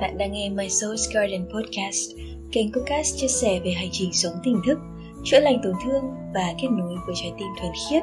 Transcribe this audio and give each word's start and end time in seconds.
Bạn 0.00 0.18
đang 0.18 0.32
nghe 0.32 0.48
My 0.48 0.68
Soul's 0.68 1.14
Garden 1.14 1.46
Podcast, 1.54 2.10
kênh 2.52 2.72
podcast 2.72 3.16
chia 3.16 3.28
sẻ 3.28 3.60
về 3.64 3.70
hành 3.70 3.88
trình 3.92 4.12
sống 4.12 4.32
tỉnh 4.44 4.60
thức, 4.66 4.78
chữa 5.24 5.40
lành 5.40 5.60
tổn 5.62 5.72
thương 5.84 6.04
và 6.34 6.54
kết 6.62 6.68
nối 6.70 6.94
với 7.06 7.14
trái 7.22 7.32
tim 7.38 7.48
thuần 7.60 7.72
khiết, 7.90 8.02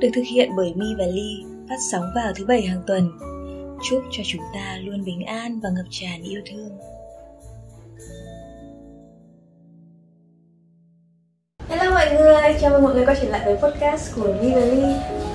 được 0.00 0.08
thực 0.14 0.22
hiện 0.32 0.50
bởi 0.56 0.72
Mi 0.74 0.86
và 0.98 1.04
Ly, 1.04 1.44
phát 1.68 1.76
sóng 1.92 2.02
vào 2.14 2.32
thứ 2.36 2.46
bảy 2.46 2.62
hàng 2.62 2.82
tuần. 2.86 3.18
Chúc 3.90 4.02
cho 4.10 4.22
chúng 4.26 4.42
ta 4.54 4.78
luôn 4.84 5.04
bình 5.04 5.24
an 5.24 5.60
và 5.62 5.68
ngập 5.70 5.86
tràn 5.90 6.22
yêu 6.22 6.40
thương. 6.46 6.78
Hello 11.68 11.90
mọi 11.90 12.10
người, 12.10 12.56
chào 12.60 12.70
mừng 12.70 12.82
mọi 12.82 12.94
người 12.94 13.06
quay 13.06 13.16
trở 13.22 13.28
lại 13.28 13.42
với 13.44 13.56
podcast 13.56 14.16
của 14.16 14.34
Mi 14.42 14.52
và 14.54 14.60
Ly 14.60 14.82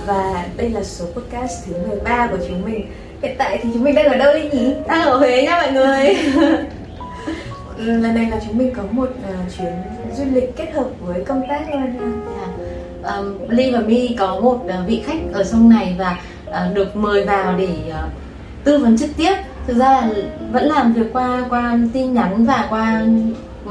Và 0.06 0.48
đây 0.58 0.70
là 0.70 0.84
số 0.84 1.06
podcast 1.06 1.66
thứ 1.66 1.74
13 1.88 2.28
của 2.32 2.40
chúng 2.48 2.66
mình 2.66 2.86
Hiện 3.22 3.36
tại 3.38 3.60
thì 3.64 3.70
chúng 3.74 3.84
mình 3.84 3.96
đang 3.96 4.06
ở 4.06 4.18
đâu 4.18 4.34
đi 4.34 4.42
nhỉ? 4.42 4.74
Đang 4.88 5.02
ở 5.02 5.18
Huế 5.18 5.44
nha 5.44 5.62
mọi 5.62 5.72
người 5.72 6.18
Lần 7.78 8.16
này 8.16 8.28
là 8.32 8.40
chúng 8.48 8.58
mình 8.58 8.74
có 8.76 8.84
một 8.92 9.10
uh, 9.10 9.58
chuyến 9.58 9.74
du 10.18 10.24
lịch 10.34 10.58
kết 10.58 10.72
hợp 10.74 10.88
với 11.00 11.24
công 11.26 11.42
tác 11.50 11.72
luôn 11.72 11.82
nha 11.82 12.02
Yeah. 12.38 13.18
Um, 13.18 13.50
Ly 13.50 13.72
và 13.72 13.80
My 13.80 14.16
có 14.20 14.40
một 14.40 14.60
uh, 14.66 14.72
vị 14.88 15.04
khách 15.06 15.20
ở 15.34 15.44
trong 15.44 15.70
này 15.70 15.96
và 16.00 16.20
uh, 16.50 16.76
được 16.76 16.96
mời 16.96 17.26
vào 17.26 17.56
để 17.58 17.68
uh, 17.90 18.12
tư 18.64 18.78
vấn 18.78 18.98
trực 18.98 19.10
tiếp. 19.18 19.34
Thực 19.68 19.78
ra 19.78 19.92
là 19.92 20.10
vẫn 20.52 20.66
làm 20.66 20.94
việc 20.94 21.14
qua 21.14 21.46
qua 21.50 21.78
tin 21.94 22.14
nhắn 22.14 22.46
và 22.46 22.68
qua 22.70 23.02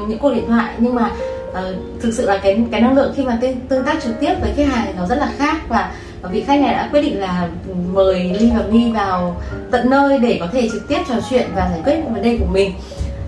những 0.07 0.19
cuộc 0.19 0.33
điện 0.33 0.47
thoại 0.47 0.73
nhưng 0.77 0.95
mà 0.95 1.11
uh, 1.51 1.57
thực 2.01 2.13
sự 2.13 2.25
là 2.25 2.37
cái 2.37 2.63
cái 2.71 2.81
năng 2.81 2.95
lượng 2.95 3.13
khi 3.15 3.23
mà 3.23 3.37
tương, 3.69 3.85
tác 3.85 4.01
trực 4.03 4.19
tiếp 4.19 4.33
với 4.41 4.51
khách 4.55 4.67
hàng 4.67 4.85
thì 4.87 4.93
nó 4.97 5.05
rất 5.07 5.17
là 5.17 5.31
khác 5.37 5.57
và 5.67 5.91
vị 6.29 6.43
khách 6.43 6.59
này 6.59 6.73
đã 6.73 6.89
quyết 6.91 7.01
định 7.01 7.19
là 7.19 7.49
mời 7.91 8.35
Ly 8.39 8.51
và 8.55 8.63
My 8.71 8.91
vào 8.91 9.41
tận 9.71 9.89
nơi 9.89 10.17
để 10.17 10.37
có 10.39 10.47
thể 10.51 10.69
trực 10.71 10.87
tiếp 10.87 10.99
trò 11.09 11.15
chuyện 11.29 11.49
và 11.55 11.69
giải 11.69 11.81
quyết 11.85 11.95
những 11.95 12.13
vấn 12.13 12.23
đề 12.23 12.37
của 12.37 12.51
mình. 12.51 12.73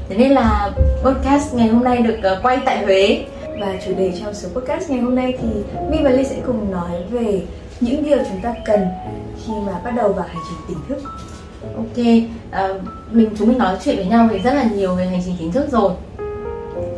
Thế 0.09 0.17
nên 0.17 0.31
là 0.31 0.71
podcast 1.03 1.53
ngày 1.53 1.67
hôm 1.67 1.83
nay 1.83 1.97
được 1.97 2.17
uh, 2.33 2.43
quay 2.43 2.57
tại 2.65 2.83
Huế 2.83 3.25
Và 3.59 3.73
chủ 3.85 3.93
đề 3.97 4.13
trong 4.19 4.33
số 4.33 4.49
podcast 4.49 4.89
ngày 4.89 4.99
hôm 4.99 5.15
nay 5.15 5.37
thì 5.41 5.47
Mi 5.89 5.97
và 6.03 6.09
Ly 6.09 6.23
sẽ 6.23 6.35
cùng 6.45 6.71
nói 6.71 6.91
về 7.09 7.41
những 7.79 8.03
điều 8.03 8.17
chúng 8.17 8.41
ta 8.41 8.53
cần 8.65 8.79
khi 9.45 9.53
mà 9.65 9.71
bắt 9.83 9.91
đầu 9.95 10.13
vào 10.13 10.25
hành 10.27 10.43
trình 10.49 10.57
tỉnh 10.67 10.77
thức 10.89 11.09
Ok, 11.75 12.05
à, 12.51 12.69
mình 13.11 13.29
chúng 13.39 13.47
mình 13.47 13.57
nói 13.57 13.77
chuyện 13.83 13.95
với 13.95 14.05
nhau 14.05 14.27
thì 14.31 14.39
rất 14.39 14.53
là 14.53 14.63
nhiều 14.63 14.95
về 14.95 15.05
hành 15.05 15.21
trình 15.25 15.35
tỉnh 15.39 15.51
thức 15.51 15.65
rồi. 15.71 15.93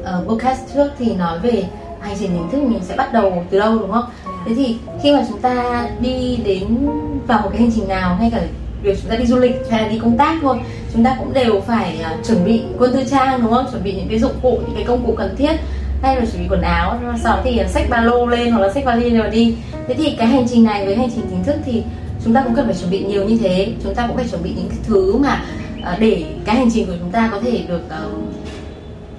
Ở 0.03 0.23
podcast 0.27 0.59
trước 0.73 0.89
thì 0.97 1.15
nói 1.15 1.39
về 1.39 1.63
hành 1.99 2.15
trình 2.19 2.30
tỉnh 2.30 2.49
thức 2.52 2.69
mình 2.69 2.80
sẽ 2.83 2.95
bắt 2.95 3.13
đầu 3.13 3.43
từ 3.49 3.59
đâu 3.59 3.77
đúng 3.80 3.91
không? 3.91 4.05
Thế 4.45 4.55
thì 4.55 4.77
khi 5.03 5.11
mà 5.13 5.25
chúng 5.29 5.41
ta 5.41 5.88
đi 5.99 6.38
đến 6.45 6.88
vào 7.27 7.41
một 7.41 7.49
cái 7.51 7.61
hành 7.61 7.71
trình 7.75 7.88
nào 7.88 8.15
hay 8.15 8.31
cả 8.31 8.41
việc 8.83 8.97
chúng 9.02 9.11
ta 9.11 9.17
đi 9.17 9.25
du 9.25 9.37
lịch 9.37 9.55
hay 9.71 9.81
là 9.81 9.87
đi 9.87 9.99
công 9.99 10.17
tác 10.17 10.37
thôi 10.41 10.57
chúng 10.93 11.03
ta 11.03 11.15
cũng 11.19 11.33
đều 11.33 11.61
phải 11.61 11.99
uh, 12.02 12.27
chuẩn 12.27 12.45
bị 12.45 12.61
quân 12.79 12.93
tư 12.93 13.03
trang 13.11 13.41
đúng 13.41 13.52
không? 13.52 13.65
Chuẩn 13.71 13.83
bị 13.83 13.93
những 13.93 14.07
cái 14.09 14.19
dụng 14.19 14.33
cụ 14.41 14.59
những 14.67 14.75
cái 14.75 14.83
công 14.83 15.05
cụ 15.05 15.15
cần 15.17 15.35
thiết 15.35 15.55
hay 16.02 16.15
là 16.15 16.25
chuẩn 16.25 16.41
bị 16.41 16.47
quần 16.49 16.61
áo. 16.61 16.99
Sau 17.23 17.39
thì 17.43 17.61
uh, 17.63 17.69
xách 17.69 17.89
ba 17.89 18.02
lô 18.02 18.25
lên 18.25 18.52
hoặc 18.52 18.59
là 18.59 18.73
xách 18.73 18.85
vali 18.85 19.09
rồi 19.09 19.29
đi. 19.29 19.55
Thế 19.87 19.93
thì 19.93 20.15
cái 20.17 20.27
hành 20.27 20.47
trình 20.47 20.63
này 20.63 20.85
với 20.85 20.95
hành 20.95 21.09
trình 21.15 21.25
chính 21.30 21.43
thức 21.43 21.55
thì 21.65 21.83
chúng 22.25 22.33
ta 22.33 22.43
cũng 22.43 22.55
cần 22.55 22.65
phải 22.65 22.75
chuẩn 22.75 22.91
bị 22.91 23.03
nhiều 23.03 23.23
như 23.25 23.37
thế. 23.37 23.73
Chúng 23.83 23.95
ta 23.95 24.07
cũng 24.07 24.15
phải 24.15 24.27
chuẩn 24.27 24.43
bị 24.43 24.53
những 24.55 24.69
cái 24.69 24.77
thứ 24.87 25.17
mà 25.17 25.43
uh, 25.80 25.99
để 25.99 26.23
cái 26.45 26.55
hành 26.55 26.69
trình 26.73 26.85
của 26.85 26.95
chúng 26.99 27.11
ta 27.11 27.30
có 27.31 27.39
thể 27.39 27.63
được 27.67 27.81
uh, 27.87 28.23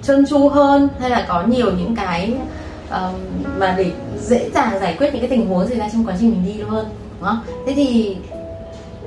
trơn 0.03 0.25
tru 0.25 0.49
hơn 0.49 0.87
hay 0.99 1.09
là 1.09 1.25
có 1.27 1.43
nhiều 1.43 1.71
những 1.77 1.95
cái 1.95 2.33
um, 2.91 3.43
mà 3.59 3.75
để 3.77 3.91
dễ 4.21 4.49
dàng 4.53 4.79
giải 4.79 4.95
quyết 4.97 5.09
những 5.13 5.21
cái 5.21 5.29
tình 5.29 5.47
huống 5.47 5.67
xảy 5.67 5.77
ra 5.77 5.89
trong 5.93 6.05
quá 6.05 6.15
trình 6.19 6.31
mình 6.31 6.53
đi 6.53 6.61
hơn 6.61 6.85
đúng 7.19 7.29
không? 7.29 7.39
Thế 7.67 7.73
thì 7.73 8.17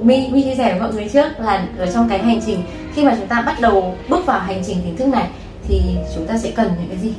Mi 0.02 0.28
Mi 0.32 0.42
chia 0.42 0.54
sẻ 0.54 0.70
với 0.70 0.80
mọi 0.80 0.92
người 0.92 1.08
trước 1.08 1.28
là 1.38 1.68
ở 1.78 1.92
trong 1.92 2.08
cái 2.08 2.18
hành 2.18 2.40
trình 2.46 2.62
khi 2.94 3.04
mà 3.04 3.16
chúng 3.18 3.26
ta 3.26 3.42
bắt 3.42 3.60
đầu 3.60 3.94
bước 4.08 4.26
vào 4.26 4.40
hành 4.40 4.62
trình 4.66 4.78
tỉnh 4.84 4.96
thức 4.96 5.08
này 5.08 5.30
thì 5.68 5.80
chúng 6.14 6.26
ta 6.26 6.38
sẽ 6.38 6.50
cần 6.50 6.70
những 6.80 6.88
cái 6.88 6.98
gì? 6.98 7.12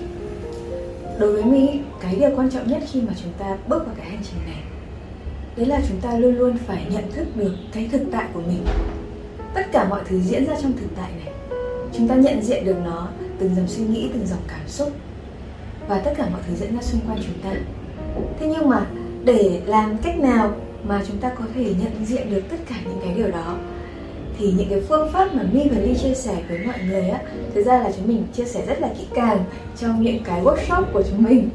Đối 1.20 1.34
với 1.34 1.44
Mi, 1.44 1.68
cái 2.02 2.16
điều 2.16 2.30
quan 2.36 2.50
trọng 2.50 2.68
nhất 2.68 2.80
khi 2.92 3.02
mà 3.02 3.14
chúng 3.24 3.34
ta 3.34 3.58
bước 3.68 3.86
vào 3.86 3.96
cái 3.98 4.10
hành 4.10 4.24
trình 4.24 4.40
này 4.46 4.64
Đấy 5.56 5.66
là 5.66 5.82
chúng 5.90 6.02
ta 6.02 6.18
luôn 6.18 6.36
luôn 6.36 6.58
phải 6.68 6.86
nhận 6.90 7.12
thức 7.12 7.28
được 7.36 7.56
cái 7.74 7.90
thực 7.92 8.02
tại 8.12 8.26
của 8.34 8.42
mình 8.42 8.66
Tất 9.54 9.72
cả 9.72 9.88
mọi 9.90 10.02
thứ 10.10 10.20
diễn 10.20 10.46
ra 10.46 10.56
trong 10.62 10.74
thực 10.74 10.88
tại 10.96 11.12
này 11.26 11.34
Chúng 11.94 12.08
ta 12.08 12.16
nhận 12.16 12.42
diện 12.42 12.66
được 12.66 12.76
nó 12.86 13.08
từng 13.40 13.56
dòng 13.56 13.68
suy 13.68 13.84
nghĩ, 13.84 14.10
từng 14.14 14.28
dòng 14.28 14.40
cảm 14.48 14.68
xúc 14.68 14.92
và 15.92 15.98
tất 15.98 16.12
cả 16.18 16.28
mọi 16.32 16.42
thứ 16.48 16.56
diễn 16.56 16.76
ra 16.76 16.82
xung 16.82 17.02
quanh 17.08 17.18
chúng 17.26 17.40
ta. 17.44 17.50
Thế 18.40 18.48
nhưng 18.48 18.70
mà 18.70 18.86
để 19.24 19.62
làm 19.66 19.98
cách 19.98 20.20
nào 20.20 20.52
mà 20.84 21.02
chúng 21.08 21.18
ta 21.18 21.30
có 21.30 21.44
thể 21.56 21.64
nhận 21.64 22.06
diện 22.06 22.30
được 22.30 22.42
tất 22.50 22.58
cả 22.70 22.76
những 22.86 23.00
cái 23.04 23.14
điều 23.14 23.32
đó 23.32 23.58
thì 24.38 24.54
những 24.58 24.70
cái 24.70 24.82
phương 24.90 25.12
pháp 25.12 25.36
mà 25.36 25.44
Mi 25.52 25.70
và 25.72 25.80
Ly 25.80 25.96
chia 25.96 26.14
sẻ 26.14 26.38
với 26.50 26.60
mọi 26.66 26.76
người 26.90 27.10
á 27.10 27.20
thực 27.56 27.66
ra 27.66 27.84
là 27.84 27.92
chúng 27.98 28.08
mình 28.08 28.24
chia 28.34 28.46
sẻ 28.46 28.66
rất 28.66 28.82
là 28.82 28.90
kỹ 28.98 29.06
càng 29.14 29.44
trong 29.78 30.04
những 30.04 30.24
cái 30.24 30.42
workshop 30.42 30.84
của 30.94 31.04
chúng 31.10 31.24
mình. 31.24 31.50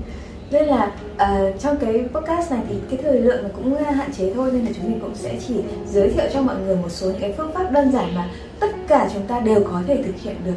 Nên 0.51 0.65
là 0.65 0.93
uh, 1.15 1.61
trong 1.61 1.77
cái 1.77 2.05
podcast 2.15 2.51
này 2.51 2.61
thì 2.69 2.75
cái 2.91 3.01
thời 3.03 3.21
lượng 3.21 3.43
nó 3.43 3.49
cũng 3.57 3.85
hạn 3.85 4.13
chế 4.13 4.33
thôi 4.35 4.51
nên 4.53 4.65
là 4.65 4.71
chúng 4.77 4.91
mình 4.91 5.01
cũng 5.01 5.15
sẽ 5.15 5.39
chỉ 5.49 5.55
giới 5.93 6.11
thiệu 6.11 6.27
cho 6.33 6.43
mọi 6.43 6.57
người 6.67 6.77
một 6.77 6.91
số 6.91 7.07
những 7.07 7.21
cái 7.21 7.35
phương 7.37 7.53
pháp 7.53 7.73
đơn 7.73 7.93
giản 7.93 8.15
mà 8.15 8.31
tất 8.61 8.71
cả 8.89 9.11
chúng 9.15 9.27
ta 9.27 9.41
đều 9.41 9.65
có 9.65 9.83
thể 9.87 10.03
thực 10.03 10.21
hiện 10.23 10.37
được 10.45 10.57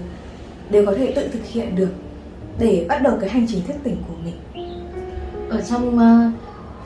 đều 0.70 0.86
có 0.86 0.94
thể 0.98 1.14
tự 1.16 1.28
thực 1.28 1.46
hiện 1.46 1.76
được 1.76 1.90
để 2.60 2.86
bắt 2.90 3.02
đầu 3.02 3.18
cái 3.22 3.30
hành 3.30 3.46
trình 3.50 3.62
thức 3.68 3.76
tỉnh 3.84 3.96
của 4.08 4.14
mình. 4.24 4.66
Ở 5.50 5.62
trong 5.62 5.96
uh, 5.96 6.34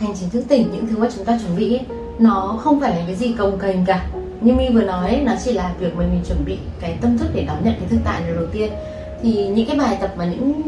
hành 0.01 0.13
trình 0.19 0.29
thức 0.29 0.43
tỉnh 0.47 0.69
những 0.73 0.87
thứ 0.87 0.97
mà 0.97 1.07
chúng 1.15 1.25
ta 1.25 1.39
chuẩn 1.41 1.57
bị 1.57 1.73
ấy, 1.73 1.85
nó 2.19 2.59
không 2.63 2.79
phải 2.79 2.95
là 2.95 3.01
cái 3.07 3.15
gì 3.15 3.35
cồng 3.37 3.59
kềnh 3.59 3.85
cả. 3.85 4.05
Như 4.41 4.53
mi 4.53 4.69
vừa 4.69 4.83
nói 4.83 5.21
nó 5.25 5.33
chỉ 5.45 5.53
là 5.53 5.73
việc 5.79 5.95
mà 5.95 6.03
mình 6.03 6.21
chuẩn 6.27 6.45
bị 6.45 6.57
cái 6.79 6.97
tâm 7.01 7.17
thức 7.17 7.27
để 7.33 7.43
đón 7.47 7.57
nhận 7.63 7.73
cái 7.79 7.89
thực 7.89 7.99
tại 8.05 8.21
lần 8.27 8.35
đầu 8.35 8.45
tiên. 8.53 8.71
Thì 9.23 9.47
những 9.47 9.67
cái 9.67 9.77
bài 9.77 9.97
tập 10.01 10.13
và 10.15 10.25
những 10.25 10.61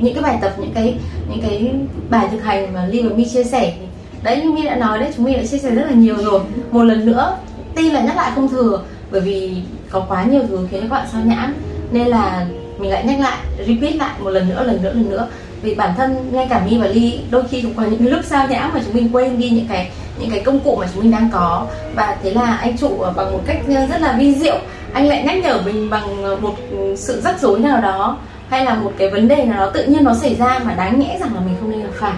những 0.00 0.14
cái 0.14 0.22
bài 0.22 0.38
tập 0.40 0.52
những 0.58 0.72
cái 0.74 0.94
những 1.28 1.40
cái 1.42 1.74
bài 2.10 2.28
thực 2.30 2.42
hành 2.42 2.72
mà 2.72 2.86
Ly 2.86 3.02
và 3.02 3.16
Mi 3.16 3.24
chia 3.24 3.44
sẻ 3.44 3.74
thì 3.80 3.86
đấy 4.22 4.42
như 4.42 4.52
Mi 4.52 4.62
đã 4.62 4.76
nói 4.76 4.98
đấy 4.98 5.12
chúng 5.16 5.24
mình 5.24 5.36
đã 5.36 5.46
chia 5.46 5.58
sẻ 5.58 5.74
rất 5.74 5.84
là 5.86 5.92
nhiều 5.92 6.16
rồi. 6.16 6.40
Một 6.70 6.82
lần 6.82 7.06
nữa 7.06 7.36
tin 7.74 7.92
là 7.92 8.00
nhắc 8.00 8.16
lại 8.16 8.32
không 8.34 8.48
thừa 8.48 8.82
bởi 9.10 9.20
vì 9.20 9.62
có 9.90 10.04
quá 10.08 10.24
nhiều 10.24 10.42
thứ 10.48 10.68
khiến 10.70 10.80
các 10.80 10.90
bạn 10.90 11.06
sao 11.12 11.22
nhãn 11.24 11.54
nên 11.90 12.06
là 12.06 12.46
mình 12.80 12.90
lại 12.90 13.04
nhắc 13.04 13.20
lại, 13.20 13.38
repeat 13.66 13.96
lại 13.96 14.10
một 14.20 14.30
lần 14.30 14.48
nữa 14.48 14.64
lần 14.64 14.82
nữa 14.82 14.92
lần 14.92 15.10
nữa. 15.10 15.28
Vì 15.62 15.74
bản 15.74 15.94
thân 15.96 16.28
ngay 16.32 16.46
cả 16.50 16.62
mi 16.70 16.78
và 16.78 16.86
ly, 16.86 17.20
đôi 17.30 17.42
khi 17.50 17.62
cũng 17.62 17.74
có 17.74 17.82
những 17.82 18.10
lúc 18.10 18.20
sao 18.24 18.48
nhãng 18.48 18.70
mà 18.74 18.80
chúng 18.84 18.94
mình 18.94 19.08
quên 19.12 19.40
đi 19.40 19.50
những 19.50 19.66
cái 19.68 19.90
những 20.20 20.30
cái 20.30 20.40
công 20.40 20.60
cụ 20.60 20.76
mà 20.80 20.86
chúng 20.94 21.02
mình 21.02 21.12
đang 21.12 21.30
có. 21.32 21.66
Và 21.94 22.16
thế 22.22 22.30
là 22.30 22.56
anh 22.56 22.76
trụ 22.76 23.04
bằng 23.16 23.32
một 23.32 23.40
cách 23.46 23.58
rất 23.90 24.00
là 24.00 24.16
vi 24.18 24.34
diệu. 24.34 24.58
Anh 24.92 25.08
lại 25.08 25.22
nhắc 25.22 25.42
nhở 25.42 25.60
mình 25.64 25.90
bằng 25.90 26.40
một 26.42 26.54
sự 26.96 27.20
rắc 27.20 27.40
rối 27.40 27.58
nào 27.58 27.80
đó, 27.80 28.18
hay 28.48 28.64
là 28.64 28.74
một 28.74 28.92
cái 28.98 29.10
vấn 29.10 29.28
đề 29.28 29.44
nào 29.44 29.66
đó 29.66 29.70
tự 29.74 29.84
nhiên 29.84 30.04
nó 30.04 30.14
xảy 30.14 30.34
ra 30.34 30.58
mà 30.64 30.74
đáng 30.74 31.00
nhẽ 31.00 31.16
rằng 31.20 31.34
là 31.34 31.40
mình 31.40 31.54
không 31.60 31.70
nên 31.70 31.82
gặp 31.82 31.92
phải. 31.94 32.12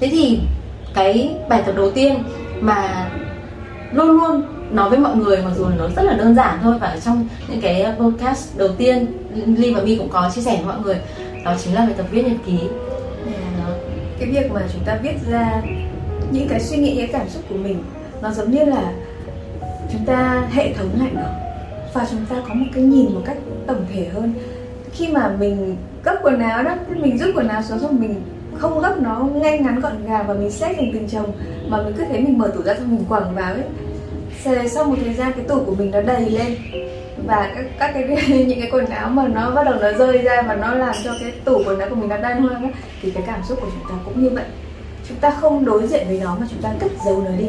Thế 0.00 0.08
thì 0.12 0.40
cái 0.94 1.30
bài 1.48 1.62
tập 1.66 1.74
đầu 1.76 1.90
tiên 1.90 2.22
mà 2.60 3.10
luôn 3.92 4.06
luôn 4.06 4.42
nói 4.70 4.90
với 4.90 4.98
mọi 4.98 5.16
người, 5.16 5.36
mặc 5.36 5.50
dù 5.56 5.66
nó 5.78 5.84
rất 5.96 6.02
là 6.02 6.12
đơn 6.12 6.34
giản 6.34 6.58
thôi, 6.62 6.74
và 6.80 6.86
ở 6.86 7.00
trong 7.04 7.28
những 7.48 7.60
cái 7.60 7.86
podcast 7.98 8.58
đầu 8.58 8.68
tiên 8.68 9.06
Ly 9.46 9.74
và 9.74 9.82
My 9.82 9.96
cũng 9.96 10.08
có 10.08 10.30
chia 10.34 10.42
sẻ 10.42 10.56
với 10.56 10.64
mọi 10.64 10.84
người. 10.84 10.96
Đó 11.44 11.54
chính 11.64 11.74
là 11.74 11.80
bài 11.80 11.94
tập 11.96 12.06
viết 12.10 12.22
nhật 12.26 12.36
ký. 12.46 12.58
Dạ, 13.26 13.66
cái 14.18 14.28
việc 14.28 14.52
mà 14.52 14.60
chúng 14.72 14.84
ta 14.84 14.98
viết 15.02 15.14
ra 15.30 15.62
những 16.30 16.48
cái 16.48 16.60
suy 16.60 16.76
nghĩ, 16.76 16.94
những 16.96 17.06
cái 17.06 17.20
cảm 17.20 17.28
xúc 17.28 17.42
của 17.48 17.54
mình, 17.54 17.84
nó 18.22 18.30
giống 18.30 18.50
như 18.50 18.64
là 18.64 18.92
chúng 19.92 20.04
ta, 20.04 20.48
hệ 20.50 20.72
thống 20.72 20.88
lại 21.00 21.10
nó 21.14 21.22
và 21.94 22.06
chúng 22.10 22.26
ta 22.26 22.36
có 22.48 22.54
một 22.54 22.66
cái 22.74 22.84
nhìn 22.84 23.14
một 23.14 23.20
cách 23.24 23.36
tổng 23.66 23.84
thể 23.94 24.08
hơn. 24.14 24.34
Khi 24.92 25.08
mà 25.08 25.36
mình 25.38 25.76
gấp 26.04 26.14
quần 26.22 26.40
áo 26.40 26.62
đó 26.62 26.76
mình 26.96 27.18
rút 27.18 27.28
quần 27.34 27.48
áo 27.48 27.62
xuống 27.62 27.78
xong, 27.78 28.00
mình 28.00 28.14
không 28.58 28.80
gấp 28.80 29.00
nó, 29.00 29.20
ngay 29.20 29.58
ngắn 29.58 29.80
gọn 29.80 30.06
gàng 30.06 30.24
và 30.28 30.34
mình 30.34 30.50
xếp 30.50 30.74
thành 30.76 30.90
từng 30.92 31.08
chồng, 31.08 31.32
mà 31.68 31.82
mình 31.82 31.94
cứ 31.98 32.04
thấy 32.08 32.20
mình 32.20 32.38
mở 32.38 32.52
tủ 32.54 32.62
ra 32.62 32.74
xong 32.74 32.96
mình 32.96 33.04
quẳng 33.08 33.34
vào 33.34 33.54
ấy. 33.54 34.68
Sau 34.68 34.84
một 34.84 34.96
thời 35.04 35.14
gian, 35.14 35.32
cái 35.32 35.44
tủ 35.48 35.60
của 35.60 35.74
mình 35.74 35.90
nó 35.90 36.00
đầy 36.00 36.30
lên 36.30 36.56
và 37.26 37.52
các, 37.54 37.64
các 37.78 37.90
cái 37.94 38.04
những 38.46 38.60
cái 38.60 38.68
quần 38.72 38.86
áo 38.86 39.08
mà 39.08 39.28
nó 39.28 39.50
bắt 39.50 39.64
đầu 39.64 39.74
nó 39.80 39.92
rơi 39.92 40.18
ra 40.18 40.42
và 40.42 40.54
nó 40.54 40.74
làm 40.74 40.94
cho 41.04 41.14
cái 41.20 41.32
tủ 41.44 41.62
quần 41.66 41.78
áo 41.78 41.88
của 41.88 41.94
mình 41.94 42.08
nó 42.08 42.16
đan 42.16 42.42
hoang 42.42 42.62
ấy, 42.62 42.72
thì 43.02 43.10
cái 43.10 43.22
cảm 43.26 43.40
xúc 43.48 43.58
của 43.60 43.68
chúng 43.72 43.90
ta 43.90 43.94
cũng 44.04 44.22
như 44.22 44.30
vậy. 44.30 44.44
Chúng 45.08 45.18
ta 45.18 45.30
không 45.30 45.64
đối 45.64 45.86
diện 45.86 46.06
với 46.08 46.18
nó 46.18 46.36
mà 46.40 46.46
chúng 46.50 46.62
ta 46.62 46.72
cất 46.80 46.90
giấu 47.04 47.22
nó 47.22 47.30
đi. 47.38 47.48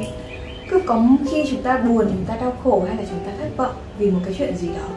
Cứ 0.70 0.82
có 0.86 1.04
khi 1.32 1.46
chúng 1.52 1.62
ta 1.62 1.78
buồn 1.78 2.06
chúng 2.10 2.26
ta 2.28 2.36
đau 2.36 2.54
khổ 2.64 2.84
hay 2.88 2.98
là 2.98 3.04
chúng 3.10 3.20
ta 3.26 3.32
thất 3.40 3.58
vọng 3.58 3.76
vì 3.98 4.12
một 4.12 4.20
cái 4.26 4.36
chuyện 4.38 4.58
gì 4.58 4.68
đó 4.68 4.88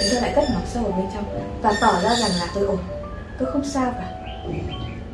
chúng 0.00 0.14
ta 0.14 0.20
lại 0.20 0.32
cất 0.34 0.44
nó 0.54 0.60
sâu 0.66 0.84
ở 0.84 0.90
bên 0.90 1.06
trong 1.14 1.24
và 1.62 1.72
tỏ 1.80 1.92
ra 2.02 2.14
rằng 2.14 2.30
là 2.40 2.46
tôi 2.54 2.64
ổn 2.64 2.78
tôi 3.38 3.50
không 3.52 3.64
sao 3.64 3.92
cả. 3.96 4.08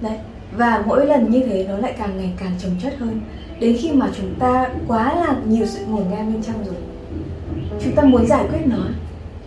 Đấy 0.01 0.19
và 0.57 0.83
mỗi 0.87 1.07
lần 1.07 1.31
như 1.31 1.41
thế 1.47 1.67
nó 1.69 1.79
lại 1.79 1.95
càng 1.99 2.17
ngày 2.17 2.33
càng 2.37 2.53
trồng 2.59 2.77
chất 2.83 2.95
hơn. 2.99 3.21
Đến 3.61 3.77
khi 3.81 3.93
mà 3.93 4.11
chúng 4.17 4.35
ta 4.39 4.69
quá 4.89 5.15
là 5.15 5.37
nhiều 5.49 5.67
sự 5.67 5.85
ngổn 5.87 6.11
ngang 6.11 6.33
bên 6.33 6.43
trong 6.43 6.65
rồi 6.65 6.75
chúng 7.83 7.93
ta 7.93 8.03
muốn 8.03 8.27
giải 8.27 8.45
quyết 8.51 8.67
nó 8.67 8.77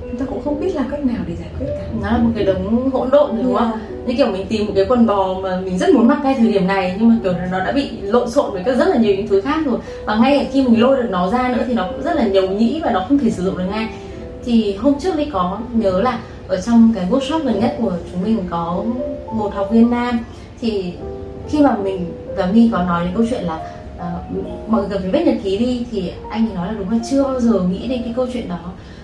chúng 0.02 0.20
ta 0.20 0.26
cũng 0.26 0.42
không 0.44 0.60
biết 0.60 0.76
làm 0.76 0.86
cách 0.92 1.06
nào 1.06 1.18
để 1.28 1.36
giải 1.36 1.50
quyết 1.60 1.68
cả. 1.80 1.86
Nó 2.02 2.12
là 2.12 2.18
một 2.18 2.30
cái 2.36 2.44
đống 2.44 2.90
hỗn 2.90 3.10
độn 3.10 3.30
đúng 3.44 3.56
không? 3.56 3.72
Yeah. 3.72 4.08
như 4.08 4.14
kiểu 4.18 4.28
mình 4.28 4.46
tìm 4.50 4.66
một 4.66 4.72
cái 4.76 4.86
quần 4.90 5.06
bò 5.06 5.34
mà 5.44 5.60
mình 5.60 5.78
rất 5.78 5.90
muốn 5.90 6.08
mặc 6.08 6.18
ngay 6.24 6.36
thời 6.38 6.52
điểm 6.52 6.68
này 6.68 6.96
nhưng 7.00 7.10
mà 7.10 7.16
kiểu 7.24 7.34
nó 7.52 7.60
đã 7.60 7.72
bị 7.72 7.90
lộn 8.02 8.30
xộn 8.30 8.52
với 8.52 8.64
các 8.64 8.78
rất 8.78 8.88
là 8.88 8.98
nhiều 8.98 9.16
những 9.16 9.28
thứ 9.28 9.42
khác 9.42 9.66
rồi. 9.66 9.80
Và 10.06 10.16
ngay 10.16 10.48
khi 10.54 10.64
mình 10.64 10.82
lôi 10.82 10.98
được 10.98 11.08
nó 11.10 11.30
ra 11.30 11.54
nữa 11.58 11.64
thì 11.68 11.74
nó 11.74 11.88
cũng 11.92 12.02
rất 12.04 12.16
là 12.16 12.28
nhầu 12.28 12.50
nhĩ 12.50 12.82
và 12.84 12.92
nó 12.92 13.06
không 13.10 13.20
thể 13.20 13.30
sử 13.30 13.44
dụng 13.44 13.58
được 13.58 13.66
ngay. 13.72 13.90
Thì 14.46 14.76
hôm 14.76 14.94
trước 15.00 15.16
Ly 15.16 15.26
có 15.26 15.60
nhớ 15.74 16.02
là 16.02 16.20
ở 16.48 16.62
trong 16.62 16.92
cái 16.96 17.08
workshop 17.12 17.44
gần 17.44 17.60
nhất 17.60 17.76
của 17.82 17.94
chúng 18.12 18.24
mình 18.24 18.44
có 18.50 18.84
một 19.34 19.54
học 19.56 19.68
viên 19.72 19.90
nam. 19.90 20.20
Thì 20.62 20.94
khi 21.50 21.60
mà 21.60 21.76
mình 21.84 22.06
và 22.38 22.46
My 22.54 22.70
có 22.72 22.84
nói 22.84 23.04
đến 23.04 23.14
câu 23.16 23.26
chuyện 23.30 23.44
là 23.44 23.60
uh, 23.98 24.70
mọi 24.70 24.88
người 24.88 25.00
phải 25.00 25.10
viết 25.10 25.26
nhật 25.26 25.36
ký 25.44 25.58
đi 25.58 25.86
thì 25.92 26.12
anh 26.30 26.48
ấy 26.48 26.56
nói 26.56 26.68
là 26.68 26.74
đúng 26.80 26.90
là 26.90 26.98
chưa 27.12 27.24
bao 27.24 27.40
giờ 27.40 27.60
nghĩ 27.60 27.88
đến 27.88 28.02
cái 28.04 28.14
câu 28.16 28.28
chuyện 28.34 28.50
đó. 28.50 28.60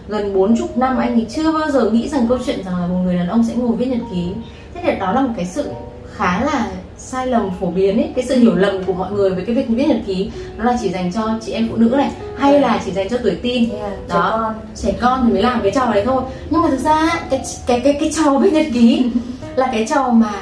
Gần 0.07 0.33
bốn 0.33 0.57
chục 0.57 0.77
năm 0.77 0.97
anh 0.97 1.13
ấy 1.13 1.25
chưa 1.29 1.51
bao 1.51 1.71
giờ 1.71 1.89
nghĩ 1.89 2.09
rằng 2.09 2.25
câu 2.29 2.37
chuyện 2.45 2.63
rằng 2.63 2.77
là 2.81 2.87
một 2.87 2.99
người 3.05 3.15
đàn 3.15 3.27
ông 3.27 3.43
sẽ 3.43 3.53
ngồi 3.55 3.75
viết 3.75 3.85
nhật 3.85 4.01
ký. 4.11 4.27
Thế 4.73 4.81
thì 4.83 4.99
đó 4.99 5.11
là 5.11 5.21
một 5.21 5.33
cái 5.35 5.45
sự 5.45 5.71
khá 6.13 6.43
là 6.45 6.71
sai 6.97 7.27
lầm 7.27 7.49
phổ 7.59 7.67
biến 7.67 7.97
ấy 7.97 8.11
cái 8.15 8.25
sự 8.25 8.39
hiểu 8.39 8.55
lầm 8.55 8.83
của 8.83 8.93
mọi 8.93 9.11
người 9.11 9.29
về 9.29 9.43
cái 9.45 9.55
việc 9.55 9.65
viết 9.69 9.87
nhật 9.87 10.01
ký. 10.07 10.31
Đó 10.57 10.63
là 10.63 10.77
chỉ 10.81 10.89
dành 10.89 11.11
cho 11.11 11.39
chị 11.45 11.51
em 11.51 11.67
phụ 11.69 11.75
nữ 11.75 11.89
này 11.89 12.11
hay 12.37 12.59
là 12.59 12.81
chỉ 12.85 12.91
dành 12.91 13.09
cho 13.09 13.17
tuổi 13.23 13.35
tin 13.41 13.69
yeah, 13.69 13.91
đó 14.09 14.53
trẻ 14.75 14.91
con. 14.91 14.91
trẻ 14.91 14.97
con 15.01 15.23
thì 15.25 15.33
mới 15.33 15.41
làm 15.41 15.61
cái 15.61 15.71
trò 15.71 15.85
đấy 15.93 16.03
thôi. 16.05 16.23
Nhưng 16.49 16.61
mà 16.61 16.69
thực 16.69 16.79
ra 16.79 17.19
cái 17.29 17.41
cái 17.67 17.79
cái 17.79 17.97
cái 17.99 18.11
trò 18.15 18.39
viết 18.39 18.53
nhật 18.53 18.65
ký 18.73 19.05
là 19.55 19.69
cái 19.71 19.85
trò 19.89 20.09
mà 20.09 20.33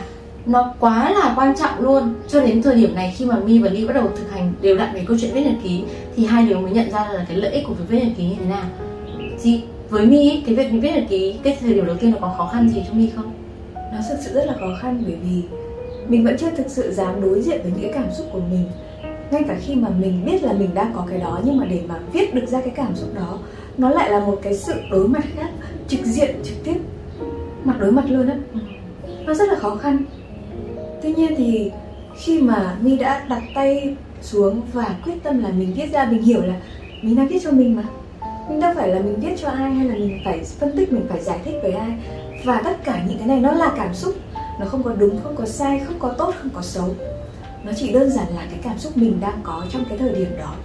nó 0.45 0.73
quá 0.79 1.11
là 1.11 1.33
quan 1.37 1.55
trọng 1.57 1.81
luôn. 1.81 2.13
Cho 2.27 2.41
đến 2.41 2.61
thời 2.61 2.75
điểm 2.75 2.95
này 2.95 3.13
khi 3.17 3.25
mà 3.25 3.35
mi 3.35 3.59
và 3.59 3.69
ly 3.69 3.87
bắt 3.87 3.93
đầu 3.93 4.09
thực 4.15 4.31
hành 4.31 4.53
đều 4.61 4.77
đặn 4.77 4.93
về 4.93 5.03
câu 5.07 5.17
chuyện 5.21 5.31
viết 5.33 5.41
nhật 5.41 5.55
ký, 5.63 5.83
thì 6.15 6.25
hai 6.25 6.45
đứa 6.45 6.57
mới 6.57 6.71
nhận 6.71 6.91
ra 6.91 7.09
là 7.13 7.25
cái 7.27 7.37
lợi 7.37 7.51
ích 7.51 7.63
của 7.67 7.73
việc 7.73 7.85
viết 7.87 7.99
nhật 8.03 8.13
ký 8.17 8.23
như 8.23 8.35
thế 8.39 8.45
nào. 8.45 8.63
Thì 9.43 9.63
với 9.89 10.05
mi 10.05 10.43
cái 10.45 10.55
việc 10.55 10.67
viết 10.71 10.91
nhật 10.95 11.05
ký 11.09 11.35
cái 11.43 11.57
thời 11.61 11.73
điểm 11.73 11.85
đầu 11.85 11.95
tiên 11.95 12.11
nó 12.11 12.17
có 12.21 12.33
khó 12.37 12.49
khăn 12.53 12.69
gì 12.69 12.83
cho 12.87 12.93
mi 12.93 13.09
không? 13.15 13.31
Nó 13.75 13.97
thực 14.09 14.17
sự 14.25 14.33
rất 14.33 14.45
là 14.45 14.53
khó 14.59 14.77
khăn 14.81 15.03
bởi 15.05 15.15
vì 15.23 15.41
mình 16.07 16.25
vẫn 16.25 16.37
chưa 16.37 16.49
thực 16.49 16.69
sự 16.69 16.91
dám 16.91 17.21
đối 17.21 17.41
diện 17.41 17.59
với 17.63 17.71
những 17.71 17.81
cái 17.81 17.91
cảm 17.93 18.13
xúc 18.17 18.27
của 18.33 18.39
mình. 18.51 18.65
Ngay 19.31 19.43
cả 19.47 19.55
khi 19.61 19.75
mà 19.75 19.89
mình 19.89 20.25
biết 20.25 20.43
là 20.43 20.53
mình 20.53 20.69
đang 20.73 20.91
có 20.95 21.05
cái 21.09 21.19
đó, 21.19 21.39
nhưng 21.43 21.57
mà 21.57 21.65
để 21.65 21.81
mà 21.87 21.95
viết 22.13 22.33
được 22.33 22.45
ra 22.47 22.61
cái 22.61 22.73
cảm 22.75 22.95
xúc 22.95 23.09
đó, 23.15 23.39
nó 23.77 23.89
lại 23.89 24.09
là 24.09 24.19
một 24.19 24.39
cái 24.41 24.55
sự 24.55 24.73
đối 24.91 25.07
mặt 25.07 25.23
khác, 25.35 25.49
trực 25.87 26.05
diện, 26.05 26.35
trực 26.43 26.63
tiếp. 26.63 26.75
Mặt 27.63 27.75
đối 27.79 27.91
mặt 27.91 28.05
luôn 28.09 28.27
á. 28.27 28.37
Nó 29.25 29.33
rất 29.33 29.49
là 29.49 29.55
khó 29.59 29.75
khăn 29.75 29.97
tuy 31.01 31.13
nhiên 31.13 31.33
thì 31.37 31.71
khi 32.17 32.41
mà 32.41 32.77
mi 32.81 32.97
đã 32.97 33.25
đặt 33.29 33.41
tay 33.55 33.95
xuống 34.21 34.61
và 34.73 34.95
quyết 35.05 35.23
tâm 35.23 35.39
là 35.39 35.49
mình 35.49 35.73
viết 35.73 35.91
ra 35.91 36.07
mình 36.11 36.21
hiểu 36.21 36.41
là 36.41 36.55
mình 37.01 37.15
đang 37.15 37.27
viết 37.27 37.39
cho 37.43 37.51
mình 37.51 37.75
mà. 37.75 37.83
Mình 38.49 38.59
đâu 38.59 38.73
phải 38.75 38.87
là 38.87 38.99
mình 38.99 39.19
viết 39.19 39.35
cho 39.41 39.49
ai 39.49 39.71
hay 39.71 39.87
là 39.87 39.95
mình 39.95 40.21
phải 40.25 40.43
phân 40.59 40.77
tích 40.77 40.91
mình 40.91 41.05
phải 41.09 41.21
giải 41.21 41.39
thích 41.45 41.55
với 41.61 41.71
ai. 41.71 41.91
Và 42.45 42.61
tất 42.63 42.83
cả 42.83 43.03
những 43.07 43.17
cái 43.17 43.27
này 43.27 43.39
nó 43.39 43.51
là 43.51 43.71
cảm 43.77 43.93
xúc. 43.93 44.15
Nó 44.59 44.65
không 44.65 44.83
có 44.83 44.93
đúng 44.93 45.19
không 45.23 45.35
có 45.35 45.45
sai 45.45 45.79
không 45.79 45.99
có 45.99 46.09
tốt 46.09 46.33
không 46.41 46.51
có 46.53 46.61
xấu. 46.61 46.95
Nó 47.63 47.71
chỉ 47.75 47.91
đơn 47.91 48.09
giản 48.09 48.27
là 48.35 48.45
cái 48.49 48.59
cảm 48.63 48.77
xúc 48.77 48.97
mình 48.97 49.17
đang 49.21 49.39
có 49.43 49.65
trong 49.69 49.85
cái 49.89 49.97
thời 49.97 50.13
điểm 50.13 50.29
đó. 50.39 50.55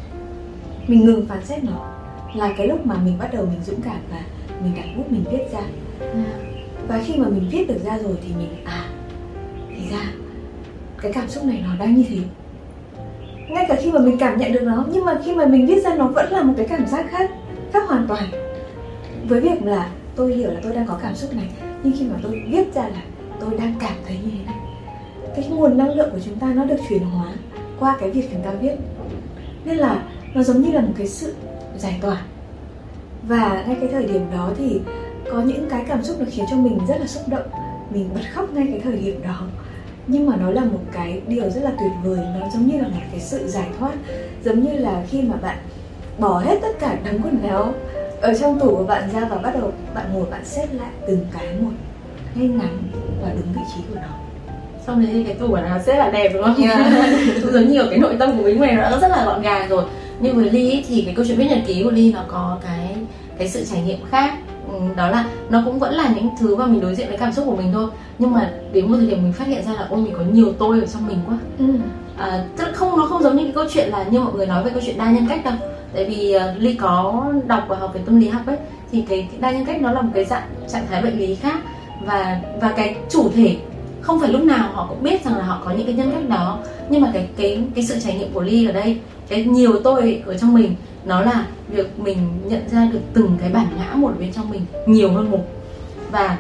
Mình 0.87 1.05
ngừng 1.05 1.27
phán 1.27 1.45
xét 1.45 1.65
nó. 1.65 1.93
Là 2.35 2.55
cái 2.57 2.69
lúc 2.69 2.87
mà 2.87 2.95
mình 3.05 3.19
bắt 3.19 3.33
đầu 3.33 3.47
mình 3.47 3.61
dũng 3.67 3.81
cảm 3.81 3.99
và 4.11 4.21
mình 4.63 4.73
đặt 4.77 4.85
bút 4.97 5.13
mình 5.13 5.25
viết 5.31 5.45
ra. 5.53 5.63
Và 6.89 7.03
khi 7.05 7.17
mà 7.17 7.29
mình 7.29 7.49
viết 7.51 7.69
được 7.69 7.85
ra 7.85 7.99
rồi 7.99 8.17
thì 8.27 8.35
mình 8.39 8.65
à 8.65 8.85
thì 9.69 9.89
ra 9.91 10.13
cái 11.07 11.13
cảm 11.13 11.29
xúc 11.29 11.45
này 11.45 11.65
nó 11.67 11.77
đang 11.79 11.95
như 11.95 12.05
thế. 12.09 12.17
Ngay 13.49 13.65
cả 13.69 13.77
khi 13.83 13.93
mà 13.93 14.01
mình 14.01 14.19
cảm 14.19 14.39
nhận 14.39 14.53
được 14.53 14.63
nó, 14.63 14.85
nhưng 14.93 15.05
mà 15.05 15.19
khi 15.25 15.35
mà 15.35 15.47
mình 15.47 15.67
viết 15.67 15.85
ra 15.85 15.95
nó 15.95 16.07
vẫn 16.07 16.33
là 16.33 16.43
một 16.43 16.55
cái 16.57 16.67
cảm 16.69 16.87
giác 16.87 17.07
khác 17.11 17.31
khác 17.73 17.89
hoàn 17.89 18.07
toàn. 18.09 18.25
Với 19.29 19.41
việc 19.41 19.63
là 19.63 19.91
tôi 20.17 20.35
hiểu 20.35 20.51
là 20.51 20.61
tôi 20.63 20.75
đang 20.75 20.87
có 20.87 20.99
cảm 21.03 21.15
xúc 21.15 21.35
này, 21.35 21.49
nhưng 21.83 21.93
khi 21.99 22.07
mà 22.07 22.17
tôi 22.23 22.43
viết 22.49 22.75
ra 22.75 22.83
là 22.83 23.03
tôi 23.41 23.59
đang 23.59 23.75
cảm 23.81 23.95
thấy 24.07 24.19
như 24.25 24.31
thế 24.31 24.45
này, 24.47 24.57
cái 25.37 25.49
nguồn 25.49 25.79
năng 25.79 25.95
lượng 25.95 26.11
của 26.13 26.21
chúng 26.25 26.39
ta 26.39 26.47
nó 26.47 26.65
được 26.65 26.77
chuyển 26.89 27.03
hóa 27.03 27.33
qua 27.81 27.97
cái 28.01 28.11
việc 28.11 28.29
chúng 28.33 28.43
ta 28.43 28.51
viết. 28.51 28.75
Nên 29.65 29.77
là 29.77 30.03
nó 30.35 30.43
giống 30.43 30.63
như 30.63 30.73
là 30.73 30.81
một 30.81 30.93
cái 30.99 31.07
sự 31.07 31.35
giải 31.79 31.99
tỏa. 32.03 32.23
Và 33.29 33.65
ngay 33.67 33.77
cái 33.81 33.89
thời 33.93 34.05
điểm 34.05 34.27
đó 34.33 34.51
thì 34.59 34.81
có 35.33 35.43
những 35.43 35.69
cái 35.71 35.85
cảm 35.89 36.03
xúc 36.03 36.17
nó 36.21 36.27
khiến 36.31 36.45
cho 36.51 36.57
mình 36.57 36.79
rất 36.89 37.01
là 37.01 37.07
xúc 37.07 37.23
động. 37.29 37.47
Mình 37.91 38.09
bật 38.15 38.21
khóc 38.33 38.53
ngay 38.55 38.67
cái 38.71 38.81
thời 38.81 38.97
điểm 38.97 39.23
đó 39.23 39.43
nhưng 40.07 40.27
mà 40.27 40.37
nó 40.37 40.51
là 40.51 40.65
một 40.65 40.81
cái 40.93 41.21
điều 41.29 41.51
rất 41.51 41.61
là 41.65 41.71
tuyệt 41.71 41.93
vời. 42.05 42.19
Nó 42.41 42.47
giống 42.55 42.67
như 42.67 42.79
là 42.79 42.89
một 42.89 43.01
cái 43.11 43.21
sự 43.21 43.49
giải 43.49 43.69
thoát. 43.79 43.93
Giống 44.45 44.61
như 44.61 44.79
là 44.79 45.03
khi 45.11 45.23
mà 45.23 45.37
bạn 45.37 45.57
bỏ 46.19 46.39
hết 46.39 46.59
tất 46.63 46.79
cả 46.79 46.97
đống 47.05 47.23
quần 47.23 47.43
áo 47.49 47.75
ở 48.21 48.35
trong 48.35 48.61
tủ 48.61 48.77
của 48.77 48.85
bạn 48.85 49.09
ra 49.13 49.21
và 49.31 49.37
bắt 49.37 49.55
đầu 49.61 49.73
bạn 49.95 50.07
ngồi 50.13 50.25
bạn 50.31 50.45
xếp 50.45 50.67
lại 50.73 50.91
từng 51.07 51.27
cái 51.33 51.47
một 51.61 51.71
ngay 52.35 52.49
ngắn 52.49 52.79
và 53.23 53.29
đúng 53.29 53.53
vị 53.53 53.61
trí 53.75 53.81
của 53.89 53.95
nó. 53.95 54.09
Xong 54.87 55.03
đấy 55.03 55.11
thì 55.13 55.23
cái 55.25 55.35
tủ 55.35 55.49
quần 55.49 55.65
áo 55.65 55.79
rất 55.87 55.97
là 55.97 56.11
đẹp 56.11 56.31
đúng 56.35 56.43
không? 56.43 56.57
Yeah. 56.63 56.87
giống 57.53 57.69
nhiều 57.69 57.85
cái 57.91 57.99
nội 57.99 58.17
tâm 58.19 58.37
của 58.37 58.43
mình 58.43 58.61
này 58.61 58.75
nó 58.75 58.99
rất 58.99 59.09
là 59.09 59.25
gọn 59.25 59.43
gàng 59.43 59.69
rồi. 59.69 59.85
Nhưng 60.21 60.37
với 60.37 60.51
ly 60.51 60.85
thì 60.89 61.03
cái 61.03 61.15
câu 61.15 61.25
chuyện 61.29 61.39
viết 61.39 61.47
nhật 61.51 61.59
ký 61.67 61.83
của 61.85 61.91
ly 61.91 62.13
nó 62.13 62.21
có 62.29 62.59
cái 62.65 62.97
cái 63.39 63.49
sự 63.49 63.65
trải 63.71 63.83
nghiệm 63.83 63.99
khác 64.11 64.39
đó 64.97 65.09
là 65.09 65.25
nó 65.51 65.63
cũng 65.65 65.79
vẫn 65.79 65.95
là 65.95 66.13
những 66.15 66.29
thứ 66.41 66.57
mà 66.57 66.67
mình 66.67 66.81
đối 66.81 66.95
diện 66.95 67.09
với 67.09 67.19
cảm 67.19 67.33
xúc 67.33 67.45
của 67.47 67.57
mình 67.57 67.73
thôi. 67.73 67.91
Nhưng 68.19 68.33
mà 68.33 68.51
đến 68.73 68.91
một 68.91 68.97
thời 68.97 69.07
điểm 69.07 69.23
mình 69.23 69.33
phát 69.33 69.47
hiện 69.47 69.65
ra 69.65 69.73
là 69.73 69.87
ôi 69.91 70.01
mình 70.01 70.15
có 70.19 70.25
nhiều 70.33 70.53
tôi 70.59 70.81
ở 70.81 70.87
trong 70.87 71.07
mình 71.07 71.19
quá. 71.27 71.39
Ừ. 71.59 71.65
à, 72.17 72.45
tức 72.57 72.69
không 72.75 72.99
nó 72.99 73.07
không 73.07 73.23
giống 73.23 73.37
như 73.37 73.45
cái 73.45 73.53
câu 73.53 73.65
chuyện 73.73 73.89
là 73.89 74.05
như 74.11 74.21
mọi 74.21 74.35
người 74.35 74.47
nói 74.47 74.65
về 74.65 74.71
câu 74.71 74.83
chuyện 74.87 74.99
đa 74.99 75.11
nhân 75.11 75.27
cách 75.29 75.45
đâu. 75.45 75.55
Tại 75.95 76.05
vì 76.05 76.37
uh, 76.37 76.63
ly 76.63 76.75
có 76.75 77.25
đọc 77.47 77.65
và 77.69 77.77
học 77.77 77.91
về 77.95 78.01
tâm 78.07 78.21
lý 78.21 78.29
học 78.29 78.43
ấy 78.47 78.57
thì 78.93 79.05
cái, 79.09 79.29
cái 79.31 79.41
đa 79.41 79.51
nhân 79.51 79.65
cách 79.65 79.83
nó 79.83 79.93
là 79.93 80.01
một 80.01 80.11
cái 80.15 80.25
dạng 80.25 80.49
trạng 80.73 80.87
thái 80.91 81.03
bệnh 81.03 81.19
lý 81.19 81.35
khác. 81.35 81.59
Và 82.07 82.41
và 82.61 82.73
cái 82.77 82.97
chủ 83.11 83.29
thể 83.35 83.57
không 84.01 84.21
phải 84.21 84.29
lúc 84.29 84.45
nào 84.45 84.69
họ 84.73 84.87
cũng 84.89 85.03
biết 85.03 85.25
rằng 85.25 85.37
là 85.37 85.45
họ 85.45 85.63
có 85.65 85.71
những 85.71 85.87
cái 85.87 85.95
nhân 85.95 86.11
cách 86.15 86.29
đó. 86.29 86.59
Nhưng 86.89 87.01
mà 87.01 87.11
cái 87.13 87.29
cái 87.37 87.61
cái 87.75 87.85
sự 87.85 88.01
trải 88.01 88.15
nghiệm 88.15 88.33
của 88.33 88.43
ly 88.43 88.67
ở 88.67 88.73
đây 88.73 88.99
cái 89.29 89.45
nhiều 89.45 89.73
tôi 89.85 90.23
ở 90.27 90.39
trong 90.39 90.55
mình 90.55 90.75
nó 91.05 91.21
là 91.21 91.47
việc 91.69 91.99
mình 91.99 92.17
nhận 92.45 92.69
ra 92.69 92.89
được 92.93 93.01
từng 93.15 93.39
cái 93.41 93.51
bản 93.51 93.67
ngã 93.79 93.95
một 93.95 94.13
bên 94.19 94.33
trong 94.33 94.51
mình 94.51 94.61
nhiều 94.87 95.13
hơn 95.13 95.31
một. 95.31 95.45
Và 96.11 96.39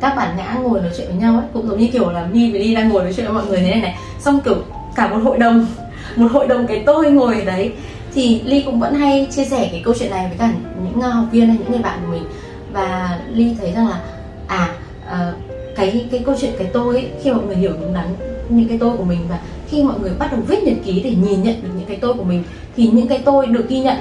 các 0.00 0.14
bản 0.16 0.36
ngã 0.36 0.58
ngồi 0.62 0.80
nói 0.80 0.90
chuyện 0.96 1.06
với 1.06 1.16
nhau 1.16 1.36
ấy 1.36 1.44
cũng 1.52 1.68
giống 1.68 1.78
như 1.78 1.88
kiểu 1.92 2.10
là 2.10 2.26
mi 2.32 2.50
với 2.50 2.60
đi 2.60 2.74
đang 2.74 2.88
ngồi 2.88 3.02
nói 3.02 3.12
chuyện 3.12 3.26
với 3.26 3.34
mọi 3.34 3.46
người 3.46 3.60
thế 3.60 3.70
này 3.70 3.80
này. 3.80 3.98
Xong 4.20 4.40
kiểu 4.44 4.56
cả 4.96 5.08
một 5.08 5.18
hội 5.22 5.38
đồng 5.38 5.66
một 6.16 6.32
hội 6.32 6.46
đồng 6.46 6.66
cái 6.66 6.82
tôi 6.86 7.10
ngồi 7.10 7.38
ở 7.38 7.44
đấy. 7.44 7.72
Thì 8.14 8.40
ly 8.44 8.62
cũng 8.62 8.80
vẫn 8.80 8.94
hay 8.94 9.28
chia 9.30 9.44
sẻ 9.44 9.68
cái 9.72 9.82
câu 9.84 9.94
chuyện 9.98 10.10
này 10.10 10.28
với 10.28 10.38
cả 10.38 10.52
những 10.84 11.00
à, 11.00 11.08
học 11.08 11.26
viên 11.32 11.48
hay 11.48 11.56
những 11.58 11.72
người 11.72 11.82
bạn 11.82 11.98
của 12.06 12.12
mình. 12.12 12.24
Và 12.72 13.20
ly 13.32 13.56
thấy 13.60 13.72
rằng 13.72 13.88
là 13.88 14.00
à 14.46 14.74
ờ, 15.08 15.34
cái 15.76 16.06
cái 16.10 16.22
câu 16.26 16.34
chuyện 16.40 16.52
cái 16.58 16.70
tôi 16.72 16.94
ấy, 16.94 17.08
khi 17.22 17.32
mọi 17.32 17.44
người 17.44 17.56
hiểu 17.56 17.72
đúng 17.80 17.94
đắn 17.94 18.31
những 18.56 18.68
cái 18.68 18.78
tôi 18.78 18.96
của 18.96 19.04
mình 19.04 19.20
và 19.28 19.38
khi 19.68 19.82
mọi 19.82 19.98
người 20.00 20.12
bắt 20.18 20.32
đầu 20.32 20.40
viết 20.46 20.62
nhật 20.62 20.76
ký 20.84 21.00
để 21.02 21.10
nhìn 21.10 21.42
nhận 21.42 21.62
được 21.62 21.68
những 21.76 21.86
cái 21.88 21.98
tôi 22.00 22.14
của 22.14 22.24
mình, 22.24 22.44
thì 22.76 22.86
những 22.86 23.08
cái 23.08 23.22
tôi 23.24 23.46
được 23.46 23.68
ghi 23.68 23.80
nhận. 23.80 23.96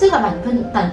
Tức 0.00 0.12
là 0.12 0.18
bản 0.18 0.40
thân 0.44 0.64
tần 0.74 0.84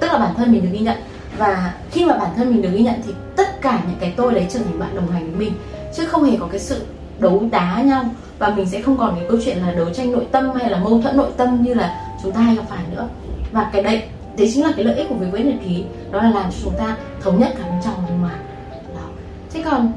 tức 0.00 0.12
là 0.12 0.18
bản 0.18 0.34
thân 0.36 0.52
mình 0.52 0.62
được 0.62 0.68
ghi 0.72 0.78
nhận. 0.78 0.96
Và 1.38 1.74
khi 1.90 2.04
mà 2.04 2.18
bản 2.18 2.30
thân 2.36 2.50
mình 2.50 2.62
được 2.62 2.68
ghi 2.72 2.80
nhận 2.80 2.94
thì 3.06 3.12
tất 3.36 3.60
cả 3.62 3.82
những 3.86 3.96
cái 4.00 4.12
tôi 4.16 4.34
đấy 4.34 4.46
trở 4.50 4.58
thành 4.58 4.78
bạn 4.78 4.94
đồng 4.94 5.10
hành 5.10 5.30
với 5.30 5.46
mình. 5.46 5.52
Chứ 5.96 6.06
không 6.06 6.24
hề 6.24 6.36
có 6.40 6.46
cái 6.46 6.60
sự 6.60 6.82
đấu 7.18 7.42
đá 7.50 7.82
nhau. 7.82 8.04
Và 8.38 8.48
mình 8.48 8.66
sẽ 8.66 8.82
không 8.82 8.96
còn 8.96 9.16
cái 9.16 9.24
câu 9.28 9.38
chuyện 9.44 9.58
là 9.58 9.72
đấu 9.72 9.90
tranh 9.90 10.12
nội 10.12 10.26
tâm 10.32 10.50
hay 10.54 10.70
là 10.70 10.78
mâu 10.78 11.02
thuẫn 11.02 11.16
nội 11.16 11.30
tâm 11.36 11.62
như 11.62 11.74
là 11.74 12.00
chúng 12.22 12.32
ta 12.32 12.40
hay 12.40 12.56
gặp 12.56 12.64
phải 12.68 12.84
nữa. 12.92 13.08
Và 13.52 13.70
cái 13.72 13.82
đấy 13.82 14.02
đấy 14.36 14.50
chính 14.54 14.64
là 14.64 14.72
cái 14.76 14.84
lợi 14.84 14.96
ích 14.96 15.08
của 15.08 15.14
việc 15.14 15.26
viết 15.32 15.44
nhật 15.44 15.54
ký. 15.64 15.84
Đó 16.10 16.22
là 16.22 16.30
làm 16.30 16.50
cho 16.50 16.58
chúng 16.64 16.74
ta 16.78 16.96
thống 17.22 17.40
nhất 17.40 17.52
cả 17.58 17.64
bên 17.70 17.80
trong 17.84 17.94
và 17.96 18.08
bên 18.08 18.20
ngoài 18.20 18.34
thế 19.54 19.62
còn 19.70 19.92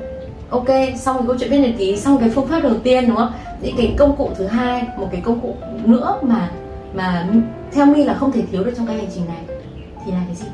ok, 0.56 0.98
xong 0.98 1.18
cái 1.18 1.28
câu 1.28 1.36
chuyện 1.40 1.50
viết 1.52 1.58
nhật 1.58 1.76
ký, 1.78 1.98
xong 1.98 2.18
cái 2.20 2.30
phương 2.30 2.48
pháp 2.48 2.60
đầu 2.64 2.76
tiên, 2.84 3.08
đúng 3.08 3.18
không? 3.18 3.32
Những 3.62 3.76
cái 3.78 3.96
công 3.98 4.16
cụ 4.16 4.30
thứ 4.38 4.48
hai, 4.48 4.88
một 4.98 5.08
cái 5.12 5.22
công 5.22 5.42
cụ 5.42 5.56
nữa 5.86 6.20
mà 6.22 6.52
mà 6.94 7.28
theo 7.72 7.86
mi 7.86 8.04
là 8.04 8.14
không 8.14 8.32
thể 8.32 8.42
thiếu 8.52 8.64
được 8.64 8.74
trong 8.78 8.88
cái 8.88 8.98
hành 8.98 9.08
trình 9.16 9.26
này, 9.26 9.58
thì 10.06 10.12
là 10.12 10.22
cái 10.28 10.36
gì? 10.36 10.46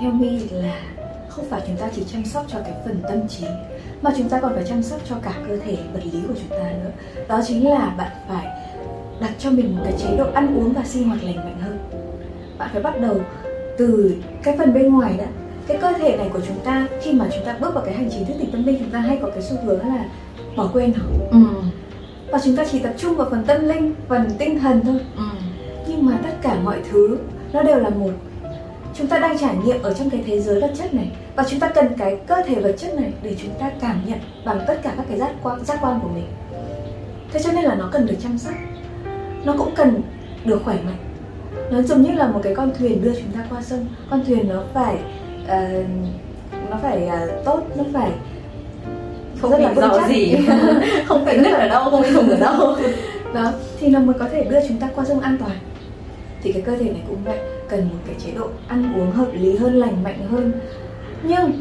Theo 0.00 0.10
mi 0.10 0.38
là 0.50 0.80
không 1.28 1.44
phải 1.50 1.60
chúng 1.66 1.76
ta 1.76 1.88
chỉ 1.96 2.04
chăm 2.12 2.24
sóc 2.24 2.44
cho 2.48 2.58
cái 2.58 2.72
phần 2.84 3.00
tâm 3.08 3.28
trí, 3.28 3.46
mà 4.02 4.10
chúng 4.16 4.28
ta 4.28 4.40
còn 4.40 4.54
phải 4.54 4.64
chăm 4.64 4.82
sóc 4.82 5.00
cho 5.08 5.16
cả 5.22 5.32
cơ 5.48 5.56
thể, 5.56 5.76
vật 5.92 6.00
lý 6.04 6.20
của 6.28 6.34
chúng 6.34 6.58
ta 6.58 6.70
nữa. 6.84 6.90
Đó 7.28 7.40
chính 7.46 7.68
là 7.70 7.94
bạn 7.98 8.10
phải 8.28 8.46
đặt 9.20 9.32
cho 9.38 9.50
mình 9.50 9.76
một 9.76 9.82
cái 9.84 9.94
chế 9.98 10.16
độ 10.16 10.26
ăn 10.34 10.56
uống 10.56 10.72
và 10.72 10.82
sinh 10.84 11.08
hoạt 11.08 11.24
lành 11.24 11.36
mạnh 11.36 11.58
hơn. 11.60 11.78
Bạn 12.58 12.68
phải 12.72 12.82
bắt 12.82 13.00
đầu 13.00 13.20
từ 13.78 14.16
cái 14.42 14.56
phần 14.58 14.74
bên 14.74 14.94
ngoài 14.94 15.14
đã 15.18 15.24
cái 15.68 15.78
cơ 15.80 15.92
thể 15.92 16.16
này 16.16 16.30
của 16.32 16.40
chúng 16.48 16.60
ta 16.64 16.86
khi 17.02 17.12
mà 17.12 17.28
chúng 17.34 17.44
ta 17.44 17.56
bước 17.60 17.74
vào 17.74 17.84
cái 17.84 17.94
hành 17.94 18.10
trình 18.10 18.26
thức 18.26 18.34
tỉnh 18.38 18.52
tâm 18.52 18.64
linh 18.64 18.78
chúng 18.78 18.90
ta 18.90 18.98
hay 18.98 19.18
có 19.22 19.30
cái 19.30 19.42
xu 19.42 19.56
hướng 19.64 19.80
là 19.80 20.04
bỏ 20.56 20.70
quên 20.72 20.92
nó. 20.96 21.04
Ừ. 21.30 21.38
và 22.30 22.38
chúng 22.44 22.56
ta 22.56 22.64
chỉ 22.70 22.78
tập 22.78 22.92
trung 22.98 23.14
vào 23.14 23.30
phần 23.30 23.44
tâm 23.46 23.68
linh 23.68 23.94
phần 24.08 24.30
tinh 24.38 24.60
thần 24.60 24.80
thôi. 24.84 25.00
Ừ. 25.16 25.22
nhưng 25.88 26.06
mà 26.06 26.18
tất 26.22 26.32
cả 26.42 26.56
mọi 26.62 26.78
thứ 26.90 27.18
nó 27.52 27.62
đều 27.62 27.78
là 27.78 27.88
một. 27.88 28.10
Chúng 28.94 29.06
ta 29.06 29.18
đang 29.18 29.38
trải 29.38 29.56
nghiệm 29.64 29.82
ở 29.82 29.94
trong 29.94 30.10
cái 30.10 30.22
thế 30.26 30.40
giới 30.40 30.60
vật 30.60 30.72
chất 30.78 30.94
này. 30.94 31.10
Và 31.36 31.44
chúng 31.48 31.60
ta 31.60 31.68
cần 31.68 31.86
cái 31.98 32.18
cơ 32.26 32.36
thể 32.46 32.54
vật 32.54 32.72
chất 32.78 32.94
này 32.94 33.12
để 33.22 33.36
chúng 33.42 33.54
ta 33.58 33.70
cảm 33.80 34.00
nhận 34.06 34.18
bằng 34.44 34.60
tất 34.66 34.80
cả 34.82 34.94
các 34.96 35.06
cái 35.08 35.18
giác 35.18 35.32
quan 35.42 35.64
giác 35.64 35.78
quan 35.82 36.00
của 36.02 36.08
mình. 36.08 36.26
Thế 37.32 37.40
cho 37.44 37.52
nên 37.52 37.64
là 37.64 37.74
nó 37.74 37.88
cần 37.92 38.06
được 38.06 38.16
chăm 38.22 38.38
sóc. 38.38 38.54
Nó 39.44 39.54
cũng 39.58 39.74
cần 39.76 40.02
được 40.44 40.60
khỏe 40.64 40.76
mạnh. 40.84 40.98
Nó 41.70 41.82
giống 41.82 42.02
như 42.02 42.12
là 42.12 42.26
một 42.26 42.40
cái 42.42 42.54
con 42.54 42.70
thuyền 42.78 43.02
đưa 43.02 43.14
chúng 43.14 43.32
ta 43.32 43.44
qua 43.50 43.62
sông. 43.62 43.86
Con 44.10 44.24
thuyền 44.24 44.48
nó 44.48 44.62
phải 44.74 44.96
uh, 45.48 45.86
nó 46.70 46.76
phải 46.82 47.06
uh, 47.06 47.44
tốt 47.44 47.60
nó 47.76 47.84
phải 47.92 48.10
không 49.40 49.50
rất 49.50 49.58
là 49.60 49.72
rõ 49.74 50.08
gì. 50.08 50.36
Không 51.06 51.24
phải 51.24 51.38
nước 51.38 51.52
ở 51.52 51.68
đâu 51.68 51.90
không 51.90 52.02
bị 52.02 52.08
thùng 52.10 52.28
ở 52.28 52.36
đâu. 52.36 52.76
Đó 53.34 53.52
thì 53.80 53.88
nó 53.88 54.00
mới 54.00 54.14
có 54.18 54.26
thể 54.32 54.44
đưa 54.44 54.58
chúng 54.68 54.76
ta 54.76 54.88
qua 54.94 55.04
sông 55.04 55.20
an 55.20 55.36
toàn. 55.38 55.58
Thì 56.42 56.52
cái 56.52 56.62
cơ 56.62 56.76
thể 56.76 56.84
này 56.84 57.02
cũng 57.08 57.24
vậy 57.24 57.38
cần 57.68 57.88
một 57.88 57.98
cái 58.06 58.14
chế 58.24 58.30
độ 58.38 58.46
ăn 58.68 58.92
uống 58.96 59.10
hợp 59.10 59.28
lý 59.32 59.56
hơn 59.56 59.74
lành 59.74 60.02
mạnh 60.02 60.28
hơn. 60.30 60.52
Nhưng 61.22 61.52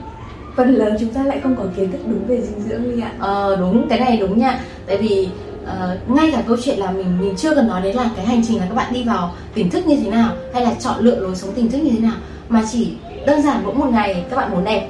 phần 0.56 0.76
lớn 0.76 0.98
chúng 1.00 1.14
ta 1.14 1.24
lại 1.24 1.40
không 1.44 1.56
có 1.56 1.64
kiến 1.78 1.92
thức 1.92 2.02
đúng 2.08 2.28
về 2.28 2.42
dinh 2.42 2.62
dưỡng 2.62 2.92
Ly 2.92 3.02
ạ. 3.02 3.12
Ờ 3.20 3.56
đúng 3.60 3.88
cái 3.90 4.00
này 4.00 4.18
đúng 4.18 4.40
nha. 4.40 4.60
Tại 4.88 4.98
vì 4.98 5.30
uh, 5.64 6.10
ngay 6.18 6.32
cả 6.32 6.44
câu 6.48 6.58
chuyện 6.64 6.80
là 6.80 6.92
mình 6.92 7.18
mình 7.22 7.36
chưa 7.38 7.56
cần 7.56 7.68
nói 7.68 7.82
đến 7.82 7.96
là 7.96 8.10
cái 8.16 8.26
hành 8.26 8.42
trình 8.48 8.60
là 8.60 8.66
các 8.70 8.76
bạn 8.76 8.94
đi 8.94 9.04
vào 9.04 9.34
tỉnh 9.54 9.70
thức 9.70 9.88
như 9.88 9.96
thế 10.04 10.10
nào 10.10 10.36
hay 10.54 10.64
là 10.64 10.74
chọn 10.80 11.00
lựa 11.00 11.20
lối 11.20 11.36
sống 11.36 11.54
tỉnh 11.54 11.72
thức 11.72 11.78
như 11.78 11.92
thế 11.92 12.00
nào 12.00 12.16
mà 12.50 12.64
chỉ 12.72 12.94
đơn 13.28 13.42
giản 13.42 13.64
mỗi 13.64 13.74
một 13.74 13.90
ngày 13.92 14.26
các 14.30 14.36
bạn 14.36 14.52
muốn 14.52 14.64
đẹp. 14.64 14.88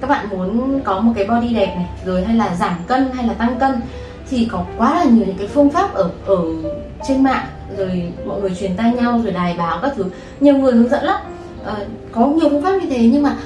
Các 0.00 0.10
bạn 0.10 0.28
muốn 0.30 0.80
có 0.84 1.00
một 1.00 1.12
cái 1.16 1.26
body 1.28 1.54
đẹp 1.54 1.74
này 1.76 1.86
rồi 2.04 2.24
hay 2.24 2.36
là 2.36 2.54
giảm 2.54 2.76
cân 2.86 3.10
hay 3.12 3.26
là 3.26 3.34
tăng 3.34 3.58
cân 3.58 3.80
thì 4.30 4.48
có 4.52 4.64
quá 4.78 4.94
là 4.94 5.04
nhiều 5.04 5.26
những 5.26 5.38
cái 5.38 5.46
phương 5.46 5.70
pháp 5.70 5.94
ở 5.94 6.10
ở 6.26 6.42
trên 7.08 7.24
mạng 7.24 7.46
rồi 7.76 8.12
mọi 8.26 8.40
người 8.40 8.54
truyền 8.60 8.76
tay 8.76 8.92
nhau 8.92 9.20
rồi 9.24 9.32
đài 9.32 9.54
báo 9.58 9.78
các 9.82 9.92
thứ. 9.96 10.04
Nhiều 10.40 10.54
người 10.54 10.72
hướng 10.72 10.88
dẫn 10.88 11.04
lắm. 11.04 11.20
À, 11.64 11.76
có 12.12 12.26
nhiều 12.26 12.48
phương 12.48 12.62
pháp 12.62 12.72
như 12.82 12.88
thế 12.90 13.08
nhưng 13.12 13.22
mà 13.22 13.36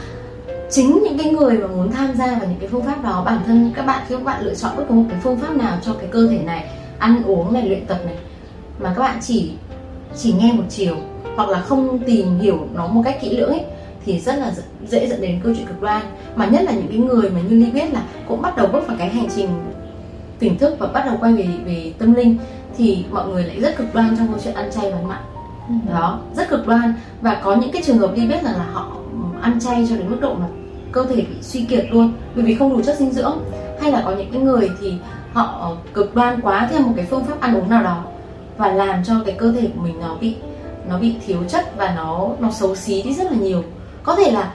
chính 0.70 1.02
những 1.02 1.18
cái 1.18 1.32
người 1.32 1.58
mà 1.58 1.66
muốn 1.66 1.92
tham 1.92 2.14
gia 2.14 2.26
vào 2.26 2.48
những 2.48 2.58
cái 2.60 2.68
phương 2.68 2.84
pháp 2.84 3.04
đó 3.04 3.22
bản 3.26 3.38
thân 3.46 3.72
các 3.76 3.86
bạn 3.86 4.02
khi 4.08 4.14
các 4.14 4.24
bạn 4.24 4.44
lựa 4.44 4.54
chọn 4.54 4.76
bất 4.76 4.84
cứ 4.88 4.94
một 4.94 5.04
cái 5.10 5.18
phương 5.22 5.38
pháp 5.38 5.56
nào 5.56 5.78
cho 5.82 5.92
cái 5.92 6.08
cơ 6.12 6.28
thể 6.30 6.38
này 6.38 6.64
ăn 6.98 7.22
uống 7.26 7.52
này 7.52 7.68
luyện 7.68 7.86
tập 7.86 7.98
này 8.04 8.14
mà 8.78 8.92
các 8.96 9.02
bạn 9.02 9.18
chỉ 9.22 9.50
chỉ 10.16 10.32
nghe 10.32 10.52
một 10.52 10.64
chiều 10.68 10.96
hoặc 11.36 11.48
là 11.48 11.60
không 11.60 11.98
tìm 11.98 12.38
hiểu 12.38 12.58
nó 12.74 12.86
một 12.86 13.02
cách 13.04 13.18
kỹ 13.22 13.36
lưỡng 13.36 13.50
ấy 13.50 13.64
thì 14.06 14.21
rất 14.21 14.37
là 14.38 14.52
dễ 14.88 15.06
dẫn 15.06 15.21
đến 15.21 15.40
câu 15.44 15.52
chuyện 15.56 15.66
cực 15.66 15.82
đoan. 15.82 16.02
Mà 16.37 16.47
nhất 16.47 16.62
là 16.62 16.73
những 16.73 16.88
cái 16.88 16.99
người 16.99 17.30
mà 17.30 17.40
như 17.40 17.56
ly 17.56 17.71
biết 17.71 17.92
là 17.92 18.02
cũng 18.28 18.42
bắt 18.42 18.56
đầu 18.56 18.66
bước 18.66 18.87
vào 18.87 18.97
cái 18.99 19.09
hành 19.09 19.28
trình 19.37 19.49
tỉnh 20.38 20.59
thức 20.59 20.76
và 20.78 20.87
bắt 20.87 21.06
đầu 21.06 21.16
quay 21.21 21.32
về 21.32 21.49
về 21.64 21.92
tâm 21.99 22.14
linh 22.14 22.37
thì 22.76 23.04
mọi 23.11 23.28
người 23.28 23.44
lại 23.44 23.61
rất 23.61 23.76
cực 23.76 23.94
đoan 23.94 24.16
trong 24.16 24.28
câu 24.28 24.38
chuyện 24.44 24.54
ăn 24.54 24.71
chay 24.71 24.90
và 24.90 24.99
ăn 24.99 25.09
mặn. 25.09 25.18
Ừ. 25.68 25.75
đó 25.92 26.21
rất 26.37 26.49
cực 26.49 26.66
đoan. 26.66 26.94
Và 27.21 27.40
có 27.44 27.56
những 27.56 27.73
cái 27.73 27.82
trường 27.82 27.99
hợp 27.99 28.12
đi 28.14 28.26
biết 28.26 28.42
rằng 28.42 28.54
là 28.54 28.66
họ 28.73 28.97
ăn 29.40 29.61
chay 29.61 29.87
cho 29.90 29.97
đến 29.97 30.11
mức 30.11 30.18
độ 30.21 30.35
mà 30.35 30.47
cơ 30.92 31.04
thể 31.04 31.16
bị 31.16 31.42
suy 31.42 31.64
kiệt 31.64 31.87
luôn 31.90 32.12
bởi 32.35 32.44
vì 32.44 32.54
không 32.54 32.73
đủ 32.76 32.82
chất 32.82 32.99
dinh 32.99 33.12
dưỡng. 33.12 33.38
Hay 33.80 33.92
là 33.92 34.02
có 34.04 34.11
những 34.11 34.30
cái 34.32 34.42
người 34.42 34.71
thì 34.80 34.94
họ 35.32 35.76
cực 35.94 36.14
đoan 36.14 36.40
quá 36.40 36.68
theo 36.73 36.82
một 36.82 36.92
cái 36.97 37.06
phương 37.11 37.25
pháp 37.25 37.40
ăn 37.40 37.56
uống 37.56 37.71
nào 37.71 37.82
đó 37.82 38.04
và 38.56 38.73
làm 38.73 39.04
cho 39.04 39.14
cái 39.26 39.35
cơ 39.38 39.52
thể 39.52 39.68
của 39.76 39.82
mình 39.82 40.00
nó 40.00 40.16
bị 40.21 40.37
nó 40.88 40.99
bị 40.99 41.14
thiếu 41.26 41.38
chất 41.49 41.76
và 41.76 41.94
nó 41.97 42.28
nó 42.40 42.50
xấu 42.50 42.76
xí 42.76 43.02
đi 43.02 43.14
rất 43.14 43.32
là 43.32 43.38
nhiều 43.38 43.64
có 44.02 44.16
thể 44.16 44.32
là 44.32 44.54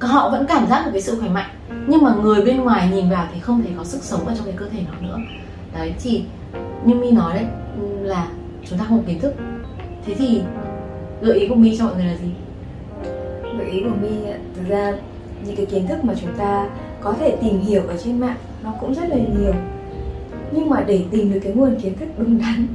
họ 0.00 0.28
vẫn 0.28 0.46
cảm 0.46 0.66
giác 0.66 0.82
được 0.84 0.90
cái 0.92 1.02
sự 1.02 1.20
khỏe 1.20 1.28
mạnh 1.28 1.50
nhưng 1.86 2.02
mà 2.02 2.14
người 2.22 2.44
bên 2.44 2.60
ngoài 2.60 2.90
nhìn 2.92 3.10
vào 3.10 3.26
thì 3.34 3.40
không 3.40 3.62
thể 3.62 3.70
có 3.78 3.84
sức 3.84 4.02
sống 4.02 4.26
ở 4.26 4.34
trong 4.36 4.44
cái 4.44 4.54
cơ 4.56 4.68
thể 4.68 4.78
nó 4.92 5.08
nữa. 5.08 5.18
Đấy 5.74 5.94
thì 6.02 6.24
như 6.84 6.94
mi 6.94 7.10
nói 7.10 7.34
đấy 7.34 7.46
là 8.02 8.28
chúng 8.70 8.78
ta 8.78 8.84
không 8.88 9.04
kiến 9.06 9.20
thức. 9.20 9.34
Thế 10.06 10.14
thì 10.14 10.42
gợi 11.20 11.38
ý 11.38 11.48
của 11.48 11.54
mi 11.54 11.76
cho 11.76 11.84
mọi 11.84 11.94
người 11.94 12.04
là 12.04 12.16
gì? 12.16 12.30
Gợi 13.58 13.70
ý 13.70 13.82
của 13.82 13.96
mi 14.02 14.08
thực 14.56 14.68
ra 14.68 14.92
những 15.44 15.56
cái 15.56 15.66
kiến 15.66 15.86
thức 15.86 16.04
mà 16.04 16.14
chúng 16.20 16.34
ta 16.38 16.68
có 17.00 17.12
thể 17.12 17.36
tìm 17.42 17.60
hiểu 17.60 17.82
ở 17.88 17.96
trên 18.04 18.20
mạng 18.20 18.36
nó 18.64 18.72
cũng 18.80 18.94
rất 18.94 19.08
là 19.08 19.16
nhiều. 19.16 19.54
Nhưng 20.52 20.70
mà 20.70 20.84
để 20.86 21.04
tìm 21.10 21.32
được 21.32 21.40
cái 21.42 21.52
nguồn 21.52 21.80
kiến 21.80 21.98
thức 21.98 22.08
đúng 22.18 22.38
đắn 22.38 22.66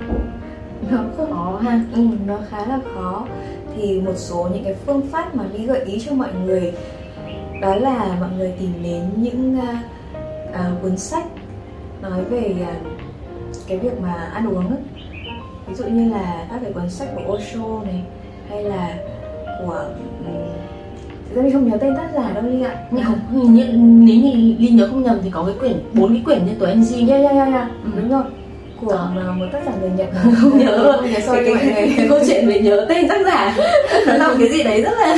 nó 0.92 0.98
khó 1.18 1.60
ha. 1.64 1.82
ừ, 1.94 2.02
nó 2.26 2.38
khá 2.50 2.66
là 2.66 2.80
khó 2.96 3.26
thì 3.82 4.02
một 4.02 4.14
số 4.16 4.50
những 4.54 4.64
cái 4.64 4.76
phương 4.86 5.02
pháp 5.12 5.36
mà 5.36 5.44
mi 5.54 5.66
gợi 5.66 5.82
ý 5.86 6.00
cho 6.00 6.14
mọi 6.14 6.30
người 6.46 6.74
đó 7.62 7.76
là 7.76 8.18
mọi 8.20 8.30
người 8.38 8.54
tìm 8.60 8.74
đến 8.84 9.10
những 9.18 9.58
uh, 9.60 9.76
uh, 10.50 10.82
cuốn 10.82 10.98
sách 10.98 11.26
nói 12.02 12.24
về 12.24 12.56
uh, 12.62 12.88
cái 13.68 13.78
việc 13.78 14.02
mà 14.02 14.14
ăn 14.14 14.48
uống 14.48 14.68
ấy. 14.68 14.80
ví 15.68 15.76
dụ 15.76 15.84
như 15.84 16.12
là 16.12 16.48
các 16.50 16.60
cái 16.64 16.74
cuốn 16.74 16.90
sách 16.90 17.08
của 17.16 17.34
Osho 17.34 17.84
này 17.84 18.04
hay 18.50 18.64
là 18.64 18.98
của 19.60 19.86
um, 20.26 20.34
thực 21.30 21.36
ra 21.36 21.42
mình 21.42 21.54
không 21.54 21.70
nhớ 21.70 21.78
tên 21.78 21.96
tác 21.96 22.10
giả 22.14 22.32
đâu 22.34 22.44
Linh 22.44 22.64
ạ 22.64 22.86
nhưng 22.92 23.04
không 23.04 23.20
nếu 24.06 24.18
như 24.18 24.56
Linh 24.60 24.76
nhớ 24.76 24.88
không 24.88 25.04
nhầm 25.04 25.20
thì 25.24 25.30
có 25.30 25.44
cái 25.44 25.56
quyển 25.60 25.80
bốn 25.94 26.14
cái 26.14 26.22
quyển 26.26 26.46
như 26.46 26.52
tuổi 26.60 26.76
NG 26.76 27.10
yeah 27.10 27.22
yeah 27.22 27.36
yeah, 27.36 27.54
yeah. 27.54 27.68
Ừ. 27.84 27.92
đúng 27.96 28.10
rồi 28.10 28.24
của 28.82 29.08
một 29.36 29.46
tác 29.52 29.60
giả 29.66 29.72
người 29.82 29.90
Nhật. 29.90 30.08
Không 30.42 30.58
nhớ 30.58 31.02
nhớ 31.04 31.20
sorry 31.20 31.54
mọi 31.54 31.66
người 31.66 31.94
cái 31.98 32.08
câu 32.10 32.20
chuyện 32.28 32.48
về 32.48 32.60
nhớ 32.60 32.86
tên 32.90 33.08
tác 33.08 33.26
giả. 33.26 33.58
Nó 34.08 34.14
làm 34.14 34.38
cái 34.40 34.50
gì 34.50 34.64
đấy 34.64 34.82
rất 34.82 34.92
là 35.00 35.18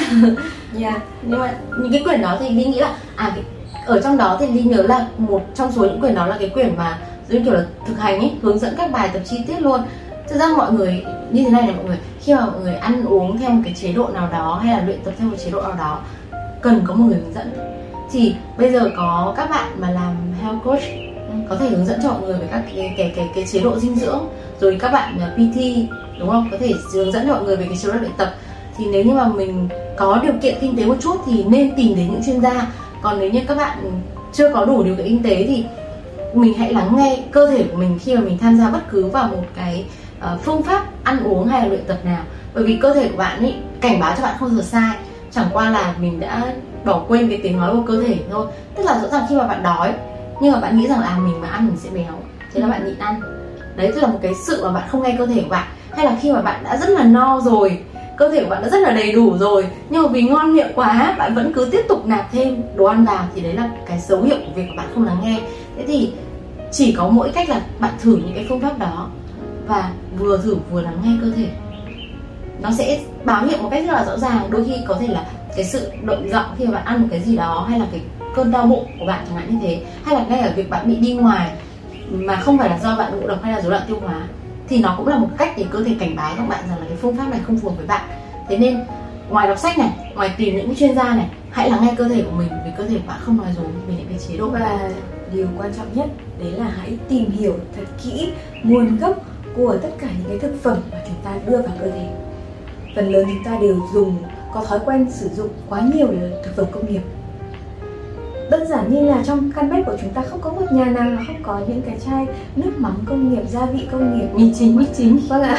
yeah. 0.80 1.02
nhưng 1.22 1.40
mà 1.40 1.54
những 1.80 1.92
cái 1.92 2.02
quyển 2.04 2.22
đó 2.22 2.38
thì 2.40 2.50
Linh 2.50 2.72
nghĩ 2.72 2.80
là 2.80 2.96
à 3.16 3.32
cái, 3.36 3.44
ở 3.86 4.02
trong 4.02 4.18
đó 4.18 4.38
thì 4.40 4.48
Linh 4.48 4.70
nhớ 4.70 4.82
là 4.82 5.08
một 5.18 5.42
trong 5.56 5.72
số 5.72 5.82
những 5.82 6.02
quyển 6.02 6.16
đó 6.16 6.26
là 6.28 6.38
cái 6.40 6.50
quyển 6.50 6.78
mà 6.78 6.98
giống 7.30 7.46
kiểu 7.46 7.54
là 7.54 7.66
thực 7.88 8.00
hành 8.00 8.20
ấy 8.20 8.32
hướng 8.42 8.60
dẫn 8.60 8.74
các 8.78 8.92
bài 8.92 9.10
tập 9.14 9.22
chi 9.26 9.38
tiết 9.48 9.62
luôn. 9.62 9.82
Thực 10.30 10.40
ra 10.40 10.48
mọi 10.58 10.74
người 10.74 11.06
như 11.32 11.44
thế 11.44 11.50
này 11.50 11.62
này 11.62 11.76
mọi 11.76 11.86
người 11.86 11.98
khi 12.22 12.34
mà 12.34 12.46
mọi 12.46 12.60
người 12.64 12.76
ăn 12.76 13.06
uống 13.06 13.38
theo 13.38 13.50
một 13.50 13.62
cái 13.66 13.74
chế 13.82 13.94
độ 13.94 14.08
nào 14.14 14.30
đó 14.32 14.60
hay 14.64 14.78
là 14.78 14.86
luyện 14.86 15.00
tập 15.04 15.14
theo 15.18 15.28
một 15.28 15.36
chế 15.46 15.52
độ 15.52 15.62
nào 15.62 15.76
đó 15.78 16.00
cần 16.62 16.82
có 16.88 16.94
một 16.94 17.06
người 17.06 17.18
hướng 17.18 17.34
dẫn. 17.34 17.52
Thì 18.12 18.36
bây 18.58 18.72
giờ 18.72 18.92
có 18.98 19.34
các 19.38 19.50
bạn 19.50 19.68
mà 19.80 19.92
làm 19.92 20.16
health 20.42 20.64
coach 20.64 20.82
có 21.50 21.56
thể 21.56 21.70
hướng 21.70 21.86
dẫn 21.86 22.00
cho 22.04 22.10
mọi 22.10 22.22
người 22.22 22.40
về 22.40 22.48
các 22.52 22.64
cái 22.76 22.94
cái 22.98 23.14
cái, 23.16 23.30
cái 23.36 23.46
chế 23.52 23.60
độ 23.60 23.80
dinh 23.80 23.96
dưỡng 23.96 24.20
rồi 24.60 24.78
các 24.80 24.92
bạn 24.92 25.20
à, 25.20 25.36
PT 25.36 25.58
đúng 26.20 26.30
không? 26.30 26.48
Có 26.52 26.58
thể 26.60 26.74
hướng 26.94 27.12
dẫn 27.12 27.28
cho 27.28 27.34
mọi 27.34 27.44
người 27.44 27.56
về 27.56 27.66
cái 27.66 27.78
chế 27.78 27.92
độ 27.92 28.00
luyện 28.00 28.12
tập. 28.18 28.34
Thì 28.78 28.86
nếu 28.92 29.04
như 29.04 29.14
mà 29.14 29.28
mình 29.28 29.70
có 29.98 30.20
điều 30.24 30.34
kiện 30.42 30.56
kinh 30.62 30.76
tế 30.76 30.86
một 30.86 30.96
chút 31.02 31.16
thì 31.26 31.44
nên 31.44 31.76
tìm 31.76 31.96
đến 31.96 32.08
những 32.12 32.24
chuyên 32.26 32.42
gia. 32.42 32.68
Còn 33.02 33.20
nếu 33.20 33.30
như 33.32 33.42
các 33.48 33.58
bạn 33.58 34.02
chưa 34.34 34.54
có 34.54 34.66
đủ 34.66 34.84
điều 34.84 34.96
kiện 34.96 35.06
kinh 35.06 35.24
tế 35.24 35.46
thì 35.48 35.66
mình 36.34 36.54
hãy 36.54 36.74
lắng 36.74 36.96
nghe 36.98 37.24
cơ 37.32 37.48
thể 37.48 37.64
của 37.72 37.78
mình 37.78 38.00
khi 38.02 38.16
mà 38.16 38.22
mình 38.22 38.38
tham 38.38 38.58
gia 38.58 38.70
bất 38.70 38.82
cứ 38.90 39.06
vào 39.06 39.28
một 39.28 39.44
cái 39.56 39.86
uh, 40.34 40.42
phương 40.42 40.64
pháp 40.64 40.86
ăn 41.04 41.24
uống 41.24 41.48
hay 41.48 41.62
là 41.62 41.68
luyện 41.68 41.86
tập 41.88 41.98
nào. 42.04 42.24
Bởi 42.54 42.64
vì 42.64 42.78
cơ 42.82 42.94
thể 42.94 43.08
của 43.08 43.18
bạn 43.18 43.40
ấy 43.40 43.56
cảnh 43.82 44.00
báo 44.00 44.14
cho 44.18 44.24
bạn 44.24 44.36
không 44.40 44.56
được 44.56 44.64
sai. 44.64 44.98
Chẳng 45.32 45.48
qua 45.54 45.70
là 45.70 45.96
mình 46.02 46.20
đã 46.20 46.54
bỏ 46.86 47.04
quên 47.08 47.30
cái 47.30 47.40
tiếng 47.44 47.58
nói 47.58 47.76
của 47.76 47.84
cơ 47.88 48.04
thể 48.04 48.16
thôi. 48.32 48.48
Tức 48.76 48.84
là 48.86 49.00
rõ 49.02 49.08
ràng 49.08 49.26
khi 49.30 49.36
mà 49.36 49.48
bạn 49.48 49.64
đói 49.64 49.94
nhưng 50.42 50.54
mà 50.54 50.60
bạn 50.60 50.78
nghĩ 50.78 50.88
rằng 50.88 51.00
là 51.00 51.08
à, 51.08 51.18
mình 51.18 51.42
mà 51.42 51.48
ăn 51.48 51.68
mình 51.68 51.78
sẽ 51.78 51.90
béo 51.90 52.14
thế 52.54 52.62
là 52.62 52.68
bạn 52.68 52.86
nhịn 52.86 53.00
ăn. 53.00 53.22
Đấy 53.76 53.92
tức 53.96 54.02
là 54.02 54.08
một 54.08 54.20
cái 54.22 54.34
sự 54.48 54.64
mà 54.64 54.72
bạn 54.72 54.84
không 54.90 55.04
nghe 55.04 55.16
cơ 55.18 55.26
thể 55.26 55.42
của 55.42 55.50
bạn. 55.50 55.68
Hay 55.92 56.06
là 56.06 56.18
khi 56.22 56.32
mà 56.32 56.42
bạn 56.42 56.64
đã 56.64 56.78
rất 56.78 56.90
là 56.90 57.04
no 57.04 57.42
rồi 57.42 57.82
cơ 58.18 58.30
thể 58.30 58.44
của 58.44 58.50
bạn 58.50 58.62
đã 58.62 58.70
rất 58.70 58.80
là 58.80 58.92
đầy 58.92 59.12
đủ 59.12 59.38
rồi 59.38 59.66
nhưng 59.90 60.04
mà 60.04 60.10
vì 60.10 60.22
ngon 60.22 60.54
miệng 60.54 60.72
quá 60.76 61.16
bạn 61.18 61.36
vẫn 61.36 61.54
cứ 61.54 61.70
tiếp 61.72 61.82
tục 61.90 62.06
nạp 62.06 62.32
thêm 62.32 62.64
đồ 62.76 62.86
ăn 62.86 63.06
vào 63.06 63.24
thì 63.36 63.42
đấy 63.42 63.54
là 63.54 63.70
cái 63.86 64.00
dấu 64.00 64.22
hiệu 64.22 64.38
của 64.46 64.52
việc 64.56 64.66
của 64.68 64.76
bạn 64.78 64.88
không 64.94 65.06
lắng 65.06 65.18
nghe. 65.24 65.40
Thế 65.78 65.84
thì 65.88 66.14
chỉ 66.72 66.94
có 66.98 67.10
mỗi 67.10 67.30
cách 67.30 67.50
là 67.50 67.62
bạn 67.80 67.94
thử 68.02 68.16
những 68.16 68.36
cái 68.36 68.46
phương 68.50 68.60
pháp 68.60 68.80
đó 68.80 69.10
và 69.68 69.92
vừa 70.20 70.38
thử 70.38 70.56
vừa 70.72 70.82
lắng 70.82 70.98
nghe 71.04 71.12
cơ 71.22 71.32
thể. 71.36 71.48
Nó 72.62 72.72
sẽ 72.72 73.00
báo 73.24 73.46
hiệu 73.46 73.58
một 73.62 73.70
cách 73.72 73.84
rất 73.88 73.94
là 73.94 74.06
rõ 74.06 74.18
ràng. 74.18 74.48
Đôi 74.50 74.64
khi 74.66 74.74
có 74.88 74.98
thể 75.00 75.08
là 75.08 75.26
cái 75.56 75.66
sự 75.66 75.92
động 76.04 76.30
giọng 76.30 76.46
khi 76.58 76.66
mà 76.66 76.72
bạn 76.72 76.86
ăn 76.86 77.02
một 77.02 77.08
cái 77.12 77.20
gì 77.20 77.38
đó 77.38 77.66
hay 77.70 77.80
là 77.80 77.86
cái 77.92 78.02
cơn 78.36 78.52
đau 78.52 78.66
bụng 78.68 78.86
của 79.00 79.06
bạn 79.06 79.26
chẳng 79.28 79.38
hạn 79.38 79.50
như 79.50 79.58
thế, 79.62 79.84
hay 80.04 80.16
là 80.16 80.26
ngay 80.30 80.40
ở 80.40 80.54
việc 80.56 80.70
bạn 80.70 80.88
bị 80.88 80.96
đi 80.96 81.14
ngoài 81.14 81.52
mà 82.10 82.36
không 82.36 82.58
phải 82.58 82.70
là 82.70 82.80
do 82.84 82.96
bạn 82.98 83.20
ngộ 83.20 83.28
độc 83.28 83.44
hay 83.44 83.54
là 83.54 83.62
rối 83.62 83.72
loạn 83.72 83.84
tiêu 83.88 84.00
hóa, 84.00 84.28
thì 84.68 84.80
nó 84.80 84.94
cũng 84.98 85.08
là 85.08 85.18
một 85.18 85.30
cách 85.38 85.54
để 85.58 85.66
cơ 85.72 85.84
thể 85.84 85.96
cảnh 86.00 86.16
báo 86.16 86.34
các 86.38 86.48
bạn 86.50 86.60
rằng 86.70 86.80
là 86.80 86.86
cái 86.88 86.98
phương 87.02 87.16
pháp 87.16 87.30
này 87.32 87.40
không 87.44 87.58
phù 87.58 87.70
hợp 87.70 87.76
với 87.78 87.88
bạn. 87.88 88.10
Thế 88.50 88.58
nên, 88.58 88.80
ngoài 89.30 89.48
đọc 89.48 89.58
sách 89.58 89.78
này, 89.78 89.90
ngoài 90.16 90.32
tìm 90.38 90.56
những 90.56 90.76
chuyên 90.76 90.96
gia 90.96 91.16
này, 91.16 91.26
hãy 91.50 91.70
lắng 91.70 91.80
nghe 91.86 91.94
cơ 91.98 92.08
thể 92.08 92.24
của 92.24 92.32
mình, 92.32 92.50
vì 92.66 92.72
cơ 92.78 92.84
thể 92.84 92.96
của 92.96 93.08
bạn 93.08 93.20
không 93.22 93.38
nói 93.38 93.48
dối 93.56 93.66
về 93.88 93.94
những 93.98 94.08
cái 94.10 94.20
chế 94.28 94.38
độ. 94.38 94.50
Và 94.50 94.90
điều 95.34 95.48
quan 95.58 95.74
trọng 95.78 95.88
nhất, 95.94 96.06
đấy 96.40 96.52
là 96.52 96.72
hãy 96.78 96.98
tìm 97.10 97.32
hiểu 97.32 97.56
thật 97.76 97.84
kỹ 98.04 98.30
nguồn 98.64 98.98
gốc 98.98 99.16
của 99.56 99.78
tất 99.82 99.90
cả 100.00 100.08
những 100.20 100.30
cái 100.30 100.40
thực 100.40 100.64
phẩm 100.64 100.78
mà 100.92 100.98
chúng 101.06 101.16
ta 101.24 101.32
đưa 101.48 101.58
vào 101.58 101.76
cơ 101.82 101.92
thể. 101.92 102.08
Phần 102.96 103.12
lớn 103.12 103.26
chúng 103.28 103.44
ta 103.44 103.58
đều 103.62 103.80
dùng, 103.94 104.18
có 104.54 104.66
thói 104.66 104.80
quen 104.86 105.12
sử 105.12 105.30
dụng 105.30 105.50
quá 105.70 105.82
nhiều 105.94 106.08
thực 106.46 106.56
phẩm 106.56 106.66
công 106.72 106.94
nghiệp 106.94 107.02
đơn 108.52 108.68
giản 108.68 108.94
như 108.94 109.06
là 109.06 109.24
trong 109.26 109.52
căn 109.52 109.70
bếp 109.70 109.86
của 109.86 109.98
chúng 110.02 110.10
ta 110.10 110.22
không 110.22 110.42
có 110.42 110.50
một 110.50 110.72
nhà 110.72 110.86
nào 110.86 111.10
mà 111.10 111.24
không 111.28 111.44
có 111.44 111.60
những 111.68 111.82
cái 111.82 111.98
chai 112.06 112.28
nước 112.56 112.72
mắm 112.78 112.96
công 113.06 113.34
nghiệp 113.34 113.44
gia 113.50 113.66
vị 113.66 113.88
công 113.92 114.20
nghiệp. 114.20 114.28
Mì 114.34 114.54
chính 114.60 114.76
mì 114.76 114.86
chính. 114.98 115.20
Vâng 115.28 115.42
ạ. 115.42 115.58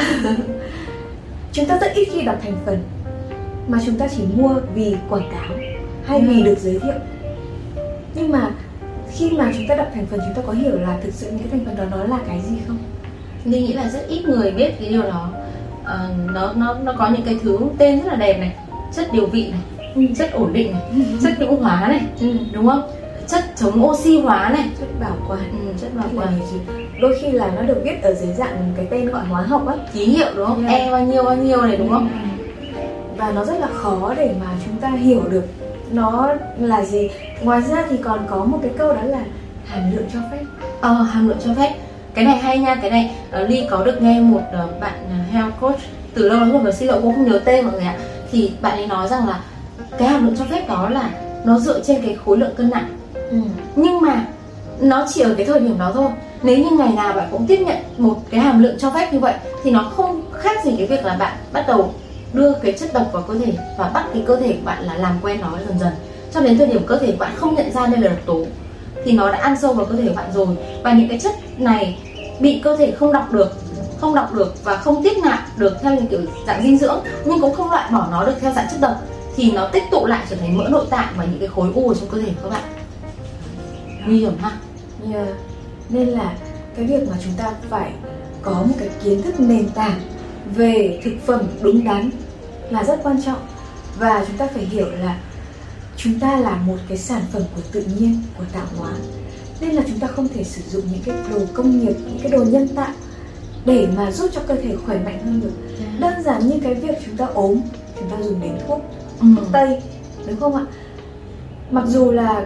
Chúng 1.51 1.65
ta 1.65 1.77
rất 1.81 1.93
ít 1.93 2.07
khi 2.11 2.21
đọc 2.21 2.35
thành 2.43 2.55
phần 2.65 2.83
mà 3.67 3.77
chúng 3.85 3.95
ta 3.95 4.07
chỉ 4.07 4.23
mua 4.35 4.55
vì 4.75 4.95
quảng 5.09 5.29
cáo 5.31 5.57
hay 6.05 6.21
vì 6.21 6.37
ừ. 6.37 6.45
được 6.45 6.59
giới 6.59 6.79
thiệu. 6.79 6.93
Nhưng 8.15 8.31
mà 8.31 8.51
khi 9.11 9.29
mà 9.29 9.51
chúng 9.57 9.67
ta 9.67 9.75
đọc 9.75 9.87
thành 9.93 10.05
phần 10.05 10.19
chúng 10.25 10.35
ta 10.35 10.41
có 10.47 10.53
hiểu 10.53 10.79
là 10.79 10.97
thực 11.03 11.13
sự 11.13 11.27
những 11.31 11.39
cái 11.39 11.47
thành 11.51 11.65
phần 11.65 11.75
đó 11.75 11.97
nó 11.97 12.03
là 12.03 12.19
cái 12.27 12.41
gì 12.49 12.55
không? 12.67 12.77
Linh 13.45 13.65
nghĩ 13.65 13.73
là 13.73 13.89
rất 13.89 14.07
ít 14.07 14.25
người 14.25 14.51
biết 14.51 14.73
cái 14.79 14.89
điều 14.89 15.01
đó. 15.01 15.29
À, 15.85 16.09
nó 16.33 16.53
nó 16.53 16.73
nó 16.73 16.93
có 16.97 17.09
những 17.09 17.25
cái 17.25 17.39
thứ 17.43 17.59
tên 17.77 17.99
rất 17.99 18.07
là 18.07 18.15
đẹp 18.15 18.39
này 18.39 18.55
chất 18.95 19.13
điều 19.13 19.25
vị 19.25 19.51
này 19.51 19.61
ừ. 19.95 20.01
chất 20.17 20.33
ổn 20.33 20.53
định 20.53 20.71
này 20.71 20.81
chất 21.23 21.33
nhũ 21.39 21.55
hóa 21.55 21.87
này 21.87 22.01
ừ. 22.19 22.37
đúng 22.51 22.67
không? 22.69 22.91
Chất 23.27 23.43
chống 23.55 23.85
oxy 23.85 24.21
hóa 24.21 24.49
này. 24.49 24.69
Chất 24.79 24.87
bảo 24.99 25.17
quản 25.27 25.39
ừ, 25.39 25.73
chất 25.81 25.95
bảo 25.95 26.07
quản. 26.15 26.39
đôi 27.01 27.17
khi 27.21 27.31
là 27.31 27.51
nó 27.55 27.61
được 27.61 27.81
viết 27.83 28.01
ở 28.01 28.13
dưới 28.13 28.33
dạng 28.33 28.73
cái 28.77 28.87
tên 28.91 29.09
gọi 29.09 29.23
hóa 29.25 29.41
học 29.41 29.67
á. 29.67 29.75
Ký 29.93 30.05
hiệu 30.05 30.27
đúng 30.35 30.47
không? 30.47 30.67
Yeah. 30.67 30.81
e 30.81 30.91
bao 30.91 31.05
nhiêu 31.05 31.23
bao 31.23 31.35
nhiêu 31.35 31.61
này 31.61 31.77
đúng 31.77 31.89
không? 31.89 32.09
Và 33.17 33.31
nó 33.31 33.45
rất 33.45 33.59
là 33.59 33.67
khó 33.73 34.13
để 34.17 34.35
mà 34.41 34.47
chúng 34.65 34.77
ta 34.77 34.89
hiểu 34.89 35.23
được 35.29 35.45
nó 35.91 36.33
là 36.59 36.85
gì. 36.85 37.09
Ngoài 37.41 37.61
ra 37.61 37.85
thì 37.89 37.97
còn 37.97 38.19
có 38.29 38.45
một 38.45 38.59
cái 38.61 38.71
câu 38.77 38.93
đó 38.93 39.01
là 39.03 39.19
hàm 39.65 39.95
lượng 39.95 40.05
cho 40.13 40.19
phép. 40.31 40.43
Ờ 40.81 40.93
hàm 40.93 41.27
lượng 41.27 41.37
cho 41.45 41.53
phép. 41.53 41.75
Cái 42.13 42.25
này 42.25 42.37
hay 42.37 42.57
nha 42.57 42.75
cái 42.75 42.91
này. 42.91 43.15
Uh, 43.43 43.49
ly 43.49 43.63
có 43.69 43.83
được 43.83 44.01
nghe 44.01 44.19
một 44.19 44.41
uh, 44.63 44.79
bạn 44.79 44.93
uh, 45.05 45.33
health 45.33 45.59
coach 45.59 45.79
từ 46.13 46.29
lâu 46.29 46.39
lắm 46.39 46.51
rồi 46.51 46.63
mà 46.63 46.71
xin 46.71 46.87
lỗi 46.87 47.01
cũng 47.01 47.15
không 47.15 47.31
nhớ 47.31 47.39
tên 47.45 47.65
mọi 47.65 47.73
người 47.73 47.83
ạ. 47.83 47.95
Thì 48.31 48.51
bạn 48.61 48.77
ấy 48.77 48.87
nói 48.87 49.07
rằng 49.07 49.27
là 49.27 49.39
cái 49.97 50.07
hàm 50.07 50.25
lượng 50.25 50.35
cho 50.39 50.45
phép 50.45 50.67
đó 50.67 50.89
là 50.89 51.09
nó 51.45 51.59
dựa 51.59 51.83
trên 51.83 52.01
cái 52.01 52.17
khối 52.25 52.37
lượng 52.37 52.55
cân 52.55 52.69
nặng. 52.69 52.97
Ừ. 53.29 53.37
nhưng 53.75 54.01
mà 54.01 54.25
nó 54.79 55.05
chỉ 55.13 55.21
ở 55.21 55.33
cái 55.37 55.45
thời 55.45 55.59
điểm 55.59 55.79
đó 55.79 55.91
thôi. 55.93 56.07
Nếu 56.43 56.57
như 56.57 56.77
ngày 56.77 56.93
nào 56.95 57.13
bạn 57.13 57.27
cũng 57.31 57.47
tiếp 57.47 57.59
nhận 57.65 57.77
một 57.97 58.15
cái 58.29 58.39
hàm 58.39 58.63
lượng 58.63 58.75
cho 58.79 58.91
phép 58.91 59.13
như 59.13 59.19
vậy 59.19 59.33
thì 59.63 59.71
nó 59.71 59.91
không 59.95 60.21
khác 60.33 60.65
gì 60.65 60.75
cái 60.77 60.87
việc 60.87 61.05
là 61.05 61.15
bạn 61.17 61.37
bắt 61.53 61.65
đầu 61.67 61.93
đưa 62.33 62.53
cái 62.53 62.73
chất 62.73 62.93
độc 62.93 63.09
vào 63.13 63.23
cơ 63.27 63.33
thể 63.35 63.53
và 63.77 63.89
bắt 63.93 64.05
cái 64.13 64.23
cơ 64.25 64.35
thể 64.35 64.47
của 64.47 64.65
bạn 64.65 64.83
là 64.83 64.95
làm 64.95 65.19
quen 65.21 65.41
nó 65.41 65.57
dần 65.67 65.79
dần. 65.79 65.93
Cho 66.33 66.41
đến 66.41 66.57
thời 66.57 66.67
điểm 66.67 66.81
cơ 66.87 66.97
thể 66.97 67.11
của 67.11 67.17
bạn 67.17 67.31
không 67.35 67.55
nhận 67.55 67.71
ra 67.71 67.87
đây 67.87 68.01
là 68.01 68.07
độc 68.07 68.25
tố 68.25 68.45
thì 69.05 69.11
nó 69.11 69.31
đã 69.31 69.37
ăn 69.37 69.55
sâu 69.61 69.73
vào 69.73 69.85
cơ 69.85 69.95
thể 69.95 70.07
của 70.07 70.15
bạn 70.15 70.29
rồi. 70.33 70.47
Và 70.83 70.93
những 70.93 71.09
cái 71.09 71.19
chất 71.19 71.31
này 71.57 71.97
bị 72.39 72.61
cơ 72.63 72.77
thể 72.77 72.91
không 72.91 73.13
đọc 73.13 73.31
được 73.31 73.51
không 74.01 74.15
đọc 74.15 74.33
được 74.33 74.63
và 74.63 74.75
không 74.75 75.03
tiếp 75.03 75.13
nạp 75.23 75.39
được 75.57 75.77
theo 75.81 75.97
kiểu 76.09 76.19
dạng 76.47 76.63
dinh 76.63 76.77
dưỡng 76.77 76.99
nhưng 77.25 77.41
cũng 77.41 77.53
không 77.53 77.71
loại 77.71 77.91
bỏ 77.91 78.07
nó 78.11 78.25
được 78.25 78.33
theo 78.41 78.51
dạng 78.51 78.67
chất 78.71 78.81
độc 78.81 79.01
thì 79.35 79.51
nó 79.51 79.69
tích 79.73 79.83
tụ 79.91 80.05
lại 80.05 80.25
trở 80.29 80.35
thành 80.35 80.57
mỡ 80.57 80.67
nội 80.69 80.85
tạng 80.89 81.13
và 81.17 81.25
những 81.25 81.39
cái 81.39 81.47
khối 81.47 81.71
u 81.73 81.89
ở 81.89 81.95
trong 81.95 82.09
cơ 82.09 82.17
thể 82.17 82.31
của 82.35 82.49
các 82.49 82.49
bạn 82.49 82.63
nguy 84.05 84.19
hiểm 84.19 84.37
ha 84.37 84.57
yeah. 85.13 85.27
nên 85.89 86.07
là 86.07 86.37
cái 86.75 86.85
việc 86.85 87.09
mà 87.09 87.17
chúng 87.23 87.33
ta 87.37 87.53
phải 87.69 87.91
có 88.41 88.51
một 88.51 88.75
cái 88.79 88.89
kiến 89.03 89.21
thức 89.21 89.39
nền 89.39 89.69
tảng 89.69 89.99
về 90.55 91.01
thực 91.03 91.13
phẩm 91.25 91.41
đúng 91.61 91.83
đắn 91.83 92.09
là 92.69 92.83
rất 92.83 92.99
quan 93.03 93.23
trọng 93.23 93.47
và 93.99 94.25
chúng 94.27 94.37
ta 94.37 94.47
phải 94.53 94.65
hiểu 94.65 94.91
là 94.91 95.19
chúng 95.97 96.19
ta 96.19 96.37
là 96.37 96.55
một 96.55 96.77
cái 96.87 96.97
sản 96.97 97.21
phẩm 97.31 97.41
của 97.55 97.61
tự 97.71 97.83
nhiên 97.83 98.21
của 98.37 98.43
tạo 98.53 98.65
hóa 98.77 98.91
nên 99.61 99.71
là 99.71 99.83
chúng 99.87 99.99
ta 99.99 100.07
không 100.07 100.27
thể 100.27 100.43
sử 100.43 100.61
dụng 100.69 100.83
những 100.91 101.01
cái 101.05 101.15
đồ 101.31 101.39
công 101.53 101.79
nghiệp 101.79 101.93
những 102.07 102.19
cái 102.21 102.31
đồ 102.31 102.43
nhân 102.43 102.67
tạo 102.67 102.93
để 103.65 103.87
mà 103.97 104.11
giúp 104.11 104.29
cho 104.33 104.41
cơ 104.47 104.55
thể 104.55 104.75
khỏe 104.85 104.99
mạnh 105.05 105.23
hơn 105.25 105.41
được. 105.41 105.51
Dạ. 105.79 105.85
đơn 105.99 106.23
giản 106.23 106.47
như 106.47 106.59
cái 106.63 106.73
việc 106.73 106.95
chúng 107.05 107.17
ta 107.17 107.25
ốm 107.25 107.61
chúng 107.99 108.09
ta 108.09 108.23
dùng 108.23 108.41
đến 108.41 108.57
thuốc 108.67 108.81
ừ. 109.23 109.41
thuốc 109.41 109.51
tây 109.51 109.81
đúng 110.27 110.39
không 110.39 110.55
ạ 110.55 110.65
mặc 111.71 111.83
dù 111.87 112.11
là 112.11 112.45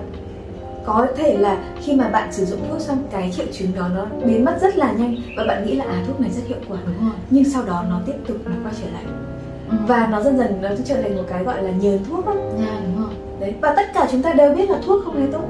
có 0.86 1.08
thể 1.18 1.38
là 1.38 1.58
khi 1.82 1.96
mà 1.96 2.08
bạn 2.08 2.34
sử 2.34 2.46
dụng 2.46 2.60
thuốc 2.70 2.82
xong 2.82 2.98
cái 3.12 3.32
triệu 3.38 3.46
chứng 3.54 3.76
đó 3.76 3.88
nó 3.96 4.06
biến 4.26 4.46
mất 4.46 4.58
rất 4.62 4.78
là 4.78 4.92
nhanh 4.92 5.16
và 5.38 5.44
bạn 5.44 5.66
nghĩ 5.66 5.76
là 5.76 5.86
à 5.86 6.04
thuốc 6.08 6.22
này 6.22 6.30
rất 6.30 6.42
hiệu 6.48 6.58
quả 6.70 6.78
đúng 6.86 7.10
rồi. 7.10 7.18
nhưng 7.30 7.44
sau 7.44 7.64
đó 7.64 7.84
nó 7.90 8.00
tiếp 8.06 8.14
tục 8.28 8.38
nó 8.46 8.52
quay 8.64 8.74
trở 8.82 8.90
lại 8.94 9.04
ừ. 9.70 9.78
và 9.88 10.08
nó 10.12 10.22
dần 10.22 10.38
dần 10.38 10.62
nó 10.62 10.70
trở 10.86 11.02
thành 11.02 11.16
một 11.16 11.24
cái 11.30 11.44
gọi 11.44 11.64
là 11.64 11.72
nhờn 11.72 12.00
thuốc 12.10 12.26
đó. 12.26 12.32
Yeah, 12.32 12.60
dạ, 12.60 12.80
đúng 12.86 13.04
rồi. 13.04 13.14
đấy 13.40 13.54
và 13.62 13.74
tất 13.76 13.94
cả 13.94 14.08
chúng 14.12 14.22
ta 14.22 14.34
đều 14.34 14.56
biết 14.56 14.70
là 14.70 14.78
thuốc 14.86 15.06
không 15.06 15.22
hề 15.22 15.28
tốt 15.32 15.44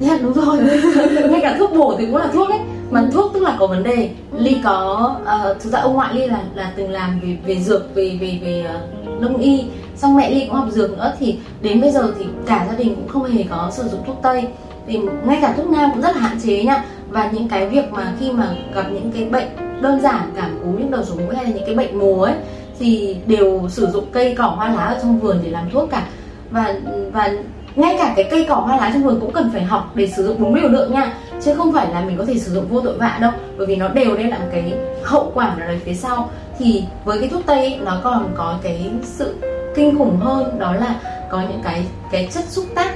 yeah, 0.00 0.20
dạ, 0.20 0.26
đúng 0.26 0.32
rồi 0.32 0.58
ngay 1.30 1.40
cả 1.42 1.56
thuốc 1.58 1.70
bổ 1.76 1.94
thì 1.98 2.06
cũng 2.06 2.16
là 2.16 2.28
thuốc 2.32 2.48
ấy 2.48 2.60
mà 2.90 3.00
ừ. 3.00 3.08
thuốc 3.12 3.30
tức 3.34 3.42
là 3.42 3.56
có 3.58 3.66
vấn 3.66 3.82
đề 3.82 4.10
ừ. 4.32 4.38
ly 4.38 4.56
có 4.64 5.10
uh, 5.22 5.62
thực 5.62 5.72
ra 5.72 5.80
ông 5.80 5.94
ngoại 5.94 6.14
ly 6.14 6.26
là 6.26 6.42
là 6.54 6.72
từng 6.76 6.90
làm 6.90 7.20
về 7.20 7.36
về 7.46 7.62
dược 7.62 7.94
về 7.94 8.18
về 8.20 8.38
về 8.42 8.66
uh, 9.14 9.20
đông 9.20 9.36
y 9.36 9.64
xong 9.96 10.16
mẹ 10.16 10.30
ly 10.30 10.46
cũng 10.46 10.56
học 10.56 10.68
dược 10.70 10.90
nữa 10.90 11.12
thì 11.18 11.36
đến 11.62 11.80
bây 11.80 11.90
giờ 11.90 12.12
thì 12.18 12.24
cả 12.46 12.66
gia 12.70 12.76
đình 12.76 12.94
cũng 12.94 13.08
không 13.08 13.24
hề 13.24 13.44
có 13.50 13.70
sử 13.72 13.88
dụng 13.88 14.00
thuốc 14.06 14.16
tây. 14.22 14.44
Thì 14.86 15.00
ngay 15.24 15.38
cả 15.40 15.54
thuốc 15.56 15.70
nam 15.70 15.90
cũng 15.92 16.02
rất 16.02 16.16
là 16.16 16.22
hạn 16.22 16.38
chế 16.44 16.64
nha. 16.64 16.84
Và 17.08 17.30
những 17.32 17.48
cái 17.48 17.68
việc 17.68 17.92
mà 17.92 18.12
khi 18.20 18.32
mà 18.32 18.54
gặp 18.74 18.84
những 18.92 19.12
cái 19.12 19.24
bệnh 19.24 19.48
đơn 19.80 20.00
giản 20.00 20.30
cảm 20.36 20.58
cúm 20.62 20.78
những 20.78 20.90
đầu 20.90 21.04
sổ 21.04 21.14
mũi 21.14 21.34
hay 21.36 21.44
là 21.44 21.50
những 21.50 21.66
cái 21.66 21.74
bệnh 21.74 21.98
mùa 21.98 22.22
ấy, 22.24 22.34
thì 22.78 23.16
đều 23.26 23.68
sử 23.68 23.86
dụng 23.86 24.04
cây 24.12 24.34
cỏ 24.38 24.44
hoa 24.46 24.68
lá 24.68 24.84
ở 24.84 24.98
trong 25.02 25.20
vườn 25.20 25.40
để 25.44 25.50
làm 25.50 25.70
thuốc 25.70 25.90
cả. 25.90 26.06
Và 26.50 26.74
và 27.12 27.32
ngay 27.76 27.96
cả 27.98 28.12
cái 28.16 28.28
cây 28.30 28.46
cỏ 28.48 28.54
hoa 28.54 28.76
lá 28.76 28.90
trong 28.94 29.02
vườn 29.02 29.20
cũng 29.20 29.32
cần 29.32 29.50
phải 29.52 29.62
học 29.62 29.90
để 29.94 30.06
sử 30.06 30.26
dụng 30.26 30.36
đúng 30.38 30.54
liều 30.54 30.68
lượng 30.68 30.92
nha. 30.92 31.14
Chứ 31.44 31.54
không 31.54 31.72
phải 31.72 31.88
là 31.90 32.00
mình 32.00 32.18
có 32.18 32.24
thể 32.24 32.38
sử 32.38 32.52
dụng 32.52 32.68
vô 32.68 32.80
tội 32.80 32.98
vạ 32.98 33.18
đâu, 33.20 33.30
bởi 33.58 33.66
vì 33.66 33.76
nó 33.76 33.88
đều 33.88 34.16
đem 34.16 34.30
lại 34.30 34.40
một 34.40 34.48
cái 34.52 34.74
hậu 35.02 35.30
quả 35.34 35.56
ở 35.60 35.74
phía 35.84 35.94
sau. 35.94 36.30
Thì 36.58 36.84
với 37.04 37.18
cái 37.18 37.28
thuốc 37.28 37.42
tây, 37.46 37.78
nó 37.84 38.00
còn 38.04 38.32
có 38.34 38.58
cái 38.62 38.90
sự 39.02 39.34
kinh 39.74 39.98
khủng 39.98 40.16
hơn 40.16 40.58
đó 40.58 40.74
là 40.74 41.00
có 41.30 41.40
những 41.40 41.60
cái 41.64 41.86
cái 42.10 42.28
chất 42.32 42.44
xúc 42.48 42.64
tác 42.74 42.94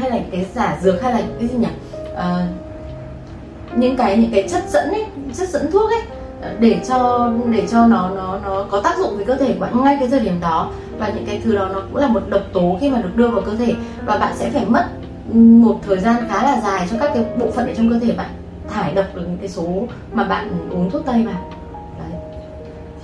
hay 0.00 0.10
là 0.10 0.18
cái 0.32 0.46
giả 0.54 0.78
dược 0.82 1.02
hay 1.02 1.12
là 1.12 1.20
cái 1.38 1.48
gì 1.48 1.56
nhỉ? 1.56 1.68
À, 2.16 2.46
những 3.76 3.96
cái 3.96 4.16
những 4.16 4.30
cái 4.32 4.48
chất 4.48 4.62
dẫn 4.68 4.88
ấy 4.88 5.04
chất 5.34 5.48
dẫn 5.48 5.70
thuốc 5.72 5.90
ấy 5.90 6.00
ờ, 6.42 6.50
để 6.60 6.80
cho 6.88 7.30
để 7.50 7.66
cho 7.70 7.86
nó 7.86 8.10
nó 8.10 8.38
nó 8.44 8.66
có 8.70 8.80
tác 8.80 8.98
dụng 8.98 9.16
với 9.16 9.24
cơ 9.24 9.36
thể 9.36 9.54
của 9.54 9.60
bạn 9.60 9.84
ngay 9.84 9.96
cái 10.00 10.08
thời 10.08 10.20
điểm 10.20 10.40
đó. 10.40 10.70
Và 10.98 11.08
những 11.08 11.26
cái 11.26 11.40
thứ 11.44 11.56
đó 11.56 11.68
nó 11.72 11.80
cũng 11.80 11.96
là 11.96 12.08
một 12.08 12.22
độc 12.28 12.42
tố 12.52 12.78
khi 12.80 12.90
mà 12.90 13.02
được 13.02 13.16
đưa 13.16 13.28
vào 13.28 13.42
cơ 13.46 13.56
thể. 13.56 13.74
Và 14.04 14.18
bạn 14.18 14.32
sẽ 14.36 14.50
phải 14.50 14.64
mất 14.66 14.84
một 15.32 15.78
thời 15.86 15.98
gian 15.98 16.16
khá 16.28 16.42
là 16.42 16.60
dài 16.60 16.88
cho 16.90 16.96
các 17.00 17.10
cái 17.14 17.24
bộ 17.38 17.50
phận 17.50 17.66
ở 17.66 17.74
trong 17.74 17.90
cơ 17.90 17.98
thể 17.98 18.12
bạn 18.12 18.30
thải 18.68 18.92
độc 18.92 19.04
được 19.14 19.22
những 19.26 19.38
cái 19.38 19.48
số 19.48 19.68
mà 20.12 20.24
bạn 20.24 20.68
uống 20.70 20.90
thuốc 20.90 21.06
tây 21.06 21.22
vào 21.26 21.50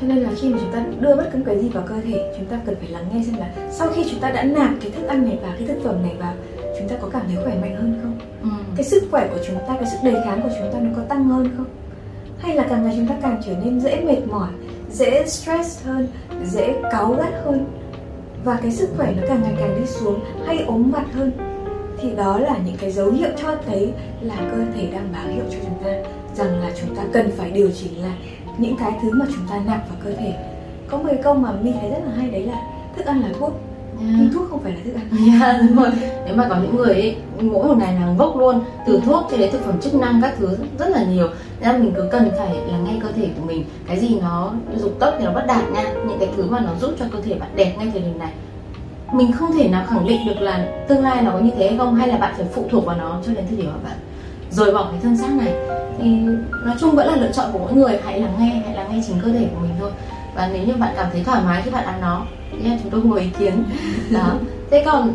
cho 0.02 0.08
nên 0.08 0.24
là 0.24 0.30
khi 0.40 0.48
mà 0.48 0.58
chúng 0.60 0.72
ta 0.72 0.84
đưa 1.00 1.16
bất 1.16 1.30
cứ 1.32 1.38
cái 1.46 1.58
gì 1.58 1.68
vào 1.68 1.84
cơ 1.88 1.94
thể 2.04 2.32
chúng 2.36 2.46
ta 2.46 2.60
cần 2.66 2.76
phải 2.80 2.88
lắng 2.88 3.04
nghe 3.12 3.22
xem 3.22 3.36
là 3.36 3.54
sau 3.70 3.88
khi 3.94 4.04
chúng 4.10 4.20
ta 4.20 4.30
đã 4.30 4.42
nạp 4.42 4.70
cái 4.80 4.90
thức 4.90 5.06
ăn 5.08 5.24
này 5.24 5.38
vào 5.42 5.52
cái 5.58 5.68
thực 5.68 5.84
phẩm 5.84 6.02
này 6.02 6.14
vào 6.18 6.34
chúng 6.78 6.88
ta 6.88 6.96
có 7.02 7.08
cảm 7.12 7.22
thấy 7.26 7.44
khỏe 7.44 7.54
mạnh 7.60 7.76
hơn 7.76 7.98
không? 8.02 8.18
Ừ. 8.42 8.48
cái 8.76 8.84
sức 8.84 9.02
khỏe 9.10 9.28
của 9.32 9.40
chúng 9.46 9.56
ta 9.68 9.76
cái 9.80 9.86
sức 9.90 9.98
đề 10.04 10.14
kháng 10.24 10.42
của 10.42 10.48
chúng 10.58 10.72
ta 10.72 10.78
nó 10.80 10.90
có 10.96 11.02
tăng 11.08 11.24
hơn 11.24 11.48
không? 11.56 11.66
Hay 12.38 12.56
là 12.56 12.66
càng 12.70 12.84
ngày 12.84 12.94
chúng 12.96 13.06
ta 13.06 13.14
càng 13.22 13.40
trở 13.46 13.52
nên 13.64 13.80
dễ 13.80 14.00
mệt 14.00 14.26
mỏi 14.30 14.48
dễ 14.90 15.26
stress 15.26 15.86
hơn 15.86 16.08
dễ 16.44 16.74
cáu 16.92 17.12
gắt 17.12 17.32
hơn? 17.44 17.64
Và 18.44 18.58
cái 18.62 18.72
sức 18.72 18.88
khỏe 18.96 19.14
nó 19.16 19.22
càng 19.28 19.42
ngày 19.42 19.54
càng 19.58 19.80
đi 19.80 19.86
xuống 19.86 20.20
hay 20.46 20.58
ốm 20.58 20.90
vặt 20.90 21.06
hơn? 21.12 21.32
Thì 22.00 22.10
đó 22.16 22.38
là 22.38 22.58
những 22.66 22.76
cái 22.76 22.90
dấu 22.90 23.10
hiệu 23.10 23.30
cho 23.42 23.56
thấy 23.66 23.92
là 24.20 24.34
cơ 24.36 24.64
thể 24.74 24.88
đang 24.92 25.08
báo 25.12 25.28
hiệu 25.28 25.44
cho 25.50 25.58
chúng 25.62 25.84
ta 25.84 25.90
rằng 26.34 26.60
là 26.60 26.70
chúng 26.80 26.96
ta 26.96 27.02
cần 27.12 27.30
phải 27.36 27.50
điều 27.50 27.70
chỉnh 27.70 28.02
lại 28.02 28.16
những 28.58 28.76
cái 28.76 28.92
thứ 29.02 29.10
mà 29.12 29.26
chúng 29.28 29.46
ta 29.50 29.56
nạp 29.66 29.88
vào 29.88 29.98
cơ 30.04 30.12
thể. 30.12 30.34
Có 30.88 30.98
một 30.98 31.08
câu 31.22 31.34
mà 31.34 31.52
mi 31.62 31.72
thấy 31.80 31.90
rất 31.90 31.98
là 32.06 32.12
hay 32.16 32.30
đấy 32.30 32.42
là 32.42 32.62
thức 32.96 33.06
ăn 33.06 33.20
là 33.20 33.28
thuốc. 33.38 33.60
Yeah. 34.00 34.14
nhưng 34.18 34.32
thuốc 34.32 34.50
không 34.50 34.62
phải 34.62 34.72
là 34.72 34.78
thức 34.84 34.94
ăn. 34.94 35.06
Yeah, 35.40 35.56
đúng 35.60 35.76
rồi. 35.76 35.90
Nếu 36.26 36.36
mà 36.36 36.46
có 36.48 36.56
những 36.62 36.76
người 36.76 36.94
ấy, 36.94 37.16
mỗi 37.40 37.68
một 37.68 37.76
ngày 37.78 37.94
hàng 37.94 38.16
vốc 38.16 38.36
luôn 38.36 38.60
từ 38.86 39.00
thuốc 39.04 39.26
cho 39.30 39.36
đến 39.36 39.52
thực 39.52 39.64
phẩm 39.64 39.80
chức 39.80 39.94
năng 39.94 40.22
các 40.22 40.34
thứ 40.38 40.58
rất 40.78 40.88
là 40.88 41.04
nhiều. 41.04 41.28
Nên 41.60 41.80
mình 41.80 41.92
cứ 41.96 42.08
cần 42.12 42.30
phải 42.38 42.56
là 42.66 42.78
ngay 42.78 42.98
cơ 43.02 43.08
thể 43.16 43.28
của 43.38 43.46
mình. 43.46 43.64
Cái 43.86 43.98
gì 43.98 44.18
nó 44.20 44.52
dục 44.76 44.96
tốc 45.00 45.14
thì 45.18 45.24
nó 45.24 45.32
bất 45.32 45.44
đạt 45.46 45.70
nha. 45.72 45.84
Những 46.08 46.18
cái 46.18 46.28
thứ 46.36 46.44
mà 46.50 46.60
nó 46.60 46.70
giúp 46.80 46.90
cho 46.98 47.04
cơ 47.12 47.20
thể 47.20 47.34
bạn 47.34 47.50
đẹp 47.56 47.74
ngay 47.78 47.88
thời 47.92 48.02
điểm 48.02 48.18
này. 48.18 48.32
Mình 49.12 49.32
không 49.32 49.52
thể 49.52 49.68
nào 49.68 49.84
khẳng 49.88 50.06
định 50.06 50.26
được 50.26 50.40
là 50.40 50.66
tương 50.88 51.02
lai 51.02 51.22
nó 51.22 51.30
có 51.30 51.38
như 51.38 51.50
thế 51.58 51.68
hay 51.68 51.78
không 51.78 51.94
hay 51.94 52.08
là 52.08 52.16
bạn 52.16 52.34
phải 52.36 52.46
phụ 52.54 52.64
thuộc 52.70 52.86
vào 52.86 52.96
nó 52.96 53.20
cho 53.26 53.34
đến 53.34 53.44
thời 53.48 53.56
điểm 53.56 53.66
mà 53.66 53.88
bạn 53.88 53.98
rời 54.50 54.72
bỏ 54.72 54.88
cái 54.90 55.00
thân 55.02 55.16
xác 55.16 55.32
này 55.34 55.54
thì 55.98 56.10
nói 56.64 56.74
chung 56.80 56.96
vẫn 56.96 57.06
là 57.06 57.16
lựa 57.16 57.32
chọn 57.32 57.52
của 57.52 57.58
mỗi 57.58 57.72
người 57.72 57.98
hãy 58.04 58.20
lắng 58.20 58.34
nghe 58.38 58.62
hãy 58.66 58.74
lắng 58.74 58.88
nghe 58.92 59.02
chính 59.06 59.20
cơ 59.22 59.28
thể 59.28 59.46
của 59.54 59.60
mình 59.60 59.70
thôi. 59.80 59.90
Và 60.34 60.50
nếu 60.52 60.66
như 60.66 60.74
bạn 60.76 60.94
cảm 60.96 61.06
thấy 61.12 61.24
thoải 61.24 61.42
mái 61.44 61.62
khi 61.62 61.70
bạn 61.70 61.84
ăn 61.84 62.00
nó 62.00 62.26
thì 62.50 62.70
chúng 62.82 62.90
tôi 62.90 63.00
không 63.00 63.10
có 63.10 63.16
ý 63.16 63.28
kiến. 63.38 63.64
Đó. 64.10 64.34
Thế 64.70 64.82
còn 64.86 65.12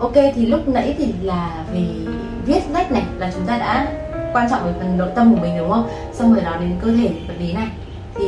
ok 0.00 0.14
thì 0.34 0.46
lúc 0.46 0.68
nãy 0.68 0.94
thì 0.98 1.14
là 1.22 1.64
về 1.72 1.86
viết 2.46 2.60
lách 2.72 2.92
này 2.92 3.02
là 3.18 3.30
chúng 3.34 3.46
ta 3.46 3.58
đã 3.58 3.92
quan 4.32 4.50
trọng 4.50 4.64
về 4.64 4.72
phần 4.78 4.98
nội 4.98 5.08
tâm 5.14 5.34
của 5.34 5.40
mình 5.40 5.58
đúng 5.58 5.70
không? 5.70 5.88
Xong 6.12 6.34
rồi 6.34 6.44
đó 6.44 6.52
đến 6.60 6.76
cơ 6.80 6.92
thể 6.92 7.10
vật 7.28 7.34
lý 7.38 7.52
này. 7.52 7.68
Thì 8.14 8.26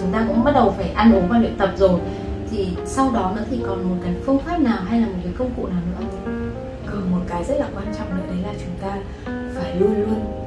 chúng 0.00 0.12
ta 0.12 0.24
cũng 0.28 0.44
bắt 0.44 0.54
đầu 0.54 0.74
phải 0.76 0.90
ăn 0.94 1.12
uống 1.12 1.28
và 1.28 1.38
luyện 1.38 1.56
tập 1.56 1.70
rồi. 1.76 2.00
Thì 2.50 2.68
sau 2.84 3.10
đó 3.14 3.32
nữa 3.36 3.42
thì 3.50 3.58
còn 3.66 3.88
một 3.88 3.96
cái 4.04 4.14
phương 4.26 4.38
pháp 4.38 4.60
nào 4.60 4.78
hay 4.88 5.00
là 5.00 5.06
một 5.06 5.18
cái 5.22 5.32
công 5.38 5.50
cụ 5.56 5.66
nào 5.66 5.80
nữa 5.90 6.06
còn 6.96 7.10
một 7.10 7.24
cái 7.28 7.44
rất 7.44 7.54
là 7.58 7.66
quan 7.74 7.86
trọng 7.98 8.16
nữa 8.16 8.22
đấy 8.28 8.38
là 8.42 8.52
chúng 8.64 8.76
ta 8.80 8.98
phải 9.54 9.76
luôn 9.76 9.94
luôn 9.94 10.45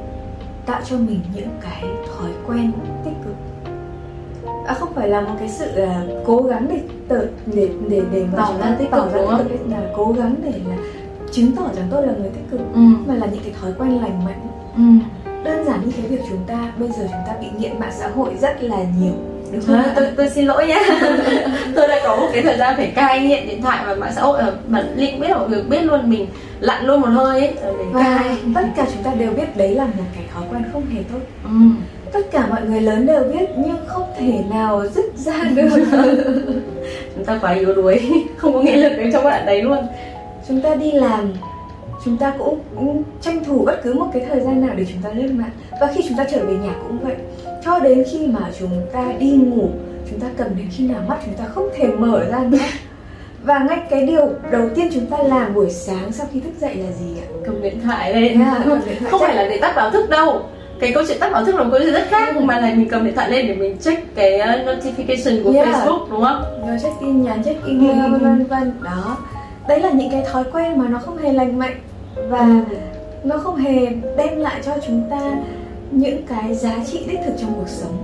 tạo 0.69 0.82
cho 0.89 0.97
mình 0.97 1.19
những 1.36 1.49
cái 1.62 1.84
thói 1.84 2.29
quen 2.47 2.71
tích 3.05 3.13
cực 3.25 3.36
à, 4.67 4.73
không 4.73 4.93
phải 4.93 5.10
là 5.10 5.21
một 5.21 5.36
cái 5.39 5.49
sự 5.49 5.69
uh, 5.84 6.27
cố 6.27 6.41
gắng 6.41 6.67
để 6.69 6.82
tự 7.08 7.29
để 7.45 7.69
để 7.89 8.01
để 8.12 8.25
mà 8.32 8.38
tỏ 8.38 8.53
ra 8.60 8.75
tích 8.79 8.91
cực 8.91 9.13
đúng 9.13 9.27
không? 9.27 9.71
là 9.71 9.93
cố 9.95 10.15
gắng 10.17 10.36
để 10.43 10.53
là 10.69 10.77
chứng 11.32 11.55
tỏ 11.55 11.69
rằng 11.75 11.88
tôi 11.91 12.08
là 12.08 12.13
người 12.13 12.29
tích 12.29 12.51
cực 12.51 12.60
ừ. 12.73 12.82
mà 13.08 13.15
là 13.15 13.25
những 13.25 13.43
cái 13.43 13.53
thói 13.62 13.73
quen 13.79 14.01
lành 14.01 14.25
mạnh 14.25 14.47
ừ. 14.75 14.82
đơn 15.43 15.65
giản 15.65 15.86
như 15.86 15.91
cái 15.91 16.05
việc 16.05 16.21
chúng 16.29 16.43
ta 16.47 16.73
bây 16.79 16.88
giờ 16.88 17.08
chúng 17.12 17.23
ta 17.27 17.34
bị 17.41 17.47
nghiện 17.58 17.79
mạng 17.79 17.93
xã 17.99 18.08
hội 18.08 18.36
rất 18.41 18.63
là 18.63 18.84
nhiều 18.99 19.13
đúng 19.51 19.62
không? 19.62 19.75
À, 19.75 19.93
tôi, 19.95 20.07
tôi 20.17 20.29
xin 20.29 20.45
lỗi 20.45 20.67
nhé 20.67 20.83
tôi 21.75 21.88
đã 21.88 21.99
có 22.03 22.15
một 22.15 22.29
cái 22.33 22.43
thời 22.43 22.57
gian 22.57 22.73
phải 22.77 22.91
cai 22.95 23.19
nghiện 23.19 23.47
điện 23.47 23.62
thoại 23.62 23.79
và 23.88 23.95
mạng 23.95 24.12
xã 24.15 24.21
hội 24.21 24.41
mà 24.67 24.83
linh 24.95 25.19
biết 25.19 25.29
mọi 25.29 25.49
người 25.49 25.63
biết 25.63 25.81
luôn 25.81 26.09
mình 26.09 26.27
lặn 26.59 26.85
luôn 26.85 27.01
một 27.01 27.07
hơi 27.07 27.39
ấy 27.39 27.53
để 27.63 27.85
và 27.91 28.03
cai. 28.03 28.38
tất 28.55 28.67
cả 28.75 28.85
chúng 28.93 29.03
ta 29.03 29.12
đều 29.19 29.31
biết 29.31 29.57
đấy 29.57 29.75
là 29.75 29.85
một 29.85 30.03
cái 30.15 30.23
thói 30.33 30.43
quen 30.51 30.63
không 30.73 30.85
hề 30.93 31.03
tốt. 31.12 31.19
Ừ. 31.43 31.49
tất 32.12 32.31
cả 32.31 32.47
mọi 32.49 32.62
người 32.62 32.81
lớn 32.81 33.05
đều 33.05 33.23
biết 33.23 33.49
nhưng 33.57 33.77
không 33.88 34.07
thể 34.17 34.33
nào 34.49 34.88
dứt 34.88 35.05
ra 35.15 35.43
được. 35.55 35.69
Chúng 37.15 37.25
ta 37.25 37.39
quá 37.41 37.51
yếu 37.51 37.73
đuối 37.73 38.12
không 38.38 38.53
có 38.53 38.62
nghị 38.62 38.75
lực 38.75 38.93
để 38.97 39.09
cho 39.13 39.21
bạn 39.21 39.45
đấy 39.45 39.62
luôn. 39.62 39.88
Chúng 40.47 40.62
ta 40.62 40.75
đi 40.75 40.91
làm 40.91 41.33
chúng 42.05 42.17
ta 42.17 42.33
cũng, 42.38 42.59
cũng 42.75 43.03
tranh 43.21 43.43
thủ 43.43 43.63
bất 43.65 43.81
cứ 43.83 43.93
một 43.93 44.09
cái 44.13 44.25
thời 44.29 44.39
gian 44.39 44.67
nào 44.67 44.75
để 44.75 44.85
chúng 44.93 45.01
ta 45.01 45.09
lướt 45.13 45.31
mạng. 45.31 45.51
Và 45.81 45.88
khi 45.95 46.03
chúng 46.07 46.17
ta 46.17 46.25
trở 46.31 46.45
về 46.45 46.53
nhà 46.53 46.73
cũng 46.88 46.99
vậy 46.99 47.15
cho 47.65 47.79
đến 47.79 48.03
khi 48.11 48.27
mà 48.27 48.51
chúng 48.59 48.81
ta 48.93 49.05
đi 49.19 49.31
ngủ 49.31 49.69
chúng 50.09 50.19
ta 50.19 50.27
cầm 50.37 50.47
đến 50.57 50.67
khi 50.71 50.87
nào 50.87 51.01
mắt 51.07 51.17
chúng 51.25 51.33
ta 51.33 51.43
không 51.55 51.69
thể 51.75 51.87
mở 51.87 52.25
ra 52.31 52.39
nữa. 52.39 52.57
Và 53.43 53.59
ngay 53.59 53.79
cái 53.89 54.05
điều 54.05 54.29
đầu 54.51 54.69
tiên 54.75 54.89
chúng 54.93 55.05
ta 55.05 55.17
làm 55.17 55.53
buổi 55.53 55.69
sáng 55.69 56.11
sau 56.11 56.27
khi 56.33 56.39
thức 56.39 56.53
dậy 56.59 56.75
là 56.75 56.91
gì 56.91 57.21
ạ? 57.21 57.27
Cầm 57.45 57.61
điện 57.61 57.79
thoại 57.83 58.13
lên. 58.13 58.41
Yeah, 58.41 58.57
không, 58.65 58.81
không 59.11 59.21
phải 59.21 59.35
là 59.35 59.43
để 59.49 59.57
tắt 59.57 59.73
báo 59.75 59.91
thức 59.91 60.09
đâu. 60.09 60.41
Cái 60.79 60.91
câu 60.93 61.03
chuyện 61.07 61.19
tắt 61.19 61.29
báo 61.31 61.45
thức 61.45 61.55
là 61.55 61.63
một 61.63 61.69
câu 61.71 61.79
chuyện 61.83 61.93
rất 61.93 62.07
khác 62.09 62.37
mà 62.37 62.59
là 62.59 62.73
mình 62.75 62.89
cầm 62.89 63.05
điện 63.05 63.15
thoại 63.15 63.31
lên 63.31 63.47
để 63.47 63.55
mình 63.55 63.77
check 63.77 64.15
cái 64.15 64.39
uh, 64.39 64.67
notification 64.67 65.43
của 65.43 65.51
Yeah. 65.51 65.67
Facebook 65.67 66.09
đúng 66.09 66.23
không? 66.23 66.43
rồi 66.67 66.77
check 66.83 66.95
tin 66.99 67.23
nhắn 67.23 67.43
check 67.43 67.65
email 67.67 68.11
vân 68.11 68.19
vân 68.21 68.45
vân 68.45 68.73
đó. 68.83 69.17
Đấy 69.67 69.79
là 69.79 69.89
những 69.89 70.11
cái 70.11 70.23
thói 70.31 70.43
quen 70.53 70.79
mà 70.79 70.87
nó 70.87 70.99
không 70.99 71.17
hề 71.17 71.33
lành 71.33 71.59
mạnh 71.59 71.75
và 72.29 72.47
nó 73.23 73.37
không 73.37 73.55
hề 73.55 73.87
đem 74.17 74.39
lại 74.39 74.61
cho 74.65 74.71
chúng 74.87 75.03
ta 75.09 75.19
những 75.91 76.23
cái 76.28 76.56
giá 76.56 76.86
trị 76.91 77.06
đích 77.08 77.19
thực 77.25 77.34
trong 77.39 77.54
cuộc 77.56 77.69
sống. 77.69 78.04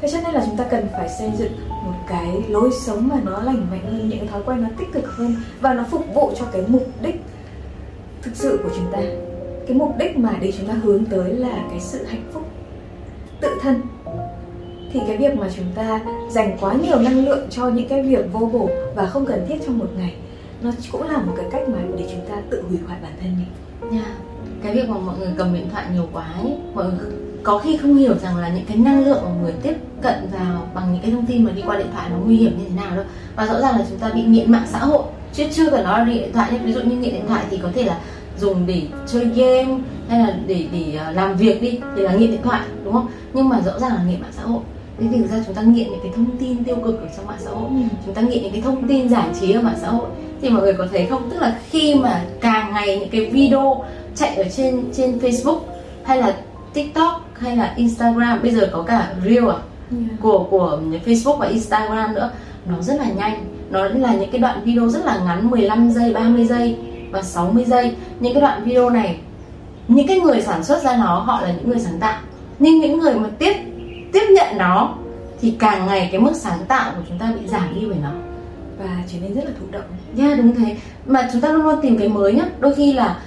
Thế 0.00 0.08
cho 0.12 0.18
nên 0.24 0.34
là 0.34 0.42
chúng 0.46 0.56
ta 0.56 0.64
cần 0.64 0.86
phải 0.92 1.08
xây 1.18 1.30
dựng 1.38 1.52
một 1.68 1.94
cái 2.08 2.44
lối 2.48 2.70
sống 2.86 3.08
mà 3.08 3.16
nó 3.24 3.42
lành 3.42 3.66
mạnh 3.70 3.84
hơn, 3.84 4.08
những 4.08 4.26
thói 4.26 4.42
quen 4.46 4.62
nó 4.62 4.68
tích 4.78 4.88
cực 4.92 5.06
hơn 5.06 5.34
và 5.60 5.74
nó 5.74 5.84
phục 5.90 6.14
vụ 6.14 6.32
cho 6.38 6.44
cái 6.52 6.62
mục 6.68 6.86
đích 7.02 7.20
thực 8.22 8.36
sự 8.36 8.60
của 8.62 8.70
chúng 8.76 8.92
ta. 8.92 8.98
Cái 9.66 9.76
mục 9.76 9.98
đích 9.98 10.18
mà 10.18 10.36
để 10.40 10.52
chúng 10.58 10.68
ta 10.68 10.74
hướng 10.74 11.04
tới 11.04 11.32
là 11.32 11.64
cái 11.70 11.80
sự 11.80 12.04
hạnh 12.04 12.30
phúc, 12.32 12.42
tự 13.40 13.48
thân. 13.62 13.80
Thì 14.92 15.00
cái 15.06 15.16
việc 15.16 15.38
mà 15.38 15.50
chúng 15.56 15.72
ta 15.74 16.00
dành 16.30 16.56
quá 16.60 16.74
nhiều 16.74 16.98
năng 16.98 17.24
lượng 17.24 17.46
cho 17.50 17.68
những 17.68 17.88
cái 17.88 18.02
việc 18.02 18.32
vô 18.32 18.50
bổ 18.52 18.68
và 18.94 19.06
không 19.06 19.26
cần 19.26 19.46
thiết 19.48 19.56
trong 19.66 19.78
một 19.78 19.88
ngày, 19.96 20.14
nó 20.62 20.70
cũng 20.92 21.02
là 21.02 21.18
một 21.18 21.32
cái 21.36 21.46
cách 21.52 21.68
mà 21.68 21.78
để 21.98 22.04
chúng 22.10 22.26
ta 22.28 22.42
tự 22.50 22.62
hủy 22.68 22.78
hoại 22.86 22.98
bản 23.02 23.12
thân 23.20 23.36
mình. 23.36 23.92
Nha. 23.92 24.14
Cái 24.62 24.74
việc 24.74 24.88
mà 24.88 24.96
mọi 24.98 25.18
người 25.18 25.30
cầm 25.36 25.54
điện 25.54 25.68
thoại 25.72 25.84
nhiều 25.92 26.08
quá 26.12 26.24
ấy, 26.42 26.52
mọi 26.74 26.84
người 26.84 27.10
có 27.42 27.58
khi 27.58 27.76
không 27.76 27.96
hiểu 27.96 28.14
rằng 28.18 28.36
là 28.36 28.48
những 28.48 28.64
cái 28.66 28.76
năng 28.76 29.04
lượng 29.04 29.22
mà 29.24 29.30
người 29.42 29.52
tiếp 29.62 29.74
cận 30.02 30.14
vào 30.32 30.68
bằng 30.74 30.92
những 30.92 31.02
cái 31.02 31.10
thông 31.10 31.26
tin 31.26 31.44
mà 31.44 31.52
đi 31.52 31.62
qua 31.66 31.78
điện 31.78 31.86
thoại 31.92 32.10
nó 32.10 32.16
nguy 32.24 32.36
hiểm 32.36 32.58
như 32.58 32.64
thế 32.68 32.84
nào 32.84 32.96
đâu. 32.96 33.04
Và 33.36 33.46
rõ 33.46 33.60
ràng 33.60 33.78
là 33.78 33.84
chúng 33.88 33.98
ta 33.98 34.10
bị 34.14 34.22
nghiện 34.22 34.52
mạng 34.52 34.66
xã 34.66 34.78
hội 34.78 35.02
chứ 35.32 35.44
chưa 35.52 35.70
cần 35.70 35.84
nói 35.84 35.98
là 35.98 36.04
điện 36.04 36.32
thoại 36.32 36.52
nhé. 36.52 36.58
Ví 36.64 36.72
dụ 36.72 36.80
như 36.80 36.96
nghiện 36.96 37.12
điện 37.12 37.26
thoại 37.28 37.44
thì 37.50 37.58
có 37.62 37.68
thể 37.74 37.84
là 37.84 37.98
dùng 38.38 38.66
để 38.66 38.82
chơi 39.06 39.24
game 39.24 39.78
hay 40.08 40.18
là 40.18 40.36
để 40.46 40.66
để 40.72 40.98
ờ, 41.04 41.12
làm 41.12 41.36
việc 41.36 41.62
đi 41.62 41.78
thì 41.96 42.02
là 42.02 42.12
nghiện 42.12 42.30
điện 42.30 42.42
thoại 42.42 42.60
đúng 42.84 42.92
không? 42.92 43.08
Nhưng 43.34 43.48
mà 43.48 43.60
rõ 43.60 43.78
ràng 43.78 43.94
là 43.94 44.02
nghiện 44.08 44.20
mạng 44.20 44.32
xã 44.36 44.42
hội. 44.42 44.60
Thế 44.98 45.06
thì 45.12 45.18
thực 45.18 45.30
ra 45.30 45.42
chúng 45.46 45.54
ta 45.54 45.62
nghiện 45.62 45.90
những 45.90 46.00
cái 46.02 46.12
thông 46.16 46.36
tin 46.38 46.64
tiêu 46.64 46.76
cực 46.84 47.00
ở 47.00 47.06
trong 47.16 47.26
mạng 47.26 47.38
xã 47.40 47.50
hội. 47.50 47.70
Chúng 48.06 48.14
ta 48.14 48.22
nghiện 48.22 48.42
những 48.42 48.52
cái 48.52 48.60
thông 48.60 48.88
tin 48.88 49.08
giải 49.08 49.28
trí 49.40 49.52
ở 49.52 49.60
mạng 49.60 49.78
xã 49.80 49.88
hội. 49.88 50.06
Thì 50.42 50.48
mọi 50.48 50.62
người 50.62 50.74
có 50.74 50.86
thấy 50.92 51.06
không? 51.06 51.30
Tức 51.30 51.40
là 51.40 51.58
khi 51.70 51.94
mà 51.94 52.24
càng 52.40 52.72
ngày 52.72 52.98
những 52.98 53.10
cái 53.10 53.26
video 53.26 53.84
chạy 54.20 54.36
ở 54.36 54.44
trên 54.56 54.84
trên 54.96 55.18
Facebook 55.18 55.60
hay 56.04 56.18
là 56.18 56.36
TikTok 56.72 57.28
hay 57.38 57.56
là 57.56 57.74
Instagram. 57.76 58.42
Bây 58.42 58.54
giờ 58.54 58.68
có 58.72 58.82
cả 58.82 59.12
Reel 59.24 59.48
à? 59.48 59.56
Của 60.20 60.46
của 60.50 60.80
Facebook 61.06 61.36
và 61.36 61.46
Instagram 61.46 62.14
nữa. 62.14 62.30
Nó 62.66 62.82
rất 62.82 63.00
là 63.00 63.06
nhanh. 63.16 63.44
Nó 63.70 63.84
là 63.84 64.14
những 64.14 64.30
cái 64.30 64.40
đoạn 64.40 64.60
video 64.64 64.88
rất 64.88 65.04
là 65.04 65.20
ngắn 65.24 65.50
15 65.50 65.90
giây 65.90 66.12
30 66.12 66.44
giây 66.44 66.76
và 67.10 67.22
60 67.22 67.64
giây. 67.64 67.96
Những 68.20 68.34
cái 68.34 68.40
đoạn 68.40 68.64
video 68.64 68.90
này 68.90 69.18
những 69.88 70.06
cái 70.06 70.20
người 70.20 70.42
sản 70.42 70.64
xuất 70.64 70.82
ra 70.82 70.96
nó 70.96 71.18
họ 71.18 71.40
là 71.40 71.52
những 71.52 71.68
người 71.68 71.78
sáng 71.78 71.98
tạo. 72.00 72.20
Nhưng 72.58 72.80
những 72.80 72.98
người 72.98 73.14
mà 73.14 73.28
tiếp 73.38 73.56
tiếp 74.12 74.26
nhận 74.30 74.58
nó 74.58 74.94
thì 75.40 75.54
càng 75.58 75.86
ngày 75.86 76.08
cái 76.12 76.20
mức 76.20 76.32
sáng 76.34 76.58
tạo 76.68 76.92
của 76.96 77.02
chúng 77.08 77.18
ta 77.18 77.32
bị 77.40 77.46
giảm 77.48 77.74
đi 77.74 77.86
bởi 77.86 77.98
nó. 78.02 78.10
Và 78.78 78.96
trở 79.12 79.18
nên 79.22 79.34
rất 79.34 79.44
là 79.44 79.50
thụ 79.60 79.66
động. 79.70 79.82
Yeah, 80.18 80.38
đúng 80.38 80.54
thế. 80.54 80.76
Mà 81.06 81.28
chúng 81.32 81.40
ta 81.40 81.48
luôn 81.48 81.62
luôn 81.62 81.80
tìm 81.82 81.98
cái 81.98 82.08
mới 82.08 82.32
nhá. 82.32 82.44
Đôi 82.60 82.74
khi 82.74 82.92
là 82.92 83.20